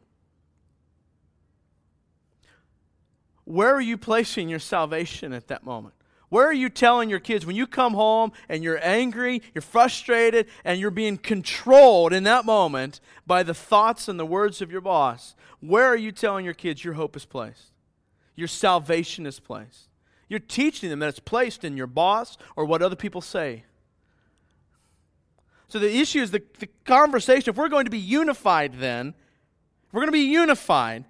Where 3.43 3.75
are 3.75 3.81
you 3.81 3.99
placing 3.99 4.49
your 4.49 4.61
salvation 4.61 5.33
at 5.33 5.49
that 5.49 5.65
moment? 5.65 5.97
Where 6.29 6.47
are 6.47 6.53
you 6.53 6.69
telling 6.69 7.11
your 7.11 7.19
kids 7.19 7.45
when 7.45 7.57
you 7.57 7.67
come 7.67 7.95
home 7.95 8.31
and 8.49 8.63
you're 8.63 8.79
angry, 8.87 9.43
you're 9.53 9.63
frustrated, 9.63 10.47
and 10.65 10.79
you're 10.79 10.93
being 10.93 11.19
controlled 11.19 12.13
in 12.13 12.23
that 12.23 12.45
moment 12.45 13.01
by 13.27 13.43
the 13.43 13.53
thoughts 13.53 14.07
and 14.07 14.17
the 14.17 14.25
words 14.25 14.63
of 14.63 14.71
your 14.71 14.81
boss? 14.81 15.35
Where 15.59 15.89
are 15.89 15.97
you 15.97 16.13
telling 16.13 16.45
your 16.45 16.55
kids 16.55 16.85
your 16.85 16.95
hope 16.95 17.17
is 17.17 17.25
placed? 17.25 17.73
Your 18.37 18.47
salvation 18.47 19.27
is 19.27 19.41
placed. 19.41 19.89
You're 20.29 20.39
teaching 20.39 20.89
them 20.89 21.01
that 21.01 21.09
it's 21.09 21.19
placed 21.19 21.65
in 21.65 21.77
your 21.77 21.89
boss 21.89 22.39
or 22.55 22.65
what 22.65 22.81
other 22.81 22.95
people 22.95 23.21
say. 23.21 23.65
So 25.71 25.79
the 25.79 25.99
issue 25.99 26.21
is 26.21 26.33
the, 26.33 26.43
the 26.59 26.69
conversation. 26.85 27.51
If 27.51 27.57
we're 27.57 27.69
going 27.69 27.85
to 27.85 27.91
be 27.91 27.99
unified, 27.99 28.75
then, 28.75 29.15
we're 29.93 30.01
going 30.01 30.09
to 30.09 30.13
be 30.13 30.21
unified, 30.21 31.05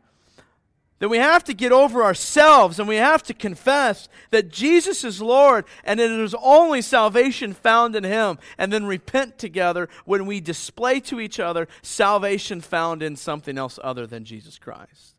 then 0.98 1.08
we 1.08 1.16
have 1.16 1.42
to 1.44 1.54
get 1.54 1.72
over 1.72 2.04
ourselves 2.04 2.78
and 2.78 2.86
we 2.86 2.96
have 2.96 3.22
to 3.22 3.32
confess 3.34 4.06
that 4.30 4.50
Jesus 4.50 5.02
is 5.02 5.22
Lord 5.22 5.64
and 5.82 5.98
that 5.98 6.11
it 6.11 6.20
is 6.20 6.34
only 6.42 6.82
salvation 6.82 7.54
found 7.54 7.96
in 7.96 8.04
Him, 8.04 8.38
and 8.58 8.70
then 8.70 8.84
repent 8.84 9.38
together 9.38 9.88
when 10.04 10.26
we 10.26 10.40
display 10.40 11.00
to 11.00 11.18
each 11.18 11.40
other 11.40 11.66
salvation 11.80 12.61
found 12.61 13.02
in 13.02 13.16
something 13.16 13.56
else 13.56 13.78
other 13.82 14.06
than 14.06 14.26
Jesus 14.26 14.58
Christ. 14.58 15.14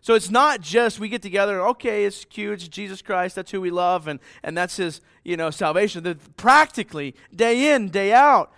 So 0.00 0.14
it's 0.14 0.30
not 0.30 0.62
just 0.62 0.98
we 0.98 1.10
get 1.10 1.20
together, 1.20 1.60
okay, 1.68 2.06
it's 2.06 2.24
cute, 2.24 2.54
it's 2.54 2.68
Jesus 2.68 3.02
Christ, 3.02 3.36
that's 3.36 3.50
who 3.50 3.60
we 3.60 3.70
love, 3.70 4.08
and, 4.08 4.18
and 4.42 4.56
that's 4.56 4.78
his, 4.78 5.02
you 5.24 5.36
know, 5.36 5.50
salvation. 5.50 6.18
Practically, 6.36 7.14
day 7.34 7.74
in, 7.74 7.90
day 7.90 8.12
out, 8.12 8.50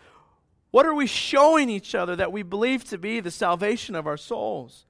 what 0.74 0.86
are 0.86 0.94
we 0.94 1.06
showing 1.06 1.70
each 1.70 1.94
other 1.94 2.16
that 2.16 2.32
we 2.32 2.42
believe 2.42 2.82
to 2.86 2.98
be 2.98 3.20
the 3.20 3.30
salvation 3.30 3.94
of 3.94 4.08
our 4.08 4.16
souls? 4.16 4.86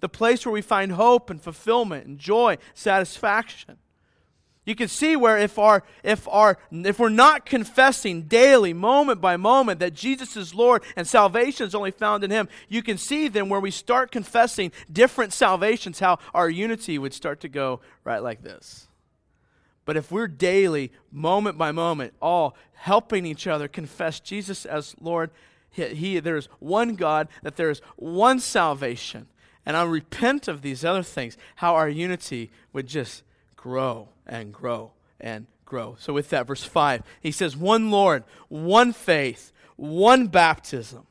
The 0.00 0.08
place 0.08 0.44
where 0.44 0.52
we 0.52 0.62
find 0.62 0.90
hope 0.90 1.30
and 1.30 1.40
fulfillment 1.40 2.08
and 2.08 2.18
joy, 2.18 2.58
satisfaction. 2.74 3.76
You 4.64 4.74
can 4.74 4.88
see 4.88 5.14
where 5.14 5.38
if 5.38 5.60
our 5.60 5.84
if 6.02 6.26
our 6.26 6.58
if 6.72 6.98
we're 6.98 7.08
not 7.08 7.46
confessing 7.46 8.22
daily, 8.22 8.72
moment 8.72 9.20
by 9.20 9.36
moment, 9.36 9.78
that 9.78 9.94
Jesus 9.94 10.36
is 10.36 10.56
Lord 10.56 10.82
and 10.96 11.06
salvation 11.06 11.68
is 11.68 11.74
only 11.76 11.92
found 11.92 12.24
in 12.24 12.32
Him, 12.32 12.48
you 12.68 12.82
can 12.82 12.98
see 12.98 13.28
then 13.28 13.48
where 13.48 13.60
we 13.60 13.70
start 13.70 14.10
confessing 14.10 14.72
different 14.92 15.32
salvations, 15.32 16.00
how 16.00 16.18
our 16.34 16.50
unity 16.50 16.98
would 16.98 17.14
start 17.14 17.38
to 17.42 17.48
go 17.48 17.80
right 18.02 18.24
like 18.24 18.42
this. 18.42 18.88
But 19.84 19.96
if 19.96 20.12
we're 20.12 20.28
daily, 20.28 20.92
moment 21.10 21.58
by 21.58 21.72
moment, 21.72 22.14
all 22.22 22.56
helping 22.74 23.26
each 23.26 23.46
other 23.46 23.68
confess 23.68 24.20
Jesus 24.20 24.64
as 24.64 24.94
Lord, 25.00 25.30
he, 25.70 25.86
he 25.88 26.20
there's 26.20 26.48
one 26.60 26.94
God, 26.94 27.28
that 27.42 27.56
there 27.56 27.70
is 27.70 27.80
one 27.96 28.38
salvation, 28.38 29.26
and 29.66 29.76
I 29.76 29.82
repent 29.84 30.48
of 30.48 30.62
these 30.62 30.84
other 30.84 31.02
things, 31.02 31.36
how 31.56 31.74
our 31.74 31.88
unity 31.88 32.50
would 32.72 32.86
just 32.86 33.22
grow 33.56 34.08
and 34.26 34.52
grow 34.52 34.92
and 35.20 35.46
grow. 35.64 35.96
So, 35.98 36.12
with 36.12 36.30
that, 36.30 36.46
verse 36.46 36.64
5, 36.64 37.02
he 37.20 37.30
says, 37.30 37.56
One 37.56 37.90
Lord, 37.90 38.24
one 38.48 38.92
faith, 38.92 39.52
one 39.76 40.26
baptism. 40.26 41.06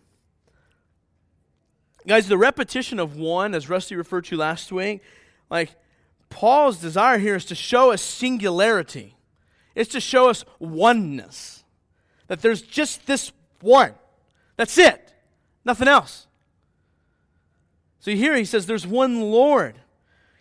Guys, 2.07 2.27
the 2.27 2.37
repetition 2.37 2.99
of 2.99 3.15
one, 3.15 3.53
as 3.53 3.69
Rusty 3.69 3.95
referred 3.95 4.25
to 4.25 4.37
last 4.37 4.71
week, 4.71 5.01
like 5.49 5.75
Paul's 6.31 6.77
desire 6.77 7.19
here 7.19 7.35
is 7.35 7.45
to 7.45 7.55
show 7.55 7.91
us 7.91 8.01
singularity. 8.01 9.15
It's 9.75 9.91
to 9.91 9.99
show 9.99 10.29
us 10.29 10.43
oneness. 10.57 11.63
That 12.27 12.41
there's 12.41 12.61
just 12.61 13.05
this 13.05 13.31
one. 13.59 13.93
That's 14.57 14.77
it. 14.77 15.13
Nothing 15.63 15.87
else. 15.87 16.27
So 17.99 18.11
here 18.11 18.35
he 18.35 18.45
says 18.45 18.65
there's 18.65 18.87
one 18.87 19.21
Lord. 19.21 19.75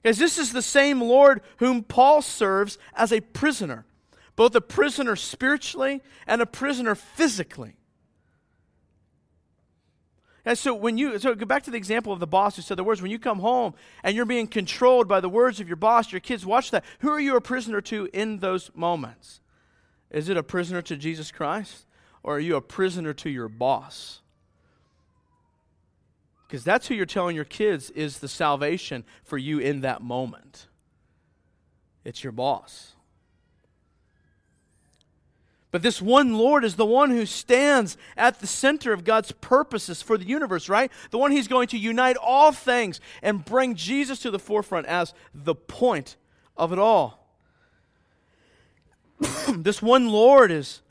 Guys, 0.03 0.17
this 0.17 0.39
is 0.39 0.53
the 0.53 0.63
same 0.63 1.01
Lord 1.03 1.43
whom 1.59 1.83
Paul 1.83 2.23
serves 2.23 2.79
as 2.95 3.13
a 3.13 3.21
prisoner, 3.21 3.85
both 4.35 4.55
a 4.55 4.63
prisoner 4.63 5.15
spiritually 5.15 6.01
and 6.27 6.41
a 6.41 6.47
prisoner 6.47 6.95
physically. 6.95 7.77
And 10.45 10.57
so 10.57 10.75
when 10.75 10.97
you 10.97 11.19
so 11.19 11.35
go 11.35 11.45
back 11.45 11.63
to 11.65 11.71
the 11.71 11.77
example 11.77 12.13
of 12.13 12.21
the 12.21 12.27
boss 12.27 12.57
who 12.57 12.63
said 12.63 12.79
the 12.79 12.85
words, 12.85 13.03
when 13.03 13.11
you 13.11 13.19
come 13.19 13.41
home 13.41 13.75
and 14.03 14.17
you're 14.17 14.25
being 14.25 14.47
controlled 14.47 15.07
by 15.07 15.21
the 15.21 15.29
words 15.29 15.61
of 15.61 15.69
your 15.69 15.77
boss, 15.77 16.13
your 16.13 16.21
kids 16.21 16.47
watch 16.47 16.71
that. 16.71 16.85
Who 17.01 17.11
are 17.11 17.21
you 17.21 17.37
a 17.37 17.41
prisoner 17.41 17.81
to 17.83 18.09
in 18.13 18.39
those 18.39 18.71
moments? 18.75 19.41
Is 20.11 20.29
it 20.29 20.37
a 20.37 20.43
prisoner 20.43 20.83
to 20.83 20.97
Jesus 20.97 21.31
Christ? 21.31 21.87
Or 22.23 22.37
are 22.37 22.41
you 22.41 22.57
a 22.57 22.61
prisoner 22.61 23.13
to 23.15 23.31
your 23.31 23.49
boss? 23.49 24.21
Because 26.47 26.65
that's 26.65 26.89
who 26.89 26.95
you're 26.95 27.07
telling 27.07 27.37
your 27.37 27.45
kids 27.45 27.91
is 27.91 28.19
the 28.19 28.29
salvation 28.29 29.05
for 29.23 29.39
you 29.39 29.59
in 29.59 29.83
that 29.83 30.03
moment. 30.03 30.67
It's 32.05 32.25
your 32.25 32.33
boss. 32.33 32.95
But 35.71 35.83
this 35.83 36.03
one 36.03 36.35
Lord 36.35 36.65
is 36.65 36.77
the 36.77 36.87
one 36.87 37.11
who 37.11 37.27
stands 37.27 37.97
at 38.17 38.41
the 38.41 38.47
center 38.47 38.93
of 38.93 39.05
God's 39.05 39.33
purposes 39.33 40.03
for 40.03 40.19
the 40.19 40.25
universe, 40.25 40.69
right? 40.69 40.91
The 41.11 41.19
one 41.19 41.31
He's 41.31 41.49
going 41.49 41.69
to 41.69 41.79
unite 41.79 42.17
all 42.17 42.51
things 42.53 43.01
and 43.23 43.45
bring 43.45 43.77
Jesus 43.77 44.19
to 44.21 44.31
the 44.31 44.39
forefront 44.39 44.87
as 44.87 45.15
the 45.33 45.55
point 45.55 46.17
of 46.57 46.73
it 46.73 46.79
all. 46.79 47.27
this 49.49 49.81
one 49.81 50.09
Lord 50.09 50.51
is 50.51 50.83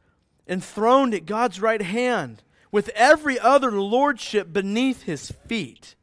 enthroned 0.47 1.13
at 1.13 1.25
God's 1.25 1.61
right 1.61 1.81
hand 1.81 2.41
with 2.71 2.89
every 2.89 3.39
other 3.39 3.71
lordship 3.71 4.53
beneath 4.53 5.03
his 5.03 5.31
feet. 5.47 5.95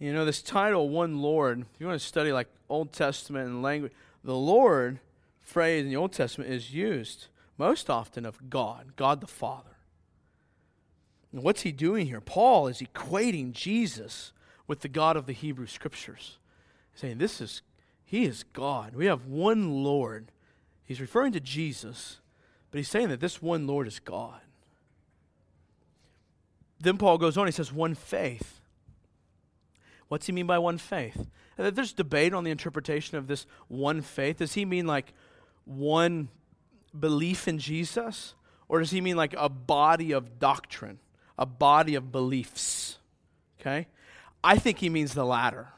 You 0.00 0.12
know, 0.12 0.24
this 0.24 0.42
title, 0.42 0.88
One 0.88 1.22
Lord, 1.22 1.60
if 1.60 1.80
you 1.80 1.86
want 1.86 2.00
to 2.00 2.04
study 2.04 2.32
like 2.32 2.48
Old 2.68 2.92
Testament 2.92 3.46
and 3.46 3.62
language, 3.62 3.92
the 4.24 4.34
Lord 4.34 4.98
phrase 5.40 5.84
in 5.84 5.88
the 5.88 5.96
Old 5.96 6.12
Testament 6.12 6.50
is 6.50 6.74
used 6.74 7.28
most 7.56 7.88
often 7.88 8.26
of 8.26 8.50
God, 8.50 8.96
God 8.96 9.20
the 9.20 9.28
Father. 9.28 9.76
And 11.30 11.44
what's 11.44 11.62
he 11.62 11.70
doing 11.70 12.06
here? 12.06 12.20
Paul 12.20 12.66
is 12.66 12.80
equating 12.80 13.52
Jesus 13.52 14.32
with 14.66 14.80
the 14.80 14.88
God 14.88 15.16
of 15.16 15.26
the 15.26 15.32
Hebrew 15.32 15.66
Scriptures, 15.66 16.38
saying, 16.96 17.18
This 17.18 17.40
is, 17.40 17.62
he 18.04 18.24
is 18.24 18.42
God. 18.52 18.96
We 18.96 19.06
have 19.06 19.26
one 19.26 19.84
Lord 19.84 20.32
He's 20.90 21.00
referring 21.00 21.30
to 21.34 21.40
Jesus, 21.40 22.16
but 22.72 22.78
he's 22.78 22.88
saying 22.88 23.10
that 23.10 23.20
this 23.20 23.40
one 23.40 23.64
Lord 23.68 23.86
is 23.86 24.00
God. 24.00 24.40
Then 26.80 26.96
Paul 26.96 27.16
goes 27.16 27.36
on, 27.36 27.46
he 27.46 27.52
says, 27.52 27.72
one 27.72 27.94
faith. 27.94 28.59
What's 30.10 30.26
he 30.26 30.32
mean 30.32 30.48
by 30.48 30.58
one 30.58 30.76
faith? 30.76 31.28
There's 31.56 31.92
debate 31.92 32.34
on 32.34 32.42
the 32.42 32.50
interpretation 32.50 33.16
of 33.16 33.28
this 33.28 33.46
one 33.68 34.02
faith. 34.02 34.38
Does 34.38 34.54
he 34.54 34.64
mean 34.64 34.84
like 34.84 35.12
one 35.64 36.30
belief 36.98 37.46
in 37.46 37.60
Jesus? 37.60 38.34
Or 38.68 38.80
does 38.80 38.90
he 38.90 39.00
mean 39.00 39.16
like 39.16 39.36
a 39.38 39.48
body 39.48 40.10
of 40.10 40.40
doctrine, 40.40 40.98
a 41.38 41.46
body 41.46 41.94
of 41.94 42.10
beliefs? 42.10 42.98
Okay? 43.60 43.86
I 44.42 44.58
think 44.58 44.78
he 44.78 44.88
means 44.88 45.14
the 45.14 45.24
latter. 45.24 45.68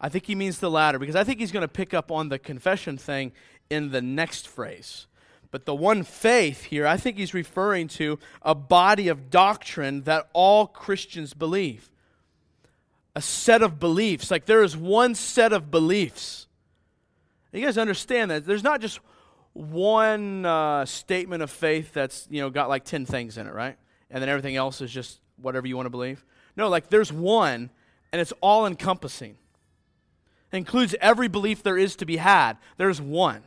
I 0.00 0.08
think 0.08 0.26
he 0.26 0.36
means 0.36 0.60
the 0.60 0.70
latter 0.70 1.00
because 1.00 1.16
I 1.16 1.24
think 1.24 1.40
he's 1.40 1.50
going 1.50 1.62
to 1.62 1.68
pick 1.68 1.94
up 1.94 2.12
on 2.12 2.28
the 2.28 2.38
confession 2.38 2.96
thing 2.96 3.32
in 3.70 3.90
the 3.90 4.02
next 4.02 4.46
phrase. 4.46 5.08
But 5.50 5.64
the 5.64 5.74
one 5.74 6.04
faith 6.04 6.62
here, 6.62 6.86
I 6.86 6.96
think 6.96 7.16
he's 7.16 7.34
referring 7.34 7.88
to 7.88 8.20
a 8.42 8.54
body 8.54 9.08
of 9.08 9.30
doctrine 9.30 10.02
that 10.02 10.28
all 10.32 10.68
Christians 10.68 11.34
believe. 11.34 11.90
A 13.16 13.22
set 13.22 13.62
of 13.62 13.78
beliefs. 13.78 14.30
Like 14.30 14.46
there 14.46 14.62
is 14.62 14.76
one 14.76 15.14
set 15.14 15.52
of 15.52 15.70
beliefs. 15.70 16.46
You 17.52 17.64
guys 17.64 17.78
understand 17.78 18.32
that 18.32 18.44
there's 18.44 18.64
not 18.64 18.80
just 18.80 18.98
one 19.52 20.44
uh, 20.44 20.84
statement 20.84 21.42
of 21.42 21.50
faith 21.50 21.92
that's 21.92 22.26
you 22.28 22.40
know 22.40 22.50
got 22.50 22.68
like 22.68 22.84
10 22.84 23.06
things 23.06 23.38
in 23.38 23.46
it 23.46 23.54
right 23.54 23.76
and 24.10 24.20
then 24.20 24.28
everything 24.28 24.56
else 24.56 24.80
is 24.80 24.90
just 24.90 25.20
whatever 25.40 25.64
you 25.68 25.76
want 25.76 25.86
to 25.86 25.90
believe 25.90 26.24
no 26.56 26.68
like 26.68 26.88
there's 26.88 27.12
one 27.12 27.70
and 28.10 28.20
it's 28.20 28.32
all 28.40 28.66
encompassing 28.66 29.36
it 30.50 30.56
includes 30.56 30.96
every 31.00 31.28
belief 31.28 31.62
there 31.62 31.78
is 31.78 31.94
to 31.94 32.04
be 32.04 32.16
had 32.16 32.56
there's 32.78 33.00
one 33.00 33.44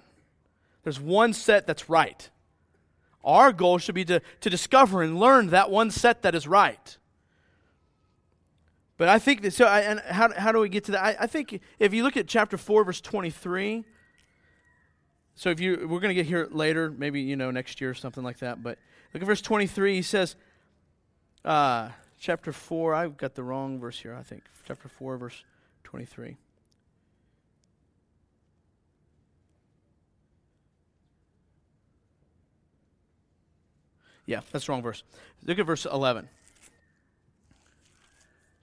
there's 0.88 1.02
one 1.02 1.34
set 1.34 1.68
that's 1.68 1.90
right. 1.90 2.30
Our 3.22 3.52
goal 3.52 3.78
should 3.78 3.94
be 3.94 4.06
to, 4.06 4.22
to 4.40 4.50
discover 4.50 5.04
and 5.04 5.20
learn 5.20 5.48
that 5.48 5.70
one 5.70 5.92
set 5.92 6.22
that 6.22 6.34
is 6.34 6.48
right. 6.48 6.98
But 8.98 9.10
I 9.10 9.20
think 9.20 9.44
that, 9.44 9.54
so, 9.54 9.66
I, 9.66 9.82
and 9.82 10.00
how, 10.00 10.34
how 10.34 10.52
do 10.52 10.60
we 10.60 10.70
get 10.70 10.86
to 10.86 10.92
that? 10.94 11.04
I, 11.04 11.16
I 11.22 11.28
think 11.28 11.62
if 11.78 11.94
you 11.94 12.04
look 12.04 12.18
at 12.18 12.28
chapter 12.28 12.58
4, 12.58 12.84
verse 12.84 13.00
23, 13.00 13.86
so 15.36 15.52
if 15.52 15.60
you, 15.60 15.88
we're 15.88 16.00
going 16.00 16.10
to 16.10 16.16
get 16.16 16.26
here 16.26 16.48
later, 16.52 16.90
maybe, 16.90 17.22
you 17.22 17.36
know, 17.36 17.52
next 17.52 17.80
year 17.80 17.92
or 17.92 17.94
something 17.94 18.24
like 18.24 18.40
that, 18.40 18.64
but 18.64 18.80
look 19.14 19.22
at 19.22 19.28
verse 19.28 19.42
23. 19.42 19.96
He 19.96 20.02
says, 20.02 20.36
uh, 21.46 21.90
chapter 22.20 22.52
4, 22.52 22.96
I've 22.96 23.18
got 23.18 23.36
the 23.36 23.44
wrong 23.44 23.80
verse 23.80 24.00
here, 24.00 24.16
I 24.16 24.24
think. 24.24 24.44
Chapter 24.68 24.88
4, 24.88 25.18
verse 25.18 25.44
23. 25.84 26.38
Yeah, 34.26 34.42
that's 34.52 34.66
the 34.66 34.72
wrong 34.72 34.82
verse. 34.82 35.04
Look 35.46 35.60
at 35.60 35.66
verse 35.66 35.86
11. 35.86 36.28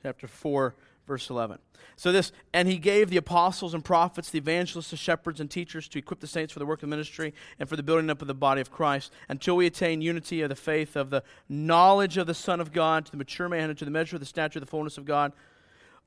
Chapter 0.04 0.26
4, 0.26 0.74
verse 1.06 1.30
11. 1.30 1.58
So 1.96 2.12
this, 2.12 2.30
and 2.52 2.68
he 2.68 2.76
gave 2.76 3.08
the 3.08 3.16
apostles 3.16 3.72
and 3.72 3.82
prophets, 3.82 4.28
the 4.28 4.36
evangelists, 4.36 4.90
the 4.90 4.98
shepherds, 4.98 5.40
and 5.40 5.50
teachers 5.50 5.88
to 5.88 5.98
equip 5.98 6.20
the 6.20 6.26
saints 6.26 6.52
for 6.52 6.58
the 6.58 6.66
work 6.66 6.82
of 6.82 6.90
ministry 6.90 7.32
and 7.58 7.70
for 7.70 7.76
the 7.76 7.82
building 7.82 8.10
up 8.10 8.20
of 8.20 8.28
the 8.28 8.34
body 8.34 8.60
of 8.60 8.70
Christ 8.70 9.10
until 9.30 9.56
we 9.56 9.64
attain 9.64 10.02
unity 10.02 10.42
of 10.42 10.50
the 10.50 10.56
faith 10.56 10.94
of 10.94 11.08
the 11.08 11.22
knowledge 11.48 12.18
of 12.18 12.26
the 12.26 12.34
Son 12.34 12.60
of 12.60 12.70
God 12.70 13.06
to 13.06 13.12
the 13.12 13.16
mature 13.16 13.48
man 13.48 13.70
and 13.70 13.78
to 13.78 13.86
the 13.86 13.90
measure 13.90 14.16
of 14.16 14.20
the 14.20 14.26
stature 14.26 14.58
of 14.58 14.62
the 14.62 14.70
fullness 14.70 14.98
of 14.98 15.06
God 15.06 15.32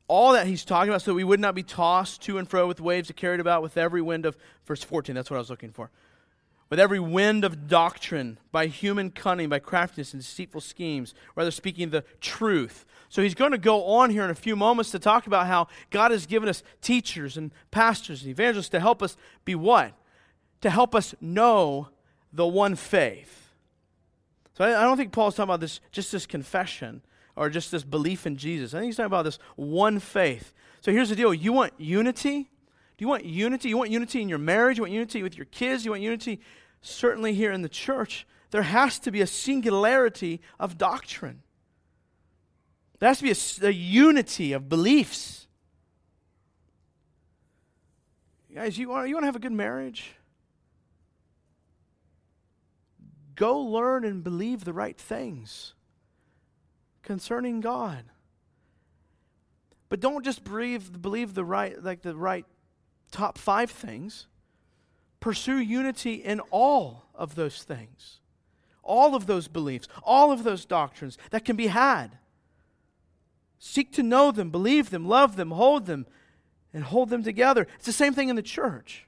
all 0.08 0.34
that 0.34 0.48
he's 0.48 0.64
talking 0.64 0.90
about 0.90 1.02
so 1.02 1.12
that 1.12 1.16
we 1.16 1.24
would 1.24 1.40
not 1.40 1.54
be 1.54 1.64
tossed 1.64 2.22
to 2.22 2.38
and 2.38 2.48
fro 2.48 2.66
with 2.66 2.80
waves 2.80 3.12
carried 3.16 3.42
about 3.42 3.62
with 3.62 3.78
every 3.78 4.02
wind 4.02 4.26
of 4.26 4.38
verse 4.66 4.82
14 4.82 5.14
that's 5.14 5.30
what 5.30 5.36
i 5.36 5.40
was 5.40 5.50
looking 5.50 5.72
for 5.72 5.92
with 6.70 6.80
every 6.80 7.00
wind 7.00 7.44
of 7.44 7.68
doctrine 7.68 8.38
by 8.52 8.68
human 8.68 9.10
cunning 9.10 9.50
by 9.50 9.60
craftiness 9.60 10.14
and 10.14 10.22
deceitful 10.22 10.62
schemes 10.62 11.14
rather 11.36 11.52
speaking 11.52 11.90
the 11.90 12.04
truth 12.22 12.86
so 13.10 13.22
he's 13.22 13.36
going 13.36 13.52
to 13.52 13.58
go 13.58 13.86
on 13.86 14.10
here 14.10 14.24
in 14.24 14.30
a 14.30 14.36
few 14.36 14.56
moments 14.56 14.92
to 14.92 15.00
talk 15.00 15.28
about 15.28 15.48
how 15.48 15.68
god 15.90 16.12
has 16.12 16.26
given 16.26 16.50
us 16.50 16.64
teachers 16.82 17.38
and 17.38 17.52
pastors 17.72 18.22
and 18.22 18.32
evangelists 18.32 18.70
to 18.70 18.80
help 18.80 19.02
us 19.02 19.16
be 19.46 19.56
what 19.56 19.94
to 20.62 20.70
help 20.70 20.94
us 20.94 21.16
know 21.22 21.90
the 22.34 22.46
one 22.48 22.76
faith 22.76 23.54
so 24.58 24.66
i, 24.66 24.84
don't 24.84 24.98
think 24.98 25.12
paul's 25.12 25.36
talking 25.36 25.50
about 25.50 25.62
this 25.62 25.80
just 25.92 26.12
this 26.12 26.26
confession 26.26 27.02
or 27.38 27.50
just 27.50 27.72
this 27.72 27.84
belief 27.84 28.26
in 28.26 28.36
Jesus. 28.36 28.74
I 28.74 28.80
think 28.80 28.88
he's 28.88 28.98
talking 28.98 29.06
about 29.06 29.24
this 29.24 29.40
one 29.56 30.00
faith. 30.00 30.54
So 30.82 30.92
here's 30.92 31.10
the 31.10 31.16
deal 31.16 31.34
you 31.34 31.54
want 31.54 31.74
unity? 31.78 32.50
Do 32.98 33.04
you 33.04 33.08
want 33.08 33.26
unity? 33.26 33.70
You 33.70 33.78
want 33.78 33.92
unity 33.92 34.22
in 34.22 34.30
your 34.30 34.40
marriage? 34.40 34.78
You 34.78 34.84
want 34.84 34.94
unity 34.94 35.22
with 35.22 35.38
your 35.38 35.46
kids? 35.46 35.86
You 35.86 35.92
want 35.92 36.02
unity, 36.02 36.42
certainly, 36.82 37.34
here 37.34 37.52
in 37.52 37.62
the 37.62 37.70
church? 37.70 38.26
There 38.50 38.64
has 38.64 38.98
to 39.00 39.12
be 39.12 39.22
a 39.22 39.28
singularity 39.28 40.42
of 40.60 40.78
doctrine. 40.78 41.44
There 43.00 43.08
has 43.08 43.20
to 43.20 43.24
be 43.24 43.32
a, 43.32 43.70
a 43.70 43.72
unity 43.72 44.54
of 44.54 44.68
beliefs. 44.68 45.48
Guys, 48.54 48.80
you 48.80 48.90
want, 48.90 49.08
you 49.08 49.14
want 49.14 49.24
to 49.24 49.28
have 49.28 49.36
a 49.36 49.40
good 49.40 49.52
marriage? 49.52 50.14
Go 53.36 53.60
learn 53.60 54.04
and 54.04 54.24
believe 54.24 54.64
the 54.64 54.74
right 54.74 54.98
things 54.98 55.76
concerning 57.04 57.62
God. 57.62 58.04
But 59.90 60.00
don't 60.00 60.26
just 60.26 60.44
believe, 60.44 61.00
believe 61.00 61.36
the 61.36 61.46
right, 61.46 61.82
like 61.82 62.02
the 62.02 62.16
right 62.16 62.46
top 63.12 63.38
five 63.38 63.72
things. 63.72 64.28
Pursue 65.20 65.58
unity 65.58 66.14
in 66.14 66.40
all 66.52 67.08
of 67.16 67.36
those 67.36 67.64
things, 67.64 68.20
all 68.84 69.16
of 69.16 69.26
those 69.26 69.48
beliefs, 69.48 69.88
all 70.04 70.32
of 70.32 70.44
those 70.44 70.64
doctrines 70.64 71.18
that 71.32 71.44
can 71.44 71.56
be 71.56 71.68
had. 71.68 72.20
Seek 73.60 73.92
to 73.94 74.04
know 74.04 74.32
them, 74.32 74.52
believe 74.52 74.92
them, 74.92 75.08
love 75.08 75.36
them, 75.36 75.52
hold 75.52 75.88
them, 75.88 76.06
and 76.74 76.84
hold 76.84 77.10
them 77.10 77.24
together. 77.24 77.68
It's 77.78 77.88
the 77.88 77.92
same 77.92 78.14
thing 78.14 78.30
in 78.30 78.36
the 78.36 78.44
church. 78.44 79.08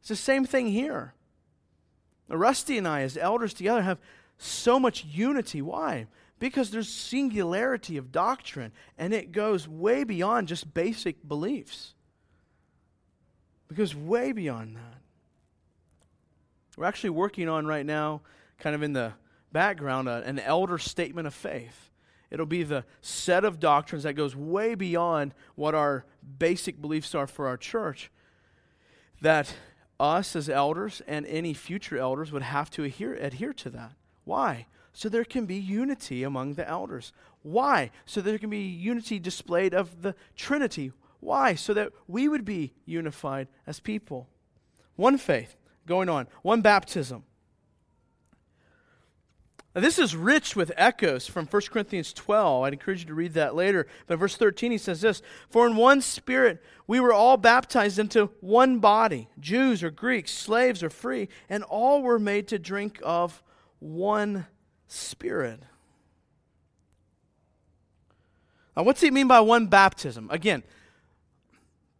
It's 0.00 0.10
the 0.10 0.16
same 0.16 0.44
thing 0.44 0.68
here. 0.68 1.14
Rusty 2.28 2.76
and 2.78 2.86
I, 2.86 3.00
as 3.00 3.16
elders 3.16 3.54
together, 3.54 3.82
have 3.82 3.98
so 4.38 4.78
much 4.78 5.04
unity. 5.04 5.62
Why? 5.62 6.06
Because 6.38 6.70
there's 6.70 6.88
singularity 6.88 7.96
of 7.96 8.12
doctrine, 8.12 8.72
and 8.98 9.12
it 9.12 9.32
goes 9.32 9.66
way 9.66 10.04
beyond 10.04 10.48
just 10.48 10.72
basic 10.72 11.26
beliefs. 11.26 11.94
Goes 13.74 13.94
way 13.94 14.32
beyond 14.32 14.76
that. 14.76 14.98
We're 16.76 16.86
actually 16.86 17.10
working 17.10 17.48
on 17.48 17.66
right 17.66 17.86
now, 17.86 18.22
kind 18.58 18.74
of 18.74 18.82
in 18.82 18.92
the 18.92 19.12
background, 19.52 20.08
uh, 20.08 20.22
an 20.24 20.38
elder 20.38 20.78
statement 20.78 21.26
of 21.26 21.34
faith. 21.34 21.90
It'll 22.30 22.46
be 22.46 22.62
the 22.62 22.84
set 23.00 23.44
of 23.44 23.60
doctrines 23.60 24.04
that 24.04 24.14
goes 24.14 24.34
way 24.34 24.74
beyond 24.74 25.34
what 25.54 25.74
our 25.74 26.04
basic 26.38 26.80
beliefs 26.80 27.14
are 27.14 27.26
for 27.26 27.46
our 27.46 27.56
church. 27.56 28.10
That 29.20 29.54
us 29.98 30.34
as 30.34 30.48
elders 30.48 31.02
and 31.06 31.26
any 31.26 31.54
future 31.54 31.98
elders 31.98 32.32
would 32.32 32.42
have 32.42 32.70
to 32.70 32.84
adhere, 32.84 33.14
adhere 33.14 33.52
to 33.54 33.70
that. 33.70 33.92
Why? 34.24 34.66
so 34.92 35.08
there 35.08 35.24
can 35.24 35.46
be 35.46 35.56
unity 35.56 36.22
among 36.22 36.54
the 36.54 36.68
elders. 36.68 37.12
Why? 37.42 37.90
So 38.04 38.20
there 38.20 38.38
can 38.38 38.50
be 38.50 38.62
unity 38.62 39.18
displayed 39.18 39.72
of 39.72 40.02
the 40.02 40.14
Trinity. 40.36 40.92
Why? 41.20 41.54
So 41.54 41.74
that 41.74 41.92
we 42.08 42.28
would 42.28 42.44
be 42.44 42.74
unified 42.84 43.48
as 43.66 43.80
people. 43.80 44.28
One 44.96 45.18
faith 45.18 45.56
going 45.86 46.08
on, 46.08 46.26
one 46.42 46.62
baptism. 46.62 47.24
Now, 49.74 49.82
this 49.82 50.00
is 50.00 50.16
rich 50.16 50.56
with 50.56 50.72
echoes 50.76 51.28
from 51.28 51.46
1 51.46 51.62
Corinthians 51.70 52.12
12. 52.12 52.64
I'd 52.64 52.72
encourage 52.72 53.00
you 53.00 53.06
to 53.06 53.14
read 53.14 53.34
that 53.34 53.54
later. 53.54 53.86
But 54.08 54.18
verse 54.18 54.36
13, 54.36 54.72
he 54.72 54.78
says 54.78 55.00
this 55.00 55.22
For 55.48 55.66
in 55.66 55.76
one 55.76 56.00
spirit 56.00 56.60
we 56.88 56.98
were 56.98 57.12
all 57.12 57.36
baptized 57.36 57.98
into 57.98 58.30
one 58.40 58.80
body, 58.80 59.28
Jews 59.38 59.84
or 59.84 59.90
Greeks, 59.90 60.32
slaves 60.32 60.82
or 60.82 60.90
free, 60.90 61.28
and 61.48 61.62
all 61.62 62.02
were 62.02 62.18
made 62.18 62.48
to 62.48 62.58
drink 62.58 63.00
of 63.04 63.44
one 63.78 64.46
Spirit. 64.92 65.62
Now, 68.76 68.82
what's 68.82 69.00
he 69.00 69.12
mean 69.12 69.28
by 69.28 69.38
one 69.38 69.68
baptism? 69.68 70.28
Again, 70.32 70.64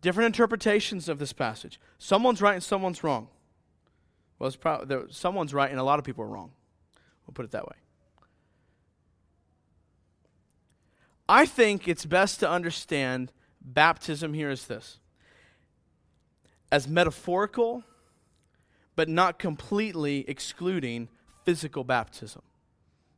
different 0.01 0.26
interpretations 0.26 1.09
of 1.09 1.18
this 1.18 1.32
passage. 1.32 1.80
Someone's 1.98 2.40
right 2.40 2.55
and 2.55 2.62
someone's 2.62 3.05
wrong. 3.05 3.28
Well, 4.38 4.48
it's 4.48 4.57
probably, 4.57 4.96
someone's 5.11 5.53
right 5.53 5.70
and 5.70 5.78
a 5.78 5.84
lot 5.84 5.98
of 5.98 6.05
people 6.05 6.24
are 6.24 6.28
wrong. 6.28 6.53
We'll 7.26 7.34
put 7.34 7.44
it 7.44 7.51
that 7.53 7.66
way. 7.66 7.76
I 11.28 11.46
think 11.46 11.86
it's 11.86 12.05
best 12.05 12.40
to 12.40 12.51
understand 12.51 13.32
baptism 13.61 14.34
here 14.34 14.51
as 14.51 14.66
this 14.66 14.98
as 16.72 16.86
metaphorical, 16.86 17.82
but 18.94 19.09
not 19.09 19.38
completely 19.38 20.24
excluding 20.28 21.09
physical 21.44 21.82
baptism. 21.82 22.42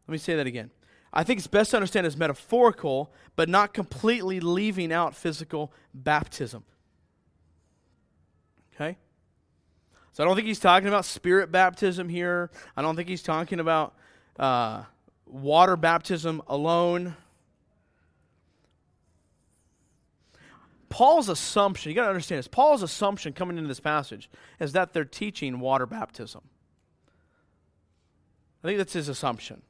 Let 0.09 0.13
me 0.13 0.19
say 0.19 0.37
that 0.37 0.47
again. 0.47 0.71
I 1.13 1.23
think 1.23 1.39
it's 1.39 1.47
best 1.47 1.73
to 1.73 1.77
understand 1.77 2.07
as 2.07 2.17
metaphorical, 2.17 3.13
but 3.37 3.49
not 3.49 3.75
completely 3.75 4.41
leaving 4.41 4.91
out 4.93 5.15
physical 5.15 5.73
baptism. 5.93 6.65
Okay? 8.83 8.99
So 10.13 10.23
I 10.23 10.27
don't 10.27 10.37
think 10.37 10.47
he's 10.47 10.59
talking 10.59 10.89
about 10.89 11.05
spirit 11.05 11.51
baptism 11.51 12.09
here. 12.09 12.51
I 12.77 12.83
don't 12.83 12.97
think 12.97 13.09
he's 13.09 13.23
talking 13.23 13.61
about 13.61 13.95
uh, 14.39 14.85
water 15.27 15.77
baptism 15.77 16.43
alone. 16.49 17.17
Paul's 20.91 21.31
assumption, 21.31 21.91
you 21.91 21.97
got 21.97 22.03
to 22.03 22.09
understand 22.11 22.41
this. 22.41 22.49
Paul's 22.49 22.83
assumption 22.83 23.33
coming 23.33 23.57
into 23.57 23.69
this 23.69 23.81
passage 23.81 24.29
is 24.61 24.73
that 24.73 24.93
they're 24.93 25.07
teaching 25.07 25.61
water 25.61 25.87
baptism. 25.87 26.43
I 28.63 28.69
think 28.69 28.79
that's 28.79 28.93
his 28.93 29.09
assumption. 29.09 29.63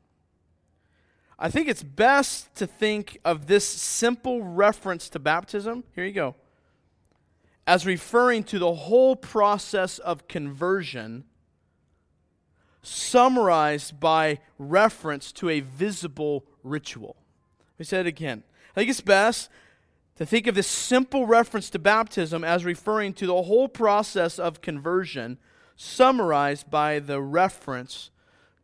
I 1.38 1.50
think 1.50 1.68
it's 1.68 1.82
best 1.82 2.54
to 2.56 2.66
think 2.66 3.18
of 3.24 3.46
this 3.46 3.66
simple 3.66 4.42
reference 4.42 5.08
to 5.10 5.18
baptism. 5.18 5.84
Here 5.94 6.04
you 6.04 6.12
go. 6.12 6.34
As 7.66 7.86
referring 7.86 8.44
to 8.44 8.58
the 8.58 8.74
whole 8.74 9.14
process 9.14 9.98
of 9.98 10.26
conversion, 10.28 11.24
summarized 12.82 14.00
by 14.00 14.40
reference 14.58 15.30
to 15.32 15.48
a 15.48 15.60
visible 15.60 16.44
ritual. 16.64 17.16
Let 17.74 17.78
me 17.78 17.84
say 17.84 18.00
it 18.00 18.06
again. 18.06 18.42
I 18.72 18.80
think 18.80 18.90
it's 18.90 19.00
best 19.00 19.48
to 20.16 20.26
think 20.26 20.46
of 20.46 20.54
this 20.54 20.66
simple 20.66 21.26
reference 21.26 21.70
to 21.70 21.78
baptism 21.78 22.44
as 22.44 22.64
referring 22.64 23.14
to 23.14 23.26
the 23.26 23.42
whole 23.42 23.68
process 23.68 24.38
of 24.38 24.60
conversion, 24.60 25.38
summarized 25.76 26.70
by 26.70 26.98
the 26.98 27.20
reference 27.20 28.10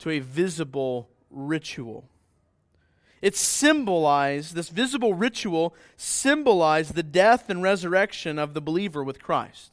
to 0.01 0.11
a 0.11 0.19
visible 0.19 1.09
ritual. 1.31 2.09
It 3.21 3.35
symbolized, 3.35 4.55
this 4.55 4.69
visible 4.69 5.15
ritual 5.15 5.75
symbolized 5.97 6.95
the 6.95 7.03
death 7.03 7.51
and 7.51 7.63
resurrection 7.63 8.39
of 8.39 8.55
the 8.55 8.61
believer 8.61 9.03
with 9.03 9.23
Christ. 9.23 9.73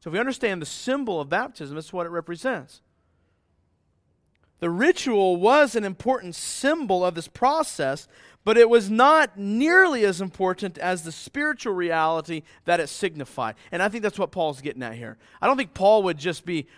So 0.00 0.08
if 0.08 0.14
we 0.14 0.20
understand 0.20 0.60
the 0.60 0.66
symbol 0.66 1.20
of 1.20 1.28
baptism, 1.28 1.74
that's 1.74 1.92
what 1.92 2.06
it 2.06 2.10
represents. 2.10 2.80
The 4.58 4.70
ritual 4.70 5.36
was 5.36 5.74
an 5.74 5.84
important 5.84 6.34
symbol 6.34 7.04
of 7.04 7.14
this 7.14 7.28
process, 7.28 8.06
but 8.44 8.56
it 8.56 8.70
was 8.70 8.90
not 8.90 9.36
nearly 9.36 10.04
as 10.04 10.20
important 10.20 10.78
as 10.78 11.02
the 11.02 11.12
spiritual 11.12 11.74
reality 11.74 12.42
that 12.64 12.80
it 12.80 12.88
signified. 12.88 13.56
And 13.72 13.82
I 13.82 13.88
think 13.88 14.02
that's 14.02 14.18
what 14.18 14.30
Paul's 14.30 14.60
getting 14.60 14.82
at 14.82 14.94
here. 14.94 15.18
I 15.40 15.46
don't 15.46 15.56
think 15.56 15.74
Paul 15.74 16.04
would 16.04 16.16
just 16.16 16.44
be, 16.44 16.68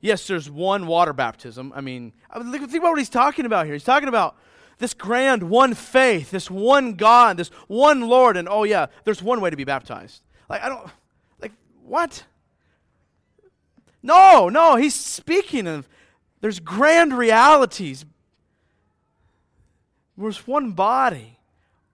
yes, 0.00 0.26
there's 0.26 0.50
one 0.50 0.86
water 0.86 1.12
baptism. 1.12 1.72
I 1.74 1.80
mean, 1.80 2.12
think 2.32 2.62
about 2.74 2.90
what 2.90 2.98
he's 2.98 3.08
talking 3.08 3.46
about 3.46 3.66
here. 3.66 3.74
He's 3.74 3.84
talking 3.84 4.08
about 4.08 4.36
this 4.78 4.94
grand 4.94 5.42
one 5.44 5.74
faith, 5.74 6.30
this 6.30 6.50
one 6.50 6.94
God, 6.94 7.36
this 7.36 7.48
one 7.66 8.02
Lord, 8.02 8.36
and 8.36 8.48
oh 8.48 8.64
yeah, 8.64 8.86
there's 9.04 9.22
one 9.22 9.40
way 9.40 9.50
to 9.50 9.56
be 9.56 9.64
baptized. 9.64 10.22
Like, 10.48 10.62
I 10.62 10.68
don't, 10.68 10.88
like, 11.40 11.52
what? 11.84 12.24
No, 14.02 14.48
no, 14.48 14.76
he's 14.76 14.94
speaking 14.94 15.66
of 15.66 15.88
there's 16.40 16.60
grand 16.60 17.16
realities. 17.16 18.04
There's 20.16 20.46
one 20.46 20.72
body 20.72 21.38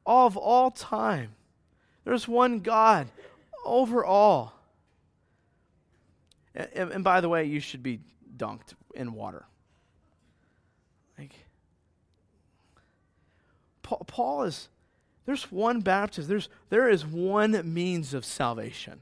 of 0.04 0.36
all 0.36 0.70
time. 0.70 1.34
There's 2.04 2.26
one 2.26 2.60
God 2.60 3.08
over 3.64 4.04
all. 4.04 4.54
And, 6.54 6.92
and, 6.92 7.04
by 7.04 7.20
the 7.20 7.28
way, 7.28 7.44
you 7.44 7.60
should 7.60 7.82
be 7.82 8.00
dunked 8.36 8.74
in 8.94 9.14
water. 9.14 9.46
Paul, 14.06 14.44
is 14.44 14.68
There's 15.26 15.50
one 15.50 15.80
baptism. 15.80 16.28
There's, 16.28 16.48
there 16.68 16.88
is 16.88 17.04
one 17.06 17.72
means 17.72 18.14
of 18.14 18.24
salvation. 18.24 19.00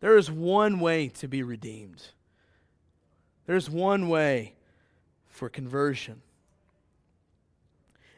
There 0.00 0.16
is 0.16 0.30
one 0.30 0.80
way 0.80 1.08
to 1.08 1.28
be 1.28 1.42
redeemed. 1.42 2.02
There's 3.46 3.68
one 3.68 4.08
way 4.08 4.54
for 5.28 5.48
conversion. 5.48 6.22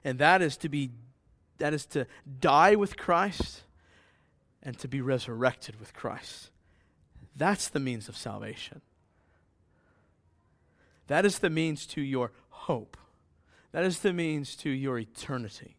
And 0.05 0.19
that 0.19 0.43
is 0.43 0.57
to 0.59 0.69
be 0.69 0.91
that 1.59 1.73
is 1.73 1.87
to 1.87 2.07
die 2.41 2.75
with 2.75 2.97
Christ 2.97 3.63
and 4.65 4.77
to 4.81 4.89
be 4.89 5.01
resurrected 5.01 5.79
with 5.79 5.95
Christ. 5.95 6.51
That's 7.37 7.69
the 7.69 7.79
means 7.79 8.09
of 8.09 8.17
salvation. 8.17 8.81
That 11.07 11.25
is 11.25 11.39
the 11.39 11.51
means 11.51 11.87
to 11.87 12.01
your 12.01 12.33
hope. 12.51 12.97
That 13.71 13.85
is 13.85 14.01
the 14.01 14.13
means 14.13 14.57
to 14.57 14.71
your 14.71 14.99
eternity. 14.99 15.77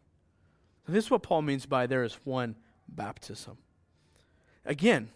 This 0.86 1.06
is 1.06 1.10
what 1.10 1.22
Paul 1.22 1.42
means 1.42 1.66
by 1.66 1.86
there 1.86 2.04
is 2.04 2.18
one 2.24 2.56
baptism. 2.88 3.58
Again, 4.64 5.10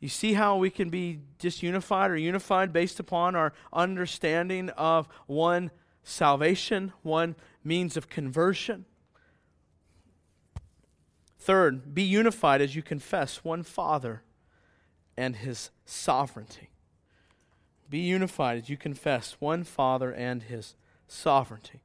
you 0.00 0.08
see 0.08 0.32
how 0.32 0.56
we 0.56 0.70
can 0.70 0.88
be 0.88 1.20
disunified 1.38 2.08
or 2.08 2.16
unified 2.16 2.72
based 2.72 2.98
upon 2.98 3.36
our 3.36 3.52
understanding 3.72 4.70
of 4.70 5.08
one 5.26 5.70
salvation, 6.02 6.92
one 7.02 7.36
means 7.62 7.96
of 7.96 8.08
conversion. 8.08 8.86
Third, 11.38 11.94
be 11.94 12.02
unified 12.02 12.60
as 12.60 12.74
you 12.74 12.82
confess 12.82 13.44
one 13.44 13.62
Father 13.62 14.22
and 15.16 15.36
his 15.36 15.70
sovereignty. 15.84 16.70
Be 17.88 17.98
unified 17.98 18.58
as 18.58 18.68
you 18.68 18.76
confess 18.76 19.36
one 19.40 19.64
Father 19.64 20.12
and 20.12 20.44
his 20.44 20.74
sovereignty. 21.08 21.80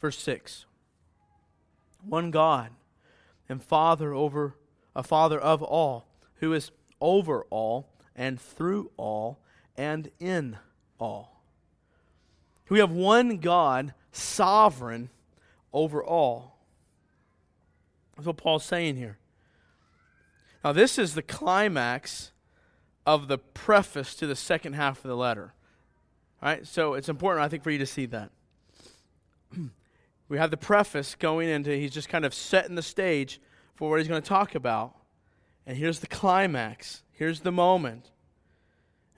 Verse 0.00 0.18
6 0.18 0.64
One 2.06 2.30
God 2.30 2.70
and 3.48 3.62
Father 3.62 4.14
over 4.14 4.56
a 4.94 5.02
Father 5.02 5.38
of 5.38 5.62
all, 5.62 6.06
who 6.36 6.52
is 6.52 6.70
over 7.00 7.46
all 7.50 7.88
and 8.16 8.40
through 8.40 8.90
all 8.96 9.38
and 9.76 10.10
in 10.18 10.58
all. 10.98 11.40
We 12.68 12.78
have 12.78 12.92
one 12.92 13.38
God, 13.38 13.94
sovereign 14.12 15.10
over 15.72 16.02
all. 16.02 16.58
That's 18.16 18.26
what 18.26 18.36
Paul's 18.36 18.64
saying 18.64 18.96
here. 18.96 19.18
Now, 20.62 20.72
this 20.72 20.98
is 20.98 21.14
the 21.14 21.22
climax 21.22 22.30
of 23.06 23.28
the 23.28 23.38
preface 23.38 24.14
to 24.16 24.26
the 24.26 24.36
second 24.36 24.74
half 24.74 24.98
of 24.98 25.08
the 25.08 25.16
letter. 25.16 25.54
All 26.42 26.50
right, 26.50 26.66
so 26.66 26.94
it's 26.94 27.08
important, 27.08 27.44
I 27.44 27.48
think, 27.48 27.64
for 27.64 27.70
you 27.70 27.78
to 27.78 27.86
see 27.86 28.06
that 28.06 28.30
we 30.30 30.38
have 30.38 30.52
the 30.52 30.56
preface 30.56 31.16
going 31.16 31.48
into, 31.48 31.76
he's 31.76 31.90
just 31.90 32.08
kind 32.08 32.24
of 32.24 32.32
setting 32.32 32.76
the 32.76 32.82
stage 32.82 33.40
for 33.74 33.90
what 33.90 33.98
he's 33.98 34.08
going 34.08 34.22
to 34.22 34.28
talk 34.28 34.54
about. 34.54 34.94
And 35.66 35.76
here's 35.76 35.98
the 35.98 36.06
climax. 36.06 37.02
Here's 37.10 37.40
the 37.40 37.50
moment. 37.50 38.12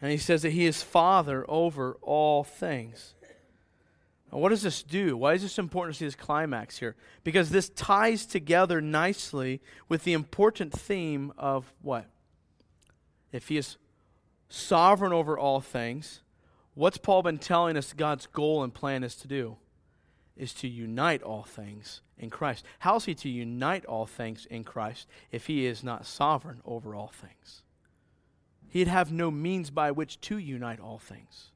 And 0.00 0.10
he 0.10 0.16
says 0.16 0.40
that 0.42 0.52
he 0.52 0.64
is 0.64 0.82
Father 0.82 1.44
over 1.48 1.98
all 2.00 2.42
things. 2.42 3.14
Now, 4.32 4.38
what 4.38 4.48
does 4.48 4.62
this 4.62 4.82
do? 4.82 5.14
Why 5.18 5.34
is 5.34 5.42
this 5.42 5.58
important 5.58 5.94
to 5.94 5.98
see 5.98 6.06
this 6.06 6.14
climax 6.14 6.78
here? 6.78 6.96
Because 7.24 7.50
this 7.50 7.68
ties 7.68 8.24
together 8.24 8.80
nicely 8.80 9.60
with 9.90 10.04
the 10.04 10.14
important 10.14 10.72
theme 10.72 11.30
of 11.36 11.74
what? 11.82 12.06
If 13.32 13.48
he 13.48 13.58
is 13.58 13.76
sovereign 14.48 15.12
over 15.12 15.38
all 15.38 15.60
things, 15.60 16.22
what's 16.72 16.96
Paul 16.96 17.22
been 17.22 17.38
telling 17.38 17.76
us 17.76 17.92
God's 17.92 18.26
goal 18.26 18.62
and 18.62 18.72
plan 18.72 19.04
is 19.04 19.14
to 19.16 19.28
do? 19.28 19.58
Is 20.36 20.54
to 20.54 20.68
unite 20.68 21.22
all 21.22 21.42
things 21.42 22.00
in 22.18 22.30
Christ. 22.30 22.64
How 22.80 22.96
is 22.96 23.04
he 23.04 23.14
to 23.16 23.28
unite 23.28 23.84
all 23.84 24.06
things 24.06 24.46
in 24.46 24.64
Christ 24.64 25.06
if 25.30 25.46
he 25.46 25.66
is 25.66 25.84
not 25.84 26.06
sovereign 26.06 26.60
over 26.64 26.94
all 26.94 27.12
things? 27.14 27.62
He'd 28.68 28.88
have 28.88 29.12
no 29.12 29.30
means 29.30 29.70
by 29.70 29.90
which 29.90 30.20
to 30.22 30.38
unite 30.38 30.80
all 30.80 30.98
things. 30.98 31.50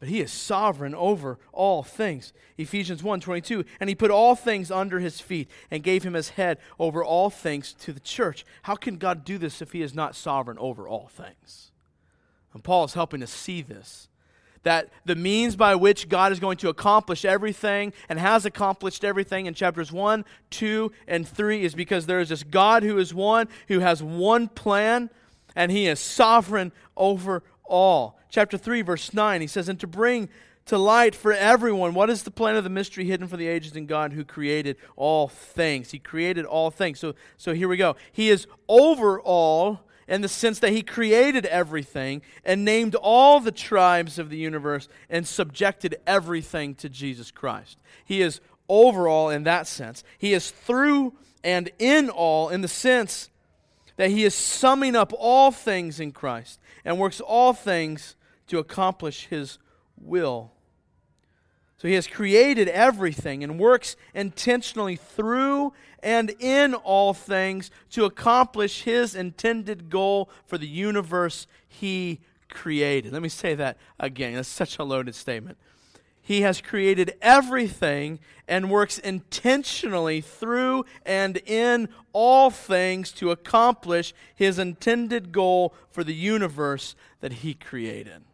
But 0.00 0.08
he 0.08 0.20
is 0.20 0.30
sovereign 0.30 0.94
over 0.94 1.38
all 1.52 1.82
things. 1.82 2.32
Ephesians 2.56 3.02
1:22, 3.02 3.64
and 3.80 3.88
he 3.88 3.96
put 3.96 4.10
all 4.10 4.36
things 4.36 4.70
under 4.70 5.00
his 5.00 5.20
feet 5.20 5.50
and 5.70 5.82
gave 5.82 6.04
him 6.04 6.14
his 6.14 6.30
head 6.30 6.58
over 6.78 7.02
all 7.02 7.30
things 7.30 7.72
to 7.74 7.92
the 7.92 8.00
church. 8.00 8.44
How 8.62 8.76
can 8.76 8.98
God 8.98 9.24
do 9.24 9.38
this 9.38 9.60
if 9.60 9.72
he 9.72 9.82
is 9.82 9.94
not 9.94 10.14
sovereign 10.14 10.58
over 10.58 10.86
all 10.86 11.08
things? 11.08 11.72
And 12.52 12.62
Paul 12.62 12.84
is 12.84 12.94
helping 12.94 13.22
us 13.22 13.32
see 13.32 13.60
this 13.60 14.08
that 14.62 14.90
the 15.04 15.14
means 15.14 15.56
by 15.56 15.74
which 15.74 16.08
God 16.08 16.32
is 16.32 16.40
going 16.40 16.56
to 16.58 16.68
accomplish 16.68 17.24
everything 17.24 17.92
and 18.08 18.18
has 18.18 18.44
accomplished 18.44 19.04
everything 19.04 19.46
in 19.46 19.54
chapters 19.54 19.92
1, 19.92 20.24
2, 20.50 20.92
and 21.06 21.26
3 21.26 21.64
is 21.64 21.74
because 21.74 22.06
there 22.06 22.20
is 22.20 22.28
this 22.28 22.42
God 22.42 22.82
who 22.82 22.98
is 22.98 23.14
one, 23.14 23.48
who 23.68 23.80
has 23.80 24.02
one 24.02 24.48
plan, 24.48 25.10
and 25.54 25.70
he 25.70 25.86
is 25.86 26.00
sovereign 26.00 26.72
over 26.96 27.42
all. 27.64 28.18
Chapter 28.30 28.58
3, 28.58 28.82
verse 28.82 29.14
9, 29.14 29.40
he 29.40 29.46
says, 29.46 29.68
And 29.68 29.80
to 29.80 29.86
bring 29.86 30.28
to 30.66 30.76
light 30.76 31.14
for 31.14 31.32
everyone 31.32 31.94
what 31.94 32.10
is 32.10 32.24
the 32.24 32.30
plan 32.30 32.54
of 32.54 32.62
the 32.62 32.70
mystery 32.70 33.06
hidden 33.06 33.26
for 33.26 33.38
the 33.38 33.48
ages 33.48 33.74
in 33.74 33.86
God 33.86 34.12
who 34.12 34.22
created 34.22 34.76
all 34.96 35.26
things. 35.26 35.92
He 35.92 35.98
created 35.98 36.44
all 36.44 36.70
things. 36.70 37.00
So, 37.00 37.14
so 37.38 37.54
here 37.54 37.68
we 37.68 37.78
go. 37.78 37.96
He 38.12 38.28
is 38.28 38.46
over 38.68 39.18
all 39.18 39.80
in 40.08 40.22
the 40.22 40.28
sense 40.28 40.58
that 40.60 40.72
he 40.72 40.82
created 40.82 41.46
everything 41.46 42.22
and 42.44 42.64
named 42.64 42.94
all 42.94 43.38
the 43.40 43.52
tribes 43.52 44.18
of 44.18 44.30
the 44.30 44.38
universe 44.38 44.88
and 45.10 45.26
subjected 45.26 45.96
everything 46.06 46.74
to 46.76 46.88
Jesus 46.88 47.30
Christ. 47.30 47.78
He 48.04 48.22
is 48.22 48.40
overall 48.68 49.28
in 49.28 49.44
that 49.44 49.66
sense. 49.66 50.02
He 50.16 50.32
is 50.32 50.50
through 50.50 51.12
and 51.44 51.70
in 51.78 52.08
all 52.08 52.48
in 52.48 52.62
the 52.62 52.68
sense 52.68 53.30
that 53.96 54.10
he 54.10 54.24
is 54.24 54.34
summing 54.34 54.96
up 54.96 55.12
all 55.18 55.50
things 55.50 56.00
in 56.00 56.12
Christ 56.12 56.58
and 56.84 56.98
works 56.98 57.20
all 57.20 57.52
things 57.52 58.16
to 58.46 58.58
accomplish 58.58 59.26
his 59.26 59.58
will. 60.00 60.52
So 61.76 61.86
he 61.86 61.94
has 61.94 62.06
created 62.06 62.68
everything 62.68 63.44
and 63.44 63.58
works 63.58 63.94
intentionally 64.14 64.96
through 64.96 65.72
and 66.02 66.30
in 66.38 66.74
all 66.74 67.14
things 67.14 67.70
to 67.90 68.04
accomplish 68.04 68.82
his 68.82 69.14
intended 69.14 69.90
goal 69.90 70.30
for 70.46 70.58
the 70.58 70.68
universe 70.68 71.46
he 71.66 72.20
created. 72.48 73.12
Let 73.12 73.22
me 73.22 73.28
say 73.28 73.54
that 73.54 73.76
again. 73.98 74.34
That's 74.34 74.48
such 74.48 74.78
a 74.78 74.84
loaded 74.84 75.14
statement. 75.14 75.58
He 76.20 76.42
has 76.42 76.60
created 76.60 77.14
everything 77.22 78.18
and 78.46 78.70
works 78.70 78.98
intentionally 78.98 80.20
through 80.20 80.84
and 81.06 81.38
in 81.38 81.88
all 82.12 82.50
things 82.50 83.12
to 83.12 83.30
accomplish 83.30 84.12
his 84.34 84.58
intended 84.58 85.32
goal 85.32 85.74
for 85.90 86.04
the 86.04 86.14
universe 86.14 86.94
that 87.20 87.32
he 87.32 87.54
created. 87.54 88.24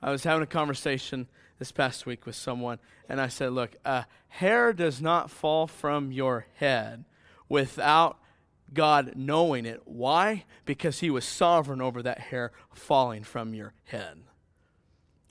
I 0.00 0.12
was 0.12 0.22
having 0.22 0.44
a 0.44 0.46
conversation 0.46 1.26
this 1.62 1.70
past 1.70 2.06
week 2.06 2.26
with 2.26 2.34
someone, 2.34 2.80
and 3.08 3.20
I 3.20 3.28
said, 3.28 3.52
Look, 3.52 3.76
a 3.84 4.06
hair 4.26 4.72
does 4.72 5.00
not 5.00 5.30
fall 5.30 5.68
from 5.68 6.10
your 6.10 6.46
head 6.56 7.04
without 7.48 8.18
God 8.74 9.12
knowing 9.14 9.64
it. 9.64 9.80
Why? 9.84 10.44
Because 10.64 10.98
He 10.98 11.08
was 11.08 11.24
sovereign 11.24 11.80
over 11.80 12.02
that 12.02 12.18
hair 12.18 12.50
falling 12.74 13.22
from 13.22 13.54
your 13.54 13.74
head. 13.84 14.24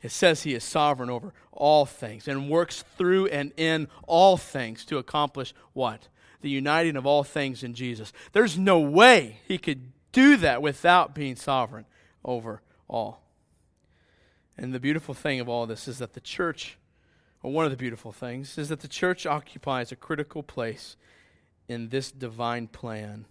It 0.01 0.11
says 0.11 0.43
He 0.43 0.53
is 0.53 0.63
sovereign 0.63 1.09
over 1.09 1.33
all 1.51 1.85
things 1.85 2.29
and 2.29 2.49
works 2.49 2.85
through 2.97 3.27
and 3.27 3.51
in 3.57 3.89
all 4.07 4.37
things 4.37 4.85
to 4.85 4.99
accomplish 4.99 5.53
what? 5.73 6.07
The 6.39 6.49
uniting 6.49 6.95
of 6.95 7.05
all 7.05 7.25
things 7.25 7.61
in 7.61 7.73
Jesus. 7.73 8.13
There's 8.31 8.57
no 8.57 8.79
way 8.79 9.41
He 9.49 9.57
could 9.57 9.91
do 10.13 10.37
that 10.37 10.61
without 10.61 11.13
being 11.13 11.35
sovereign 11.35 11.87
over 12.23 12.61
all. 12.87 13.20
And 14.61 14.75
the 14.75 14.79
beautiful 14.79 15.15
thing 15.15 15.39
of 15.39 15.49
all 15.49 15.65
this 15.65 15.87
is 15.87 15.97
that 15.97 16.13
the 16.13 16.21
church, 16.21 16.77
or 17.41 17.51
one 17.51 17.65
of 17.65 17.71
the 17.71 17.77
beautiful 17.77 18.11
things, 18.11 18.59
is 18.59 18.69
that 18.69 18.81
the 18.81 18.87
church 18.87 19.25
occupies 19.25 19.91
a 19.91 19.95
critical 19.95 20.43
place 20.43 20.95
in 21.67 21.89
this 21.89 22.11
divine 22.11 22.67
plan, 22.67 23.25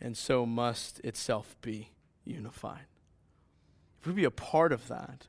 and 0.00 0.16
so 0.16 0.44
must 0.44 0.98
itself 1.04 1.54
be 1.62 1.90
unified. 2.24 2.86
If 4.00 4.08
we 4.08 4.14
be 4.14 4.24
a 4.24 4.32
part 4.32 4.72
of 4.72 4.88
that, 4.88 5.28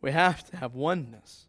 we 0.00 0.10
have 0.10 0.42
to 0.50 0.56
have 0.56 0.74
oneness. 0.74 1.46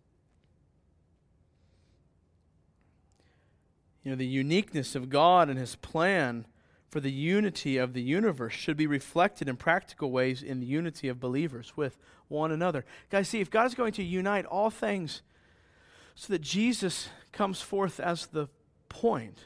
You 4.04 4.12
know, 4.12 4.18
the 4.18 4.28
uniqueness 4.28 4.94
of 4.94 5.10
God 5.10 5.50
and 5.50 5.58
His 5.58 5.76
plan 5.76 6.46
for 6.90 7.00
the 7.00 7.12
unity 7.12 7.78
of 7.78 7.94
the 7.94 8.02
universe 8.02 8.54
should 8.54 8.78
be 8.78 8.88
reflected 8.88 9.50
in 9.50 9.58
practical 9.58 10.12
ways 10.12 10.42
in 10.42 10.60
the 10.60 10.66
unity 10.66 11.10
of 11.10 11.20
believers 11.20 11.74
with 11.76 11.98
one 12.28 12.52
another. 12.52 12.86
Guys, 13.10 13.28
see, 13.28 13.42
if 13.42 13.52
God 13.52 13.66
is 13.66 13.76
going 13.76 13.94
to 13.94 14.04
unite 14.04 14.46
all 14.46 14.70
things 14.70 15.22
so 16.16 16.32
that 16.34 16.42
Jesus 16.42 17.10
comes 17.32 17.62
forth 17.62 18.00
as 18.00 18.28
the 18.28 18.48
point, 18.90 19.46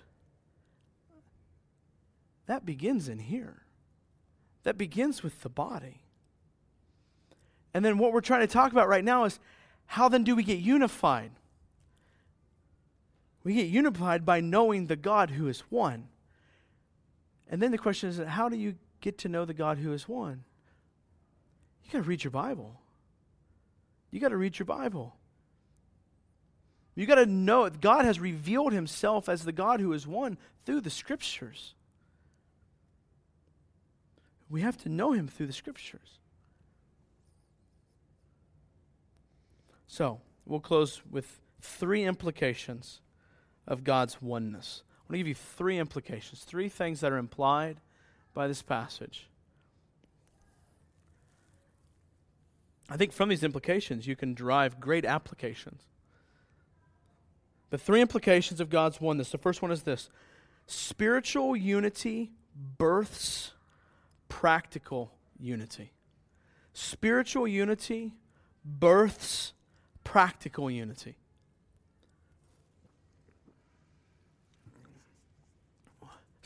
that 2.46 2.66
begins 2.66 3.08
in 3.08 3.20
here. 3.20 3.64
That 4.64 4.78
begins 4.78 5.24
with 5.24 5.42
the 5.42 5.50
body. 5.50 6.04
And 7.74 7.84
then 7.84 7.98
what 7.98 8.14
we're 8.14 8.22
trying 8.22 8.42
to 8.42 8.54
talk 8.54 8.72
about 8.72 8.88
right 8.88 9.04
now 9.04 9.24
is 9.24 9.40
how 9.86 10.10
then 10.10 10.24
do 10.24 10.36
we 10.36 10.44
get 10.44 10.60
unified? 10.60 11.32
We 13.44 13.56
get 13.56 13.68
unified 13.68 14.26
by 14.26 14.42
knowing 14.42 14.88
the 14.88 14.96
God 14.96 15.32
who 15.32 15.48
is 15.48 15.62
one. 15.70 16.10
And 17.52 17.62
then 17.62 17.72
the 17.72 17.78
question 17.78 18.10
is 18.10 18.18
how 18.18 18.50
do 18.50 18.58
you 18.58 18.76
get 19.02 19.20
to 19.20 19.30
know 19.30 19.46
the 19.46 19.54
God 19.54 19.78
who 19.78 19.92
is 19.94 20.08
one? 20.08 20.46
You 21.84 21.92
got 21.92 22.00
to 22.00 22.10
read 22.10 22.24
your 22.24 22.32
Bible. 22.32 22.80
You 24.10 24.20
got 24.20 24.30
to 24.30 24.38
read 24.38 24.58
your 24.58 24.66
Bible. 24.66 25.16
You 26.96 27.06
got 27.06 27.16
to 27.16 27.26
know 27.26 27.66
that 27.66 27.82
God 27.82 28.06
has 28.06 28.20
revealed 28.20 28.74
himself 28.74 29.30
as 29.30 29.44
the 29.44 29.52
God 29.52 29.80
who 29.80 29.94
is 29.94 30.08
one 30.08 30.38
through 30.66 30.82
the 30.82 30.90
scriptures. 30.90 31.74
We 34.50 34.62
have 34.62 34.78
to 34.84 34.90
know 34.90 35.12
him 35.14 35.28
through 35.28 35.48
the 35.48 35.54
scriptures. 35.54 36.20
So, 39.88 40.22
we'll 40.46 40.60
close 40.60 41.02
with 41.10 41.40
three 41.62 42.04
implications 42.04 43.02
of 43.68 43.84
God's 43.84 44.22
oneness. 44.22 44.84
I 45.12 45.14
want 45.14 45.18
to 45.18 45.24
give 45.26 45.28
you 45.28 45.36
three 45.36 45.78
implications, 45.78 46.46
three 46.46 46.70
things 46.70 47.02
that 47.02 47.12
are 47.12 47.18
implied 47.18 47.82
by 48.34 48.48
this 48.48 48.62
passage. 48.62 49.28
I 52.90 52.96
think 52.96 53.12
from 53.12 53.28
these 53.28 53.44
implications, 53.44 54.08
you 54.08 54.16
can 54.16 54.34
derive 54.34 54.80
great 54.80 55.04
applications. 55.04 55.82
The 57.72 57.78
three 57.78 58.00
implications 58.00 58.62
of 58.62 58.70
God's 58.70 59.02
oneness. 59.02 59.32
The 59.32 59.38
first 59.38 59.62
one 59.62 59.70
is 59.70 59.84
this 59.84 60.10
spiritual 60.66 61.58
unity 61.58 62.32
births 62.78 63.52
practical 64.30 65.12
unity. 65.38 65.92
Spiritual 66.72 67.50
unity 67.50 68.14
births 68.64 69.52
practical 70.06 70.72
unity. 70.72 71.18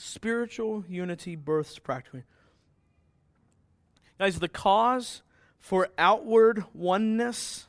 Spiritual 0.06 0.86
unity 0.88 1.36
births 1.36 1.80
practically. 1.80 2.26
Guys, 4.20 4.38
the 4.38 4.48
cause 4.48 5.24
for 5.58 5.90
outward 5.98 6.64
oneness 6.76 7.66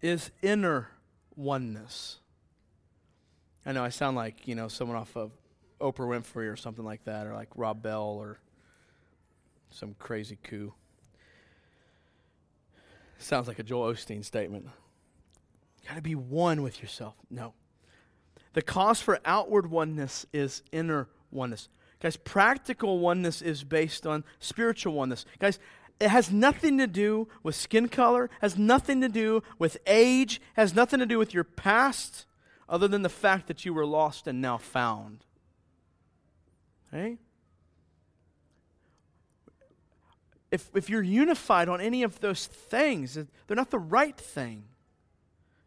is 0.00 0.30
inner 0.42 0.90
oneness. 1.34 2.20
I 3.66 3.72
know 3.72 3.82
I 3.82 3.88
sound 3.88 4.16
like, 4.16 4.46
you 4.46 4.54
know, 4.54 4.68
someone 4.68 4.96
off 4.96 5.16
of 5.16 5.32
Oprah 5.80 6.06
Winfrey 6.06 6.50
or 6.50 6.54
something 6.54 6.84
like 6.84 7.02
that, 7.06 7.26
or 7.26 7.34
like 7.34 7.48
Rob 7.56 7.82
Bell 7.82 8.16
or 8.20 8.38
some 9.70 9.96
crazy 9.98 10.38
coup. 10.40 10.72
Sounds 13.18 13.48
like 13.48 13.58
a 13.58 13.64
Joel 13.64 13.92
Osteen 13.92 14.24
statement. 14.24 14.68
Got 15.88 15.96
to 15.96 16.02
be 16.02 16.14
one 16.14 16.62
with 16.62 16.80
yourself. 16.80 17.16
No. 17.28 17.54
The 18.52 18.62
cause 18.62 19.00
for 19.00 19.18
outward 19.24 19.70
oneness 19.70 20.26
is 20.32 20.62
inner 20.72 21.08
oneness. 21.30 21.68
Guys, 22.00 22.16
practical 22.16 22.98
oneness 22.98 23.40
is 23.40 23.64
based 23.64 24.06
on 24.06 24.24
spiritual 24.40 24.92
oneness. 24.92 25.24
Guys, 25.38 25.58
it 26.00 26.08
has 26.08 26.30
nothing 26.32 26.78
to 26.78 26.86
do 26.86 27.28
with 27.42 27.54
skin 27.54 27.88
color, 27.88 28.28
has 28.40 28.58
nothing 28.58 29.00
to 29.02 29.08
do 29.08 29.42
with 29.58 29.78
age, 29.86 30.40
has 30.54 30.74
nothing 30.74 30.98
to 30.98 31.06
do 31.06 31.18
with 31.18 31.32
your 31.32 31.44
past, 31.44 32.26
other 32.68 32.88
than 32.88 33.02
the 33.02 33.08
fact 33.08 33.46
that 33.46 33.64
you 33.64 33.72
were 33.72 33.86
lost 33.86 34.26
and 34.26 34.40
now 34.40 34.58
found. 34.58 35.24
Okay? 36.92 37.18
If, 40.50 40.70
if 40.74 40.90
you're 40.90 41.02
unified 41.02 41.68
on 41.68 41.80
any 41.80 42.02
of 42.02 42.20
those 42.20 42.46
things, 42.46 43.14
they're 43.14 43.56
not 43.56 43.70
the 43.70 43.78
right 43.78 44.16
thing. 44.16 44.64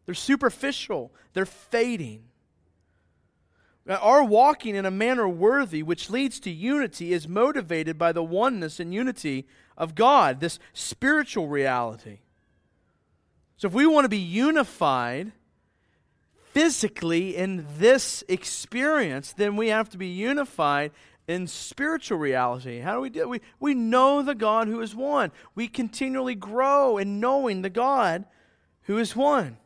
They're 0.04 0.14
superficial, 0.14 1.12
they're 1.32 1.46
fading. 1.46 2.24
Our 3.88 4.24
walking 4.24 4.74
in 4.74 4.84
a 4.84 4.90
manner 4.90 5.28
worthy, 5.28 5.82
which 5.82 6.10
leads 6.10 6.40
to 6.40 6.50
unity, 6.50 7.12
is 7.12 7.28
motivated 7.28 7.96
by 7.96 8.12
the 8.12 8.22
oneness 8.22 8.80
and 8.80 8.92
unity 8.92 9.46
of 9.76 9.94
God, 9.94 10.40
this 10.40 10.58
spiritual 10.72 11.46
reality. 11.46 12.18
So, 13.56 13.68
if 13.68 13.74
we 13.74 13.86
want 13.86 14.04
to 14.04 14.08
be 14.08 14.18
unified 14.18 15.32
physically 16.52 17.36
in 17.36 17.66
this 17.78 18.24
experience, 18.28 19.32
then 19.32 19.56
we 19.56 19.68
have 19.68 19.88
to 19.90 19.98
be 19.98 20.08
unified 20.08 20.90
in 21.28 21.46
spiritual 21.46 22.18
reality. 22.18 22.80
How 22.80 22.94
do 22.94 23.00
we 23.00 23.10
do 23.10 23.20
it? 23.20 23.28
We, 23.28 23.40
we 23.60 23.74
know 23.74 24.22
the 24.22 24.34
God 24.34 24.68
who 24.68 24.80
is 24.80 24.94
one. 24.94 25.32
We 25.54 25.68
continually 25.68 26.34
grow 26.34 26.98
in 26.98 27.20
knowing 27.20 27.62
the 27.62 27.70
God 27.70 28.24
who 28.82 28.98
is 28.98 29.14
one. 29.16 29.58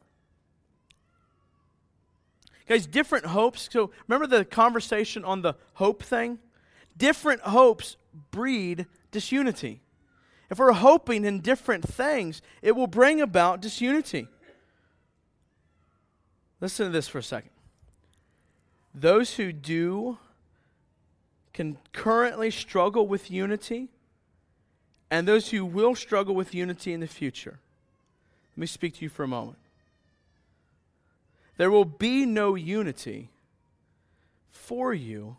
Guys, 2.71 2.87
different 2.87 3.27
hopes. 3.27 3.69
So 3.69 3.91
remember 4.07 4.29
the 4.29 4.45
conversation 4.45 5.25
on 5.25 5.43
the 5.43 5.57
hope 5.75 6.05
thing? 6.05 6.39
Different 6.97 7.41
hopes 7.41 7.97
breed 8.31 8.87
disunity. 9.11 9.81
If 10.49 10.61
we're 10.61 10.71
hoping 10.71 11.25
in 11.25 11.41
different 11.41 11.83
things, 11.83 12.41
it 12.63 12.77
will 12.77 12.87
bring 12.87 13.21
about 13.21 13.61
disunity. 13.61 14.29
Listen 16.61 16.87
to 16.87 16.93
this 16.93 17.09
for 17.09 17.19
a 17.19 17.25
second. 17.25 17.51
Those 18.95 19.35
who 19.35 19.53
do 19.53 20.19
can 21.53 21.77
currently 21.93 22.53
struggle 22.53 23.09
with 23.09 23.33
unity, 23.33 23.89
and 25.11 25.27
those 25.27 25.51
who 25.51 25.65
will 25.65 25.97
struggle 25.97 26.37
with 26.37 26.55
unity 26.55 26.93
in 26.93 27.01
the 27.01 27.09
future. 27.09 27.59
Let 28.53 28.61
me 28.61 28.67
speak 28.69 28.95
to 28.99 29.03
you 29.03 29.09
for 29.09 29.25
a 29.25 29.29
moment. 29.29 29.59
There 31.61 31.71
will 31.71 31.85
be 31.85 32.25
no 32.25 32.55
unity 32.55 33.29
for 34.51 34.95
you 34.95 35.37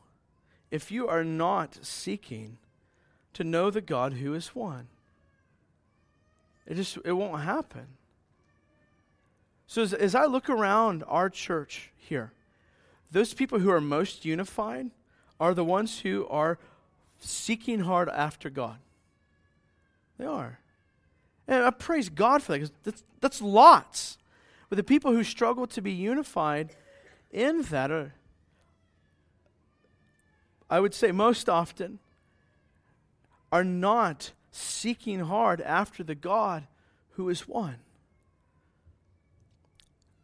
if 0.70 0.92
you 0.92 1.08
are 1.08 1.24
not 1.24 1.80
seeking 1.82 2.60
to 3.34 3.44
know 3.44 3.72
the 3.72 3.82
God 3.82 4.14
who 4.14 4.36
is 4.36 4.50
one. 4.50 4.88
It 6.68 6.76
just 6.76 7.00
it 7.04 7.14
won't 7.14 7.42
happen. 7.42 7.88
So 9.66 9.82
as, 9.82 9.96
as 9.96 10.14
I 10.14 10.26
look 10.26 10.48
around 10.48 11.04
our 11.08 11.28
church 11.28 11.90
here, 11.98 12.34
those 13.10 13.34
people 13.34 13.58
who 13.58 13.72
are 13.72 13.82
most 13.82 14.24
unified 14.24 14.92
are 15.40 15.56
the 15.56 15.66
ones 15.66 16.02
who 16.02 16.28
are 16.28 16.60
seeking 17.20 17.80
hard 17.80 18.10
after 18.10 18.52
God. 18.52 18.78
They 20.20 20.26
are. 20.26 20.60
And 21.48 21.66
I 21.66 21.72
praise 21.72 22.10
God 22.10 22.44
for 22.44 22.52
that 22.52 22.60
because 22.60 22.74
that's, 22.84 23.04
that's 23.22 23.42
lots. 23.42 24.20
But 24.72 24.78
the 24.78 24.84
people 24.86 25.12
who 25.12 25.26
struggle 25.26 25.68
to 25.68 25.82
be 25.82 25.92
unified 25.92 26.78
in 27.30 27.64
that 27.64 27.92
are, 27.92 28.14
I 30.70 30.80
would 30.80 30.94
say 30.94 31.12
most 31.12 31.50
often, 31.50 32.00
are 33.52 33.66
not 33.66 34.32
seeking 34.50 35.20
hard 35.20 35.60
after 35.60 36.06
the 36.06 36.16
God 36.16 36.68
who 37.16 37.28
is 37.28 37.50
one. 37.50 37.80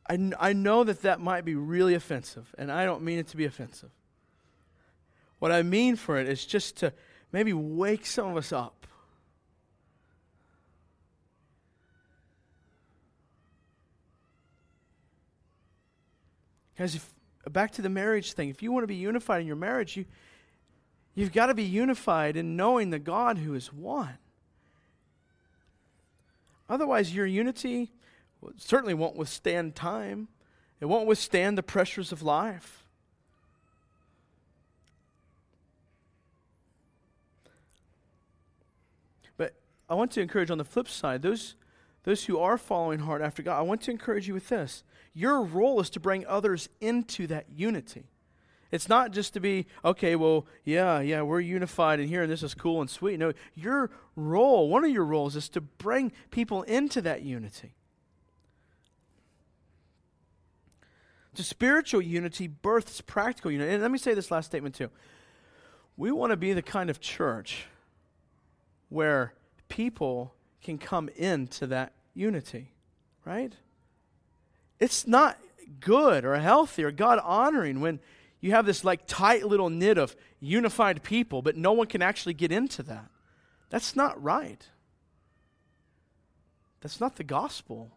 I, 0.10 0.32
I 0.40 0.54
know 0.54 0.86
that 0.86 1.02
that 1.02 1.20
might 1.20 1.44
be 1.44 1.56
really 1.56 1.94
offensive, 1.94 2.56
and 2.58 2.72
I 2.72 2.86
don't 2.86 3.02
mean 3.02 3.20
it 3.20 3.28
to 3.28 3.36
be 3.36 3.44
offensive. 3.44 3.92
What 5.40 5.52
I 5.52 5.62
mean 5.62 5.98
for 5.98 6.16
it 6.16 6.30
is 6.30 6.46
just 6.46 6.78
to 6.78 6.94
maybe 7.34 7.52
wake 7.52 8.06
some 8.06 8.30
of 8.30 8.38
us 8.38 8.54
up. 8.54 8.77
Guys, 16.78 16.96
if, 16.96 17.10
back 17.50 17.72
to 17.72 17.82
the 17.82 17.90
marriage 17.90 18.34
thing, 18.34 18.50
if 18.50 18.62
you 18.62 18.72
want 18.72 18.84
to 18.84 18.88
be 18.88 18.96
unified 18.96 19.42
in 19.42 19.48
your 19.48 19.56
marriage, 19.56 19.98
you, 19.98 20.06
you've 21.16 21.34
got 21.34 21.48
to 21.48 21.54
be 21.54 21.64
unified 21.64 22.38
in 22.38 22.56
knowing 22.56 22.92
the 22.92 23.00
God 23.00 23.40
who 23.40 23.56
is 23.56 23.74
one. 23.74 24.18
Otherwise, 26.70 27.16
your 27.16 27.26
unity 27.26 27.92
certainly 28.58 28.94
won't 28.94 29.16
withstand 29.16 29.76
time, 29.76 30.28
it 30.80 30.86
won't 30.86 31.08
withstand 31.08 31.58
the 31.58 31.64
pressures 31.64 32.12
of 32.12 32.22
life. 32.22 32.84
But 39.38 39.56
I 39.90 39.96
want 39.96 40.12
to 40.12 40.22
encourage 40.22 40.52
on 40.52 40.60
the 40.60 40.64
flip 40.64 40.88
side, 40.88 41.24
those, 41.24 41.56
those 42.04 42.26
who 42.26 42.38
are 42.38 42.58
following 42.58 43.00
hard 43.00 43.24
after 43.24 43.42
God, 43.42 43.58
I 43.58 43.62
want 43.62 43.82
to 43.84 43.92
encourage 43.92 44.28
you 44.28 44.36
with 44.36 44.50
this. 44.50 44.84
Your 45.18 45.42
role 45.42 45.82
is 45.82 45.90
to 45.90 46.00
bring 46.00 46.28
others 46.28 46.70
into 46.80 47.26
that 47.26 47.48
unity. 47.52 48.04
It's 48.70 48.88
not 48.88 49.10
just 49.10 49.34
to 49.34 49.40
be, 49.40 49.66
okay, 49.84 50.16
well, 50.16 50.46
yeah, 50.64 51.00
yeah, 51.00 51.24
we're 51.24 51.40
unified 51.40 52.00
in 52.00 52.08
here 52.08 52.22
and 52.22 52.32
this 52.32 52.44
is 52.44 52.54
cool 52.54 52.82
and 52.82 52.90
sweet. 52.90 53.18
No, 53.18 53.34
your 53.56 53.90
role, 54.16 54.70
one 54.70 54.86
of 54.86 54.92
your 54.92 55.06
roles 55.06 55.36
is 55.36 55.50
to 55.50 55.62
bring 55.62 56.12
people 56.30 56.62
into 56.62 57.02
that 57.02 57.24
unity. 57.24 57.74
To 61.34 61.44
spiritual 61.44 62.04
unity 62.04 62.46
births 62.46 63.02
practical 63.02 63.50
unity. 63.50 63.74
And 63.74 63.82
let 63.82 63.90
me 63.90 63.98
say 63.98 64.14
this 64.14 64.30
last 64.30 64.46
statement 64.46 64.76
too. 64.76 64.92
We 65.96 66.12
want 66.12 66.30
to 66.30 66.38
be 66.38 66.54
the 66.54 66.62
kind 66.62 66.92
of 66.92 67.00
church 67.00 67.66
where 68.90 69.34
people 69.68 70.36
can 70.62 70.78
come 70.78 71.10
into 71.16 71.66
that 71.66 71.94
unity. 72.14 72.74
right? 73.26 73.54
It's 74.80 75.08
not 75.08 75.38
good 75.80 76.26
or 76.26 76.36
healthy 76.38 76.84
or 76.84 76.92
God 76.92 77.20
honoring 77.24 77.82
when 77.82 78.00
you 78.40 78.52
have 78.52 78.66
this 78.66 78.84
like 78.84 79.08
tight 79.08 79.46
little 79.46 79.70
knit 79.70 79.98
of 79.98 80.16
unified 80.40 81.04
people, 81.04 81.42
but 81.42 81.58
no 81.58 81.74
one 81.74 81.88
can 81.88 82.02
actually 82.02 82.34
get 82.34 82.52
into 82.52 82.84
that. 82.84 83.06
That's 83.70 83.96
not 83.96 84.22
right. 84.22 84.66
That's 86.82 87.02
not 87.02 87.16
the 87.16 87.24
gospel. 87.24 87.92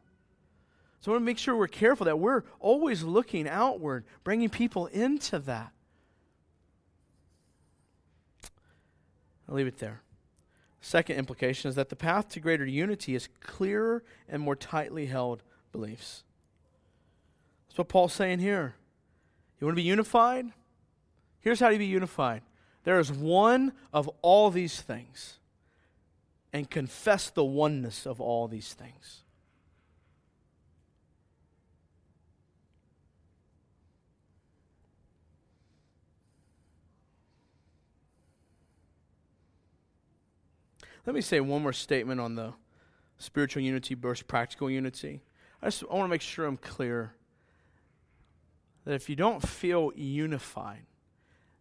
So 1.01 1.11
I 1.11 1.15
want 1.15 1.23
to 1.23 1.27
make 1.27 1.39
sure 1.39 1.57
we're 1.57 1.69
careful 1.69 2.07
that 2.07 2.19
we're 2.19 2.43
always 2.59 3.03
looking 3.03 3.49
outward, 3.49 4.05
bringing 4.25 4.49
people 4.49 4.87
into 4.87 5.39
that. 5.41 5.73
I'll 9.49 9.55
leave 9.55 9.67
it 9.67 9.79
there. 9.79 10.03
Second 10.81 11.17
implication 11.17 11.69
is 11.69 11.75
that 11.75 11.89
the 11.89 11.97
path 11.97 12.29
to 12.31 12.41
greater 12.41 12.65
unity 12.65 13.15
is 13.15 13.29
clearer 13.41 14.03
and 14.29 14.43
more 14.43 14.57
tightly 14.57 15.07
held 15.07 15.43
beliefs. 15.73 16.23
What 17.81 17.89
Paul's 17.89 18.13
saying 18.13 18.41
here. 18.41 18.75
You 19.59 19.67
want 19.67 19.75
to 19.75 19.83
be 19.83 19.89
unified? 19.89 20.45
Here's 21.41 21.61
how 21.61 21.71
to 21.71 21.79
be 21.79 21.87
unified 21.87 22.43
there 22.85 23.01
is 23.01 23.11
one 23.11 23.73
of 23.91 24.07
all 24.21 24.51
these 24.51 24.83
things, 24.83 25.39
and 26.53 26.69
confess 26.69 27.31
the 27.31 27.43
oneness 27.43 28.07
of 28.07 28.21
all 28.21 28.49
these 28.49 28.75
things. 28.75 29.23
Let 41.07 41.15
me 41.15 41.23
say 41.23 41.41
one 41.41 41.63
more 41.63 41.73
statement 41.73 42.21
on 42.21 42.35
the 42.35 42.53
spiritual 43.17 43.63
unity 43.63 43.95
versus 43.95 44.23
practical 44.23 44.71
unity. 44.71 45.23
I 45.63 45.69
just 45.69 45.83
I 45.91 45.95
want 45.95 46.05
to 46.05 46.09
make 46.09 46.21
sure 46.21 46.45
I'm 46.45 46.59
clear 46.59 47.15
that 48.91 48.97
if 48.97 49.09
you 49.09 49.15
don't 49.15 49.41
feel 49.47 49.93
unified, 49.95 50.85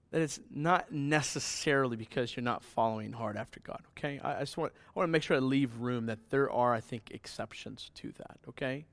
that 0.09 0.19
it's 0.19 0.39
not 0.49 0.91
necessarily 0.91 1.95
because 1.95 2.36
you're 2.36 2.43
not 2.43 2.63
following 2.63 3.11
hard 3.11 3.38
after 3.38 3.59
God, 3.59 3.84
okay? 3.91 4.19
I, 4.23 4.38
I 4.38 4.39
just 4.39 4.57
want, 4.57 4.73
I 4.73 4.97
want 4.97 5.07
to 5.07 5.11
make 5.11 5.21
sure 5.21 5.38
I 5.38 5.39
leave 5.39 5.77
room 5.77 6.07
that 6.07 6.32
there 6.32 6.49
are, 6.49 6.73
I 6.73 6.80
think, 6.80 7.11
exceptions 7.11 7.91
to 7.93 8.11
that, 8.17 8.39
okay? 8.47 8.86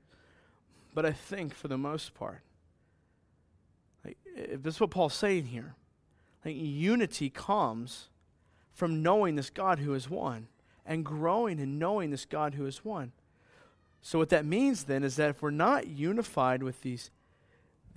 But 0.93 1.03
I 1.03 1.13
think 1.13 1.55
for 1.55 1.67
the 1.67 1.79
most 1.79 2.13
part, 2.13 2.41
like, 4.05 4.19
if 4.35 4.61
this 4.61 4.75
is 4.75 4.81
what 4.81 4.91
Paul's 4.91 5.15
saying 5.15 5.47
here, 5.47 5.73
like 6.45 6.55
unity 6.55 7.31
comes 7.31 8.09
from 8.71 9.01
knowing 9.01 9.35
this 9.35 9.49
God 9.49 9.79
who 9.79 9.95
is 9.95 10.11
one 10.11 10.47
and 10.85 11.03
growing 11.03 11.59
and 11.59 11.79
knowing 11.79 12.11
this 12.11 12.25
God 12.25 12.53
who 12.53 12.67
is 12.67 12.85
one. 12.85 13.13
So 13.99 14.19
what 14.19 14.29
that 14.29 14.45
means 14.45 14.83
then 14.83 15.03
is 15.03 15.15
that 15.15 15.31
if 15.31 15.41
we're 15.41 15.49
not 15.49 15.87
unified 15.87 16.61
with 16.61 16.83
these 16.83 17.09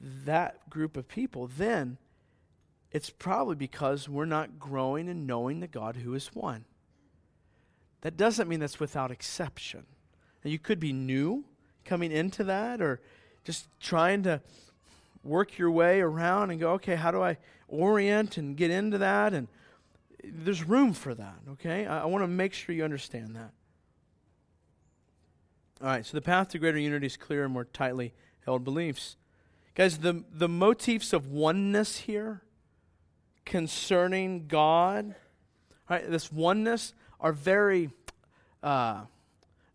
that 0.01 0.69
group 0.71 0.97
of 0.97 1.09
people, 1.09 1.47
then 1.47 1.99
it's 2.91 3.11
probably 3.11 3.55
because 3.55 4.09
we're 4.09 4.25
not 4.25 4.59
growing 4.59 5.09
and 5.09 5.27
knowing 5.27 5.61
the 5.61 5.69
God 5.69 5.97
who 5.97 6.15
is 6.15 6.29
one. 6.35 6.65
That 8.01 8.17
doesn't 8.17 8.49
mean 8.49 8.61
that's 8.61 8.81
without 8.81 9.11
exception. 9.11 9.85
Now, 10.45 10.51
you 10.51 10.59
could 10.59 10.81
be 10.81 10.93
new 10.93 11.45
coming 11.85 12.11
into 12.13 12.45
that 12.45 12.81
or 12.81 13.01
just 13.45 13.69
trying 13.79 14.23
to 14.23 14.41
work 15.23 15.59
your 15.59 15.71
way 15.71 16.01
around 16.01 16.51
and 16.51 16.59
go, 16.59 16.73
okay, 16.73 16.97
how 16.97 17.11
do 17.11 17.23
I 17.23 17.37
orient 17.69 18.39
and 18.39 18.57
get 18.57 18.71
into 18.71 18.99
that? 18.99 19.35
And 19.35 19.49
there's 20.25 20.65
room 20.65 20.93
for 20.93 21.15
that, 21.15 21.39
okay? 21.53 21.87
I, 21.87 22.03
I 22.03 22.05
want 22.07 22.25
to 22.25 22.29
make 22.29 22.55
sure 22.55 22.75
you 22.75 22.85
understand 22.85 23.37
that. 23.37 23.51
All 25.83 25.89
right, 25.89 26.05
so 26.05 26.17
the 26.17 26.23
path 26.23 26.49
to 26.49 26.59
greater 26.59 26.79
unity 26.79 27.07
is 27.07 27.17
clear 27.17 27.45
and 27.45 27.53
more 27.53 27.65
tightly 27.65 28.13
held 28.45 28.65
beliefs. 28.65 29.17
Guys, 29.75 29.99
the, 29.99 30.25
the 30.33 30.49
motifs 30.49 31.13
of 31.13 31.29
oneness 31.29 31.99
here 31.99 32.43
concerning 33.45 34.47
God, 34.47 35.15
right, 35.89 36.09
this 36.11 36.33
oneness 36.33 36.93
are 37.21 37.33
very 37.33 37.91
uh, 38.63 39.03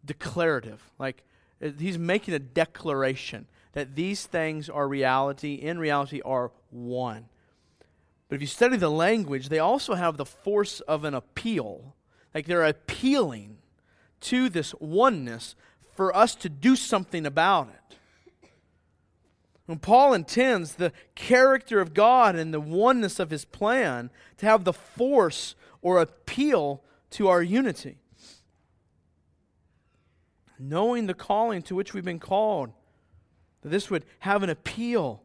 declarative. 0.03 0.81
Like 0.99 1.23
uh, 1.63 1.69
he's 1.77 1.97
making 1.97 2.33
a 2.33 2.39
declaration 2.39 3.47
that 3.73 3.95
these 3.95 4.25
things 4.25 4.69
are 4.69 4.87
reality, 4.87 5.55
in 5.55 5.79
reality, 5.79 6.21
are 6.23 6.51
one. 6.71 7.25
But 8.27 8.35
if 8.35 8.41
you 8.41 8.47
study 8.47 8.77
the 8.77 8.89
language, 8.89 9.49
they 9.49 9.59
also 9.59 9.93
have 9.93 10.17
the 10.17 10.25
force 10.25 10.79
of 10.81 11.03
an 11.03 11.13
appeal. 11.13 11.95
Like 12.33 12.47
they're 12.47 12.65
appealing 12.65 13.57
to 14.21 14.49
this 14.49 14.73
oneness 14.79 15.55
for 15.93 16.15
us 16.15 16.35
to 16.35 16.49
do 16.49 16.75
something 16.75 17.25
about 17.25 17.69
it. 17.69 17.84
When 19.65 19.79
Paul 19.79 20.13
intends 20.13 20.75
the 20.75 20.91
character 21.15 21.81
of 21.81 21.93
God 21.93 22.35
and 22.35 22.53
the 22.53 22.59
oneness 22.59 23.19
of 23.19 23.31
his 23.31 23.45
plan 23.45 24.11
to 24.37 24.45
have 24.45 24.63
the 24.63 24.73
force 24.73 25.55
or 25.81 25.99
appeal 25.99 26.83
to 27.11 27.27
our 27.27 27.41
unity. 27.41 27.97
Knowing 30.59 31.07
the 31.07 31.13
calling 31.13 31.61
to 31.63 31.75
which 31.75 31.93
we've 31.93 32.05
been 32.05 32.19
called, 32.19 32.71
that 33.61 33.69
this 33.69 33.89
would 33.89 34.05
have 34.19 34.43
an 34.43 34.49
appeal. 34.49 35.23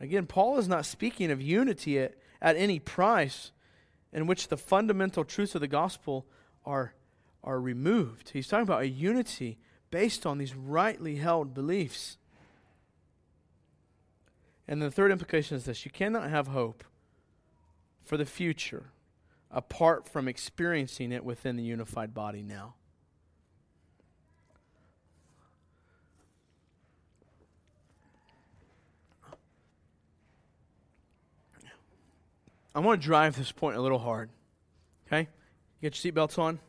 Again, 0.00 0.26
Paul 0.26 0.58
is 0.58 0.66
not 0.66 0.86
speaking 0.86 1.30
of 1.30 1.42
unity 1.42 1.98
at, 1.98 2.14
at 2.40 2.56
any 2.56 2.78
price 2.78 3.52
in 4.12 4.26
which 4.26 4.48
the 4.48 4.56
fundamental 4.56 5.24
truths 5.24 5.54
of 5.54 5.60
the 5.60 5.68
gospel 5.68 6.26
are, 6.64 6.94
are 7.44 7.60
removed. 7.60 8.30
He's 8.30 8.48
talking 8.48 8.62
about 8.62 8.82
a 8.82 8.88
unity 8.88 9.58
based 9.90 10.24
on 10.26 10.38
these 10.38 10.54
rightly 10.54 11.16
held 11.16 11.54
beliefs. 11.54 12.16
And 14.68 14.80
the 14.80 14.90
third 14.90 15.10
implication 15.10 15.56
is 15.56 15.64
this 15.64 15.84
you 15.84 15.90
cannot 15.90 16.30
have 16.30 16.48
hope 16.48 16.84
for 18.02 18.16
the 18.16 18.26
future 18.26 18.92
apart 19.50 20.08
from 20.08 20.28
experiencing 20.28 21.12
it 21.12 21.24
within 21.24 21.56
the 21.56 21.62
unified 21.62 22.14
body 22.14 22.42
now. 22.42 22.74
I 32.72 32.78
want 32.78 33.00
to 33.00 33.04
drive 33.04 33.36
this 33.36 33.50
point 33.50 33.76
a 33.76 33.80
little 33.80 33.98
hard. 33.98 34.30
Okay? 35.06 35.28
You 35.80 35.90
get 35.90 36.04
your 36.04 36.12
seatbelts 36.12 36.38
on? 36.38 36.60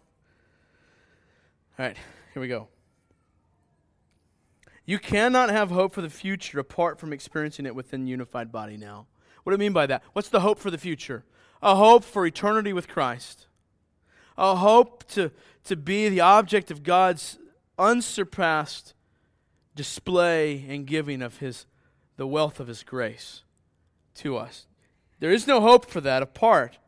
All 1.78 1.86
right, 1.86 1.98
here 2.34 2.42
we 2.42 2.48
go. 2.48 2.68
You 4.92 5.00
cannot 5.00 5.50
have 5.50 5.72
hope 5.72 5.94
for 5.94 6.02
the 6.02 6.10
future 6.10 6.60
apart 6.60 7.00
from 7.00 7.14
experiencing 7.14 7.66
it 7.66 7.74
within 7.74 8.08
unified 8.08 8.52
body 8.52 8.76
now. 8.76 9.08
What 9.42 9.52
do 9.52 9.56
I 9.56 9.58
mean 9.58 9.72
by 9.72 9.86
that? 9.86 10.04
What's 10.12 10.28
the 10.28 10.42
hope 10.42 10.60
for 10.60 10.70
the 10.70 10.78
future? 10.78 11.24
A 11.62 11.78
hope 11.78 12.04
for 12.04 12.26
eternity 12.26 12.74
with 12.74 12.90
Christ. 12.90 13.48
A 14.38 14.58
hope 14.58 15.06
to, 15.12 15.32
to 15.64 15.78
be 15.78 16.10
the 16.10 16.20
object 16.20 16.72
of 16.72 16.84
God's 16.84 17.40
unsurpassed 17.80 18.94
display 19.78 20.66
and 20.68 20.86
giving 20.86 21.22
of 21.22 21.38
his 21.38 21.68
the 22.18 22.28
wealth 22.28 22.60
of 22.60 22.68
his 22.68 22.84
grace 22.84 23.44
to 24.16 24.36
us. 24.36 24.68
There 25.22 25.32
is 25.32 25.48
no 25.48 25.62
hope 25.62 25.90
for 25.90 26.02
that 26.02 26.22
apart 26.22 26.80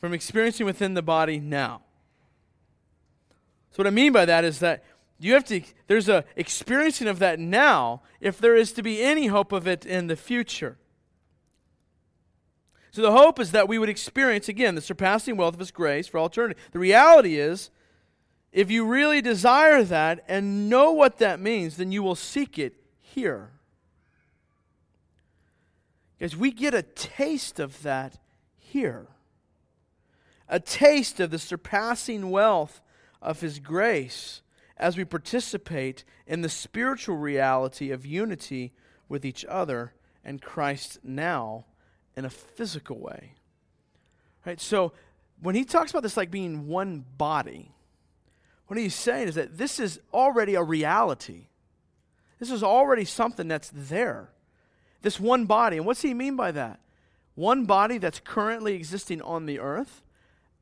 from 0.00 0.12
experiencing 0.12 0.66
within 0.66 0.94
the 0.94 1.02
body 1.02 1.38
now. 1.38 1.82
So 3.70 3.76
what 3.76 3.86
I 3.86 3.90
mean 3.90 4.12
by 4.12 4.24
that 4.24 4.42
is 4.44 4.58
that 4.58 4.82
you 5.18 5.32
have 5.32 5.44
to 5.44 5.62
there's 5.86 6.08
a 6.08 6.24
experiencing 6.36 7.08
of 7.08 7.18
that 7.20 7.38
now 7.38 8.02
if 8.20 8.38
there 8.38 8.54
is 8.54 8.72
to 8.72 8.82
be 8.82 9.02
any 9.02 9.26
hope 9.26 9.52
of 9.52 9.66
it 9.66 9.86
in 9.86 10.08
the 10.08 10.16
future. 10.16 10.76
So 12.90 13.02
the 13.02 13.12
hope 13.12 13.38
is 13.38 13.52
that 13.52 13.68
we 13.68 13.78
would 13.78 13.88
experience 13.88 14.48
again 14.48 14.74
the 14.74 14.80
surpassing 14.80 15.36
wealth 15.36 15.54
of 15.54 15.60
his 15.60 15.70
grace 15.70 16.06
for 16.06 16.18
all 16.18 16.26
eternity. 16.26 16.60
The 16.72 16.78
reality 16.78 17.38
is 17.38 17.70
if 18.52 18.70
you 18.70 18.86
really 18.86 19.20
desire 19.20 19.82
that 19.84 20.24
and 20.28 20.68
know 20.68 20.92
what 20.92 21.18
that 21.18 21.40
means 21.40 21.76
then 21.76 21.92
you 21.92 22.02
will 22.02 22.14
seek 22.14 22.58
it 22.58 22.74
here. 23.00 23.50
Because 26.18 26.36
we 26.36 26.50
get 26.50 26.74
a 26.74 26.82
taste 26.82 27.60
of 27.60 27.82
that 27.82 28.18
here. 28.58 29.06
A 30.48 30.60
taste 30.60 31.20
of 31.20 31.30
the 31.30 31.38
surpassing 31.38 32.30
wealth 32.30 32.80
of 33.20 33.40
his 33.40 33.58
grace 33.58 34.42
as 34.76 34.96
we 34.96 35.04
participate 35.04 36.04
in 36.26 36.42
the 36.42 36.48
spiritual 36.48 37.16
reality 37.16 37.90
of 37.90 38.04
unity 38.04 38.72
with 39.08 39.24
each 39.24 39.44
other 39.46 39.94
and 40.24 40.42
Christ 40.42 40.98
now 41.02 41.66
in 42.16 42.24
a 42.24 42.30
physical 42.30 42.98
way. 42.98 43.34
Right? 44.44 44.60
So 44.60 44.92
when 45.40 45.54
he 45.54 45.64
talks 45.64 45.90
about 45.90 46.02
this 46.02 46.16
like 46.16 46.30
being 46.30 46.66
one 46.66 47.04
body, 47.16 47.72
what 48.66 48.78
he's 48.78 48.94
saying 48.94 49.28
is 49.28 49.34
that 49.36 49.58
this 49.58 49.78
is 49.78 50.00
already 50.12 50.54
a 50.54 50.62
reality. 50.62 51.48
This 52.38 52.50
is 52.50 52.62
already 52.62 53.04
something 53.04 53.48
that's 53.48 53.70
there. 53.72 54.30
This 55.02 55.20
one 55.20 55.46
body. 55.46 55.76
And 55.76 55.86
what's 55.86 56.02
he 56.02 56.14
mean 56.14 56.36
by 56.36 56.50
that? 56.52 56.80
One 57.34 57.64
body 57.64 57.98
that's 57.98 58.20
currently 58.20 58.74
existing 58.74 59.22
on 59.22 59.46
the 59.46 59.60
earth 59.60 60.02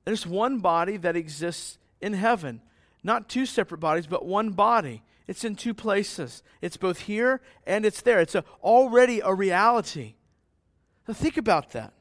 There's 0.05 0.27
one 0.27 0.59
body 0.59 0.97
that 0.99 1.17
exists 1.17 1.79
in 2.01 2.12
heaven. 2.12 2.61
Not 3.05 3.28
two 3.28 3.44
separate 3.44 3.78
bodies, 3.78 4.07
but 4.07 4.24
one 4.24 4.50
body. 4.50 5.02
It's 5.28 5.44
in 5.44 5.55
two 5.55 5.74
places. 5.74 6.42
It's 6.61 6.78
both 6.78 7.00
here 7.00 7.40
and 7.66 7.84
it's 7.84 8.00
there. 8.00 8.18
It's 8.20 8.34
a, 8.34 8.44
already 8.62 9.20
a 9.20 9.32
reality. 9.32 10.14
Now 11.07 11.14
think 11.14 11.36
about 11.36 11.70
that. 11.72 11.92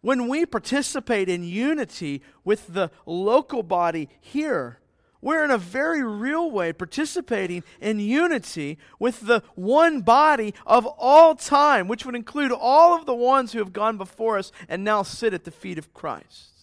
When 0.00 0.28
we 0.28 0.44
participate 0.44 1.28
in 1.28 1.44
unity 1.44 2.20
with 2.44 2.74
the 2.74 2.90
local 3.06 3.62
body 3.62 4.10
here, 4.20 4.80
we're 5.22 5.44
in 5.44 5.50
a 5.50 5.56
very 5.56 6.04
real 6.04 6.50
way 6.50 6.74
participating 6.74 7.64
in 7.80 7.98
unity 7.98 8.76
with 8.98 9.20
the 9.20 9.42
one 9.54 10.02
body 10.02 10.52
of 10.66 10.84
all 10.84 11.34
time, 11.34 11.88
which 11.88 12.04
would 12.04 12.14
include 12.14 12.52
all 12.52 12.94
of 12.94 13.06
the 13.06 13.14
ones 13.14 13.52
who 13.52 13.60
have 13.60 13.72
gone 13.72 13.96
before 13.96 14.36
us 14.36 14.52
and 14.68 14.84
now 14.84 15.02
sit 15.02 15.32
at 15.32 15.44
the 15.44 15.50
feet 15.50 15.78
of 15.78 15.94
Christ. 15.94 16.53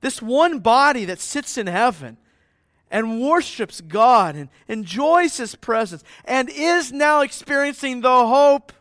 This 0.00 0.22
one 0.22 0.60
body 0.60 1.04
that 1.04 1.20
sits 1.20 1.58
in 1.58 1.66
heaven 1.66 2.16
and 2.90 3.20
worships 3.20 3.80
God 3.80 4.34
and 4.34 4.48
enjoys 4.68 5.36
His 5.36 5.54
presence 5.54 6.02
and 6.24 6.48
is 6.48 6.92
now 6.92 7.20
experiencing 7.20 8.00
the 8.00 8.26
hope 8.26 8.72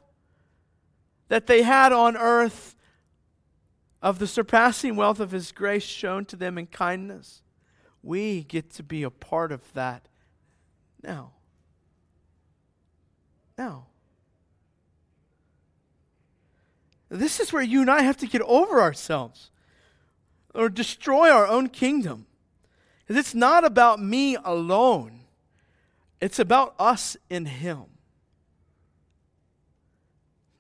that 1.27 1.47
they 1.47 1.61
had 1.61 1.91
on 1.91 2.17
earth 2.17 2.75
of 4.01 4.19
the 4.19 4.27
surpassing 4.27 4.95
wealth 4.95 5.19
of 5.19 5.31
His 5.31 5.51
grace 5.51 5.83
shown 5.83 6.25
to 6.25 6.35
them 6.35 6.57
in 6.57 6.67
kindness 6.67 7.43
we 8.01 8.43
get 8.43 8.71
to 8.71 8.83
be 8.83 9.03
a 9.03 9.09
part 9.09 9.51
of 9.51 9.73
that 9.73 10.07
now. 11.03 11.31
Now. 13.57 13.87
This 17.09 17.39
is 17.39 17.51
where 17.51 17.63
you 17.63 17.81
and 17.81 17.89
I 17.89 18.03
have 18.03 18.17
to 18.17 18.27
get 18.27 18.41
over 18.43 18.81
ourselves 18.81 19.49
or 20.53 20.69
destroy 20.69 21.29
our 21.29 21.47
own 21.47 21.69
kingdom. 21.69 22.25
Because 22.99 23.19
it's 23.19 23.35
not 23.35 23.63
about 23.63 24.01
me 24.01 24.37
alone, 24.43 25.21
it's 26.21 26.39
about 26.39 26.75
us 26.77 27.17
in 27.29 27.45
Him. 27.45 27.85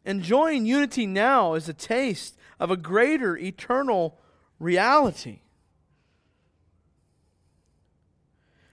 Enjoying 0.05 0.65
unity 0.65 1.05
now 1.05 1.53
is 1.53 1.69
a 1.69 1.73
taste 1.73 2.37
of 2.59 2.71
a 2.71 2.77
greater 2.77 3.37
eternal 3.37 4.17
reality. 4.57 5.41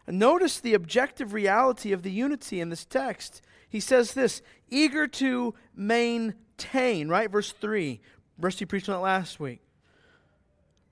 And 0.07 0.19
notice 0.19 0.61
the 0.61 0.75
objective 0.75 1.33
reality 1.33 1.93
of 1.93 2.03
the 2.03 2.13
unity 2.13 2.61
in 2.61 2.71
this 2.71 2.85
text. 2.85 3.43
He 3.69 3.81
says 3.81 4.15
this 4.15 4.41
eager 4.71 5.07
to 5.09 5.55
maintain, 5.75 7.09
right? 7.09 7.31
Verse 7.31 7.53
3. 7.53 8.01
Rusty 8.39 8.65
preached 8.65 8.89
on 8.89 8.97
it 8.97 9.03
last 9.03 9.41
week. 9.41 9.66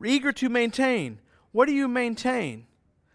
Eager 0.03 0.33
to 0.33 0.49
maintain. 0.49 1.19
What 1.53 1.67
do 1.67 1.73
you 1.73 1.89
maintain? 1.89 2.67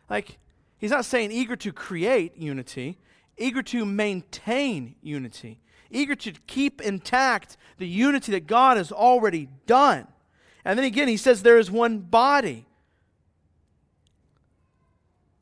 Like, 0.09 0.37
he's 0.77 0.91
not 0.91 1.05
saying 1.05 1.31
eager 1.31 1.55
to 1.57 1.71
create 1.71 2.37
unity, 2.37 2.97
eager 3.37 3.61
to 3.63 3.85
maintain 3.85 4.95
unity, 5.01 5.59
eager 5.89 6.15
to 6.15 6.31
keep 6.47 6.81
intact 6.81 7.57
the 7.77 7.87
unity 7.87 8.31
that 8.31 8.47
God 8.47 8.77
has 8.77 8.91
already 8.91 9.49
done. 9.65 10.07
And 10.65 10.77
then 10.77 10.85
again, 10.85 11.07
he 11.07 11.17
says 11.17 11.41
there 11.41 11.57
is 11.57 11.71
one 11.71 11.99
body. 11.99 12.65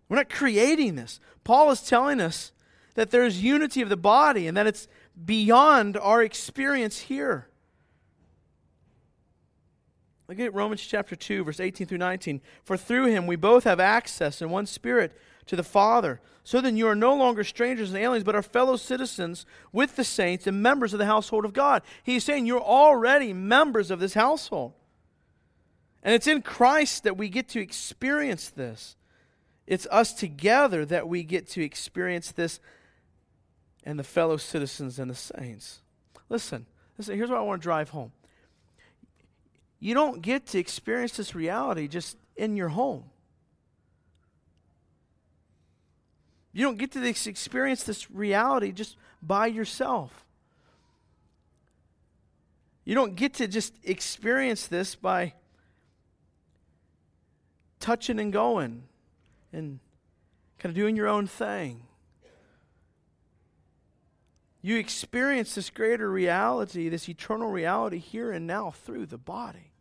We're 0.10 0.18
not 0.18 0.30
creating 0.30 0.96
this. 0.96 1.20
Paul 1.44 1.72
is 1.72 1.82
telling 1.82 2.22
us 2.22 2.52
that 2.96 3.12
there 3.12 3.26
is 3.26 3.44
unity 3.44 3.82
of 3.82 3.90
the 3.90 3.98
body 3.98 4.48
and 4.48 4.56
that 4.58 4.68
it's 4.68 4.88
beyond 5.26 5.98
our 5.98 6.24
experience 6.24 7.00
here. 7.00 7.48
Look 10.28 10.40
at 10.40 10.54
Romans 10.54 10.82
chapter 10.82 11.16
2, 11.16 11.46
verse 11.46 11.60
18 11.60 11.88
through 11.88 12.00
19. 12.00 12.42
For 12.64 12.76
through 12.76 13.06
him 13.06 13.28
we 13.28 13.38
both 13.38 13.64
have 13.64 13.80
access 13.80 14.42
in 14.42 14.50
one 14.50 14.66
spirit 14.66 15.18
to 15.46 15.56
the 15.56 15.64
Father. 15.64 16.20
So 16.44 16.62
then 16.62 16.78
you 16.78 16.88
are 16.88 16.96
no 16.96 17.16
longer 17.16 17.44
strangers 17.44 17.90
and 17.90 17.98
aliens, 17.98 18.24
but 18.24 18.36
are 18.36 18.42
fellow 18.42 18.76
citizens 18.76 19.46
with 19.72 19.96
the 19.96 20.04
saints 20.04 20.48
and 20.48 20.62
members 20.62 20.94
of 20.94 21.00
the 21.00 21.06
household 21.06 21.46
of 21.46 21.54
God. 21.54 21.82
He's 22.04 22.24
saying 22.24 22.46
you're 22.46 22.62
already 22.62 23.34
members 23.34 23.90
of 23.90 24.00
this 24.00 24.14
household. 24.14 24.74
And 26.04 26.14
it's 26.14 26.28
in 26.28 26.42
Christ 26.42 27.04
that 27.04 27.18
we 27.18 27.30
get 27.30 27.50
to 27.50 27.62
experience 27.62 28.50
this. 28.50 28.96
It's 29.66 29.88
us 29.92 30.14
together 30.14 30.86
that 30.86 31.08
we 31.08 31.24
get 31.24 31.48
to 31.50 31.64
experience 31.64 32.32
this 32.32 32.60
and 33.84 33.98
the 33.98 34.04
fellow 34.04 34.38
citizens 34.38 35.00
and 35.00 35.10
the 35.10 35.16
saints. 35.16 35.82
Listen, 36.30 36.66
listen, 36.98 37.16
here's 37.16 37.30
what 37.30 37.40
I 37.40 37.42
want 37.42 37.62
to 37.62 37.64
drive 37.64 37.90
home. 37.90 38.12
You 39.80 39.94
don't 39.94 40.22
get 40.22 40.48
to 40.48 40.60
experience 40.60 41.18
this 41.18 41.36
reality 41.36 41.88
just 41.88 42.18
in 42.36 42.58
your 42.58 42.70
home. 42.70 43.06
You 46.54 46.64
don't 46.64 46.78
get 46.78 46.92
to 46.94 47.08
experience 47.08 47.84
this 47.84 48.10
reality 48.10 48.72
just 48.72 48.96
by 49.22 49.48
yourself. 49.48 50.26
You 52.84 52.96
don't 52.96 53.16
get 53.16 53.36
to 53.36 53.48
just 53.48 53.74
experience 53.84 54.66
this 54.68 54.96
by 54.96 55.34
touching 57.80 58.20
and 58.20 58.34
going 58.34 58.84
and 59.54 59.80
kind 60.58 60.72
of 60.72 60.76
doing 60.76 60.96
your 60.96 61.08
own 61.08 61.28
thing. 61.28 61.84
You 64.62 64.78
experience 64.78 65.56
this 65.56 65.70
greater 65.70 66.10
reality, 66.10 66.90
this 66.90 67.08
eternal 67.08 67.50
reality 67.50 68.00
here 68.00 68.32
and 68.32 68.48
now 68.48 68.72
through 68.72 69.06
the 69.06 69.18
body. 69.18 69.72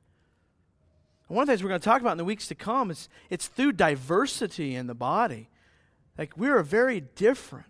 And 1.28 1.36
one 1.36 1.42
of 1.42 1.46
the 1.46 1.52
things 1.52 1.62
we're 1.62 1.70
going 1.70 1.80
to 1.80 1.84
talk 1.84 2.00
about 2.00 2.12
in 2.12 2.18
the 2.18 2.24
weeks 2.24 2.46
to 2.48 2.54
come 2.54 2.90
is 2.90 3.08
it's 3.30 3.48
through 3.48 3.72
diversity 3.72 4.74
in 4.74 4.86
the 4.86 4.94
body. 4.94 5.48
Like 6.16 6.36
we 6.36 6.48
are 6.48 6.62
very 6.62 7.00
different. 7.00 7.66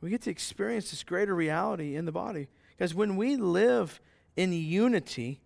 We 0.00 0.10
get 0.10 0.22
to 0.22 0.30
experience 0.30 0.90
this 0.90 1.02
greater 1.02 1.34
reality 1.34 1.96
in 1.96 2.04
the 2.04 2.12
body. 2.12 2.48
Because 2.76 2.94
when 2.94 3.16
we 3.16 3.36
live 3.36 4.00
in 4.36 4.52
unity, 4.52 5.40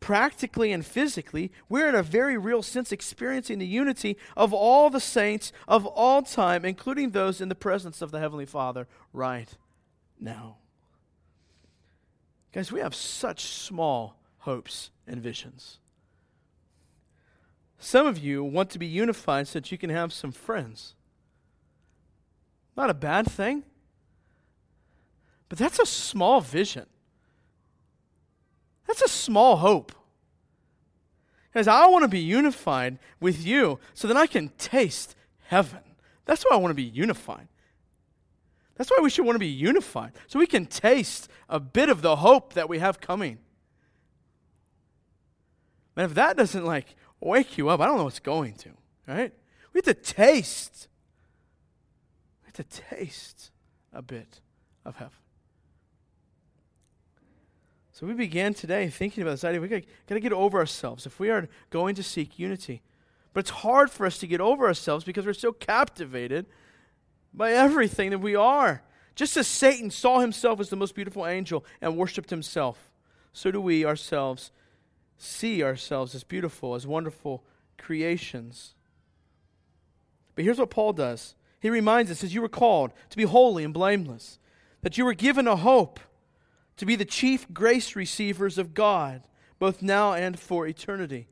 practically 0.00 0.72
and 0.72 0.84
physically, 0.84 1.52
we're 1.68 1.88
in 1.88 1.94
a 1.94 2.02
very 2.02 2.36
real 2.36 2.62
sense 2.62 2.90
experiencing 2.90 3.58
the 3.58 3.66
unity 3.66 4.16
of 4.36 4.52
all 4.52 4.90
the 4.90 5.00
saints 5.00 5.52
of 5.68 5.86
all 5.86 6.22
time, 6.22 6.64
including 6.64 7.10
those 7.10 7.40
in 7.40 7.48
the 7.48 7.54
presence 7.54 8.02
of 8.02 8.10
the 8.10 8.18
Heavenly 8.18 8.46
Father 8.46 8.88
right 9.12 9.48
now. 10.18 10.56
Guys, 12.52 12.72
we 12.72 12.80
have 12.80 12.94
such 12.94 13.42
small 13.42 14.16
hopes 14.38 14.90
and 15.06 15.22
visions. 15.22 15.78
Some 17.78 18.06
of 18.06 18.18
you 18.18 18.42
want 18.42 18.70
to 18.70 18.78
be 18.78 18.86
unified 18.86 19.48
so 19.48 19.58
that 19.58 19.70
you 19.70 19.78
can 19.78 19.90
have 19.90 20.12
some 20.12 20.32
friends. 20.32 20.94
Not 22.76 22.90
a 22.90 22.94
bad 22.94 23.30
thing, 23.30 23.64
but 25.48 25.58
that's 25.58 25.78
a 25.78 25.86
small 25.86 26.40
vision. 26.40 26.86
That's 28.90 29.02
a 29.02 29.08
small 29.08 29.58
hope. 29.58 29.92
Guys, 31.54 31.68
I 31.68 31.86
want 31.86 32.02
to 32.02 32.08
be 32.08 32.18
unified 32.18 32.98
with 33.20 33.46
you 33.46 33.78
so 33.94 34.08
that 34.08 34.16
I 34.16 34.26
can 34.26 34.48
taste 34.58 35.14
heaven. 35.44 35.78
That's 36.24 36.42
why 36.42 36.56
I 36.56 36.58
want 36.58 36.72
to 36.72 36.74
be 36.74 36.82
unified. 36.82 37.46
That's 38.74 38.90
why 38.90 38.98
we 39.00 39.08
should 39.08 39.24
want 39.24 39.36
to 39.36 39.40
be 39.40 39.46
unified, 39.46 40.10
so 40.26 40.40
we 40.40 40.46
can 40.48 40.66
taste 40.66 41.28
a 41.48 41.60
bit 41.60 41.88
of 41.88 42.02
the 42.02 42.16
hope 42.16 42.54
that 42.54 42.68
we 42.68 42.80
have 42.80 43.00
coming. 43.00 43.38
And 45.94 46.06
if 46.06 46.14
that 46.14 46.36
doesn't 46.36 46.66
like 46.66 46.96
wake 47.20 47.56
you 47.56 47.68
up, 47.68 47.78
I 47.78 47.86
don't 47.86 47.96
know 47.96 48.04
what's 48.04 48.18
going 48.18 48.54
to, 48.54 48.70
right? 49.06 49.32
We 49.72 49.78
have 49.78 49.84
to 49.84 49.94
taste. 49.94 50.88
We 52.42 52.46
have 52.46 52.66
to 52.66 52.80
taste 52.96 53.52
a 53.92 54.02
bit 54.02 54.40
of 54.84 54.96
heaven. 54.96 55.12
So 58.00 58.06
we 58.06 58.14
began 58.14 58.54
today 58.54 58.88
thinking 58.88 59.20
about 59.20 59.32
this 59.32 59.44
idea. 59.44 59.60
We 59.60 59.68
got 59.68 59.82
to 60.08 60.20
get 60.20 60.32
over 60.32 60.58
ourselves 60.58 61.04
if 61.04 61.20
we 61.20 61.28
are 61.28 61.50
going 61.68 61.94
to 61.96 62.02
seek 62.02 62.38
unity. 62.38 62.80
But 63.34 63.40
it's 63.40 63.50
hard 63.50 63.90
for 63.90 64.06
us 64.06 64.16
to 64.20 64.26
get 64.26 64.40
over 64.40 64.66
ourselves 64.66 65.04
because 65.04 65.26
we're 65.26 65.34
so 65.34 65.52
captivated 65.52 66.46
by 67.34 67.52
everything 67.52 68.08
that 68.08 68.20
we 68.20 68.34
are. 68.34 68.82
Just 69.14 69.36
as 69.36 69.46
Satan 69.46 69.90
saw 69.90 70.20
himself 70.20 70.60
as 70.60 70.70
the 70.70 70.76
most 70.76 70.94
beautiful 70.94 71.26
angel 71.26 71.62
and 71.82 71.98
worshiped 71.98 72.30
himself, 72.30 72.90
so 73.34 73.50
do 73.50 73.60
we 73.60 73.84
ourselves 73.84 74.50
see 75.18 75.62
ourselves 75.62 76.14
as 76.14 76.24
beautiful, 76.24 76.74
as 76.74 76.86
wonderful 76.86 77.44
creations. 77.76 78.72
But 80.34 80.46
here's 80.46 80.58
what 80.58 80.70
Paul 80.70 80.94
does 80.94 81.34
he 81.60 81.68
reminds 81.68 82.10
us, 82.10 82.24
as 82.24 82.32
you 82.32 82.40
were 82.40 82.48
called 82.48 82.92
to 83.10 83.16
be 83.18 83.24
holy 83.24 83.62
and 83.62 83.74
blameless, 83.74 84.38
that 84.80 84.96
you 84.96 85.04
were 85.04 85.12
given 85.12 85.46
a 85.46 85.56
hope 85.56 86.00
to 86.80 86.86
be 86.86 86.96
the 86.96 87.04
chief 87.04 87.46
grace 87.52 87.94
receivers 87.94 88.56
of 88.56 88.72
God, 88.72 89.22
both 89.58 89.82
now 89.82 90.14
and 90.14 90.40
for 90.40 90.66
eternity. 90.66 91.28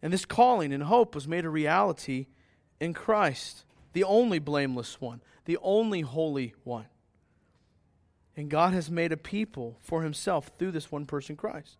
And 0.00 0.10
this 0.10 0.24
calling 0.24 0.72
and 0.72 0.84
hope 0.84 1.14
was 1.14 1.28
made 1.28 1.44
a 1.44 1.50
reality 1.50 2.28
in 2.80 2.94
Christ, 2.94 3.66
the 3.92 4.04
only 4.04 4.38
blameless 4.38 5.02
one, 5.02 5.20
the 5.44 5.58
only 5.60 6.00
holy 6.00 6.54
one. 6.64 6.86
And 8.34 8.48
God 8.48 8.72
has 8.72 8.90
made 8.90 9.12
a 9.12 9.18
people 9.18 9.76
for 9.82 10.02
himself 10.02 10.50
through 10.58 10.70
this 10.70 10.90
one 10.90 11.04
person, 11.04 11.36
Christ. 11.36 11.76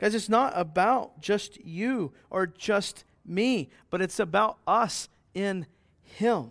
Guys, 0.00 0.16
it's 0.16 0.28
not 0.28 0.52
about 0.56 1.20
just 1.20 1.64
you 1.64 2.12
or 2.30 2.48
just 2.48 3.04
me, 3.24 3.70
but 3.90 4.02
it's 4.02 4.18
about 4.18 4.58
us 4.66 5.08
in 5.34 5.66
him. 6.02 6.50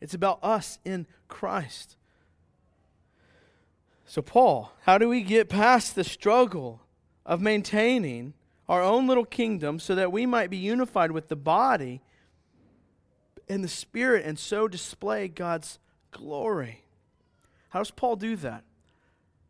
It's 0.00 0.14
about 0.14 0.38
us 0.42 0.78
in 0.86 1.06
Christ. 1.28 1.98
So, 4.14 4.22
Paul, 4.22 4.70
how 4.82 4.96
do 4.96 5.08
we 5.08 5.22
get 5.22 5.48
past 5.48 5.96
the 5.96 6.04
struggle 6.04 6.82
of 7.26 7.40
maintaining 7.40 8.34
our 8.68 8.80
own 8.80 9.08
little 9.08 9.24
kingdom 9.24 9.80
so 9.80 9.96
that 9.96 10.12
we 10.12 10.24
might 10.24 10.50
be 10.50 10.56
unified 10.56 11.10
with 11.10 11.26
the 11.26 11.34
body 11.34 12.00
and 13.48 13.64
the 13.64 13.68
Spirit 13.68 14.24
and 14.24 14.38
so 14.38 14.68
display 14.68 15.26
God's 15.26 15.80
glory? 16.12 16.84
How 17.70 17.80
does 17.80 17.90
Paul 17.90 18.14
do 18.14 18.36
that? 18.36 18.62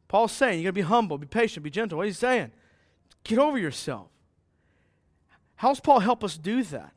Paul's 0.09 0.32
saying 0.32 0.61
you 0.61 0.65
got 0.65 0.70
to 0.70 0.73
be 0.73 0.81
humble, 0.81 1.19
be 1.19 1.27
patient, 1.27 1.62
be 1.62 1.69
gentle. 1.69 1.99
What 1.99 2.07
is 2.07 2.16
he 2.16 2.20
saying? 2.20 2.51
Get 3.23 3.39
over 3.39 3.59
yourself. 3.59 4.09
How 5.57 5.69
does 5.69 5.81
Paul 5.81 6.01
help 6.01 6.24
us 6.24 6.39
do 6.39 6.62
that? 6.62 6.95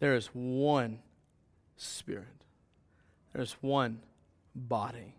There 0.00 0.16
is 0.16 0.26
one 0.32 0.98
Spirit, 1.76 2.42
there's 3.32 3.52
one 3.60 4.00
body, 4.58 5.14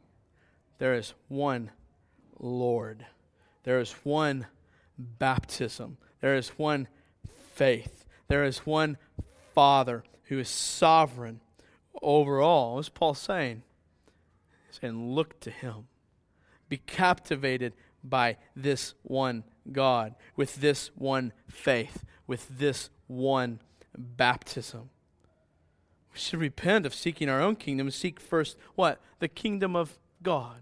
there 0.77 0.93
is 0.93 1.13
one 1.27 1.71
Lord, 2.39 3.05
there 3.63 3.79
is 3.79 3.91
one 4.03 4.47
baptism, 4.97 5.97
there 6.21 6.35
is 6.35 6.49
one 6.49 6.87
faith, 7.53 8.05
there 8.27 8.43
is 8.43 8.59
one 8.59 8.97
Father 9.53 10.03
who 10.25 10.39
is 10.39 10.49
sovereign 10.49 11.41
over 12.01 12.39
all. 12.39 12.75
What's 12.75 12.89
Paul 12.89 13.13
saying? 13.13 13.63
He's 14.67 14.79
saying, 14.79 15.13
look 15.13 15.39
to 15.41 15.51
him. 15.51 15.87
Be 16.69 16.77
captivated 16.77 17.73
by 18.03 18.37
this 18.55 18.93
one 19.03 19.43
God, 19.71 20.15
with 20.35 20.55
this 20.55 20.91
one 20.95 21.33
faith, 21.49 22.05
with 22.27 22.47
this 22.57 22.89
one 23.07 23.59
baptism. 23.97 24.89
Should 26.19 26.39
repent 26.39 26.85
of 26.85 26.93
seeking 26.93 27.29
our 27.29 27.41
own 27.41 27.55
kingdom 27.55 27.89
seek 27.91 28.19
first 28.19 28.57
what? 28.75 28.99
The 29.19 29.29
kingdom 29.29 29.75
of 29.75 29.97
God. 30.21 30.61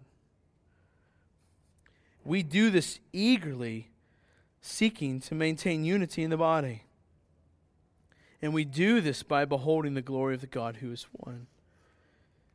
We 2.24 2.44
do 2.44 2.70
this 2.70 3.00
eagerly, 3.12 3.90
seeking 4.62 5.20
to 5.22 5.34
maintain 5.34 5.84
unity 5.84 6.24
in 6.24 6.30
the 6.30 6.38
body. 6.38 6.84
And 8.42 8.54
we 8.54 8.66
do 8.66 9.02
this 9.02 9.24
by 9.24 9.46
beholding 9.46 9.96
the 9.96 10.02
glory 10.02 10.36
of 10.36 10.42
the 10.42 10.48
God 10.48 10.78
who 10.78 10.92
is 10.92 11.08
one. 11.12 11.48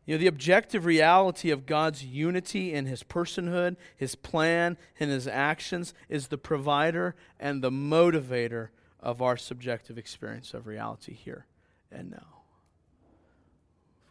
You 0.05 0.15
know, 0.15 0.19
the 0.19 0.27
objective 0.29 0.85
reality 0.85 1.51
of 1.51 1.67
God's 1.67 2.05
unity 2.05 2.73
in 2.73 2.87
his 2.87 3.03
personhood, 3.03 3.77
his 3.97 4.15
plan, 4.15 4.77
and 5.01 5.11
his 5.11 5.27
actions 5.27 5.95
is 6.09 6.29
the 6.29 6.39
provider 6.39 7.17
and 7.41 7.63
the 7.63 7.71
motivator 7.71 8.69
of 9.01 9.23
our 9.23 9.37
subjective 9.37 9.99
experience 9.99 10.55
of 10.55 10.67
reality 10.67 11.15
here 11.15 11.47
and 11.91 12.11
now. 12.11 12.42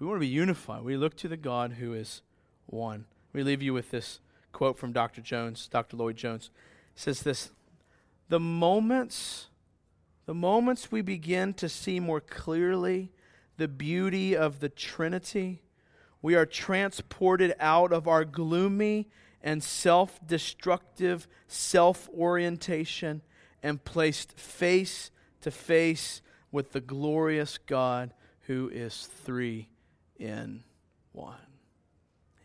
We 0.02 0.08
want 0.08 0.18
to 0.18 0.22
be 0.22 0.28
unified, 0.30 0.82
we 0.82 0.98
look 0.98 1.16
to 1.18 1.28
the 1.28 1.38
God 1.38 1.74
who 1.74 1.94
is 1.94 2.24
one. 2.66 3.06
We 3.34 3.44
leave 3.44 3.62
you 3.62 3.72
with 3.72 3.92
this 3.92 4.20
quote 4.52 4.76
from 4.76 4.94
Dr. 4.94 5.22
Jones, 5.22 5.68
Dr. 5.68 5.96
Lloyd 5.96 6.16
Jones. 6.16 6.50
He 6.96 7.02
says 7.02 7.22
this 7.22 7.52
The 8.28 8.40
moments 8.40 9.50
the 10.26 10.34
moments 10.34 10.92
we 10.92 11.04
begin 11.04 11.54
to 11.54 11.70
see 11.70 12.00
more 12.00 12.20
clearly 12.20 13.12
the 13.58 13.68
beauty 13.68 14.36
of 14.36 14.60
the 14.60 14.70
Trinity, 14.70 15.62
we 16.20 16.34
are 16.34 16.48
transported 16.48 17.54
out 17.60 17.94
of 17.94 18.08
our 18.08 18.26
gloomy 18.26 19.08
and 19.44 19.64
self 19.64 20.20
destructive 20.26 21.28
self 21.48 22.10
orientation 22.10 23.22
and 23.62 23.84
placed 23.84 24.36
face 24.36 25.12
to 25.42 25.52
face 25.52 26.24
with 26.52 26.72
the 26.72 26.82
glorious 26.82 27.60
God 27.60 28.16
who 28.48 28.68
is 28.74 29.08
three 29.24 29.68
in 30.22 30.64
one. 31.14 31.36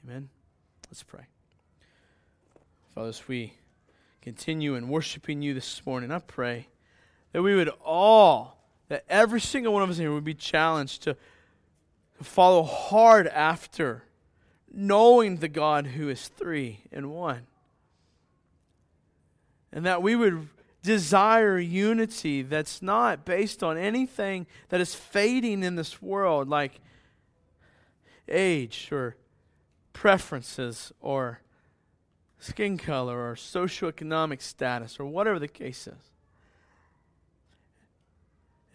Amen. 0.03 0.31
Let's 0.89 1.03
pray. 1.03 1.27
Father, 2.95 3.09
as 3.09 3.29
we 3.29 3.53
continue 4.23 4.75
in 4.75 4.89
worshiping 4.89 5.43
you 5.43 5.53
this 5.53 5.85
morning, 5.85 6.11
I 6.11 6.21
pray 6.21 6.69
that 7.33 7.43
we 7.43 7.55
would 7.55 7.69
all, 7.85 8.65
that 8.89 9.05
every 9.09 9.41
single 9.41 9.75
one 9.75 9.83
of 9.83 9.91
us 9.91 9.99
here 9.99 10.13
would 10.13 10.25
be 10.25 10.35
challenged 10.35 11.03
to, 11.03 11.17
to 12.17 12.25
follow 12.25 12.63
hard 12.63 13.27
after 13.29 14.05
knowing 14.73 15.37
the 15.37 15.49
God 15.49 15.89
who 15.89 16.09
is 16.09 16.29
three 16.29 16.81
in 16.91 17.11
one. 17.11 17.47
And 19.71 19.85
that 19.85 20.03
we 20.03 20.17
would 20.17 20.49
desire 20.83 21.59
unity 21.59 22.41
that's 22.41 22.81
not 22.81 23.27
based 23.27 23.63
on 23.63 23.77
anything 23.77 24.47
that 24.71 24.81
is 24.81 24.95
fading 24.95 25.63
in 25.63 25.75
this 25.75 26.01
world, 26.01 26.49
like 26.49 26.81
age 28.29 28.89
or 28.93 29.17
preferences 29.93 30.93
or 31.01 31.41
skin 32.39 32.77
color 32.77 33.31
or 33.31 33.35
socioeconomic 33.35 34.43
status 34.43 35.01
or 35.01 35.07
whatever 35.07 35.39
the 35.39 35.49
case 35.49 35.87
is 35.87 36.11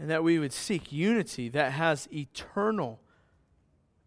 and 0.02 0.10
that 0.10 0.24
we 0.24 0.40
would 0.40 0.52
seek 0.52 0.92
unity 0.92 1.48
that 1.48 1.74
has 1.74 2.10
eternal 2.12 3.00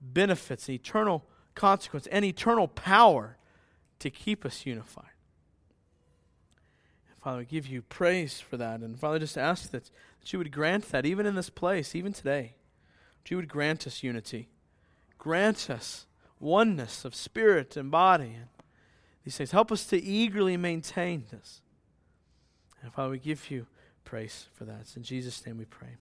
benefits, 0.01 0.69
eternal 0.69 1.25
consequence, 1.55 2.09
and 2.09 2.25
eternal 2.25 2.67
power 2.67 3.37
to 4.01 4.11
keep 4.11 4.45
us 4.45 4.67
unified. 4.67 5.05
And 7.09 7.23
Father, 7.23 7.39
we 7.39 7.45
give 7.45 7.69
you 7.69 7.81
praise 7.81 8.41
for 8.41 8.57
that. 8.57 8.81
And 8.81 8.99
Father, 8.99 9.21
just 9.21 9.39
ask 9.39 9.71
that, 9.71 9.85
that 10.21 10.33
you 10.33 10.41
would 10.41 10.51
grant 10.51 10.91
that 10.91 11.07
even 11.07 11.27
in 11.27 11.37
this 11.37 11.49
place, 11.49 11.95
even 11.95 12.13
today, 12.13 12.57
that 13.23 13.31
you 13.31 13.37
would 13.37 13.49
grant 13.49 13.87
us 13.87 14.03
unity. 14.03 14.49
Grant 15.25 15.71
us 15.71 16.05
oneness 16.39 17.07
of 17.07 17.15
spirit 17.15 17.79
and 17.79 17.91
body. 17.91 18.35
And 18.35 18.49
these 19.25 19.39
things. 19.39 19.53
Help 19.53 19.73
us 19.73 19.87
to 19.87 19.97
eagerly 19.97 20.59
maintain 20.59 21.25
this. 21.31 21.63
And 22.83 22.93
Father, 22.93 23.09
we 23.09 23.19
give 23.19 23.51
you 23.51 23.67
praise 24.05 24.49
for 24.53 24.67
that. 24.67 24.81
It's 24.83 24.99
in 24.99 25.03
Jesus' 25.03 25.47
name 25.47 25.57
we 25.57 25.65
pray. 25.65 25.89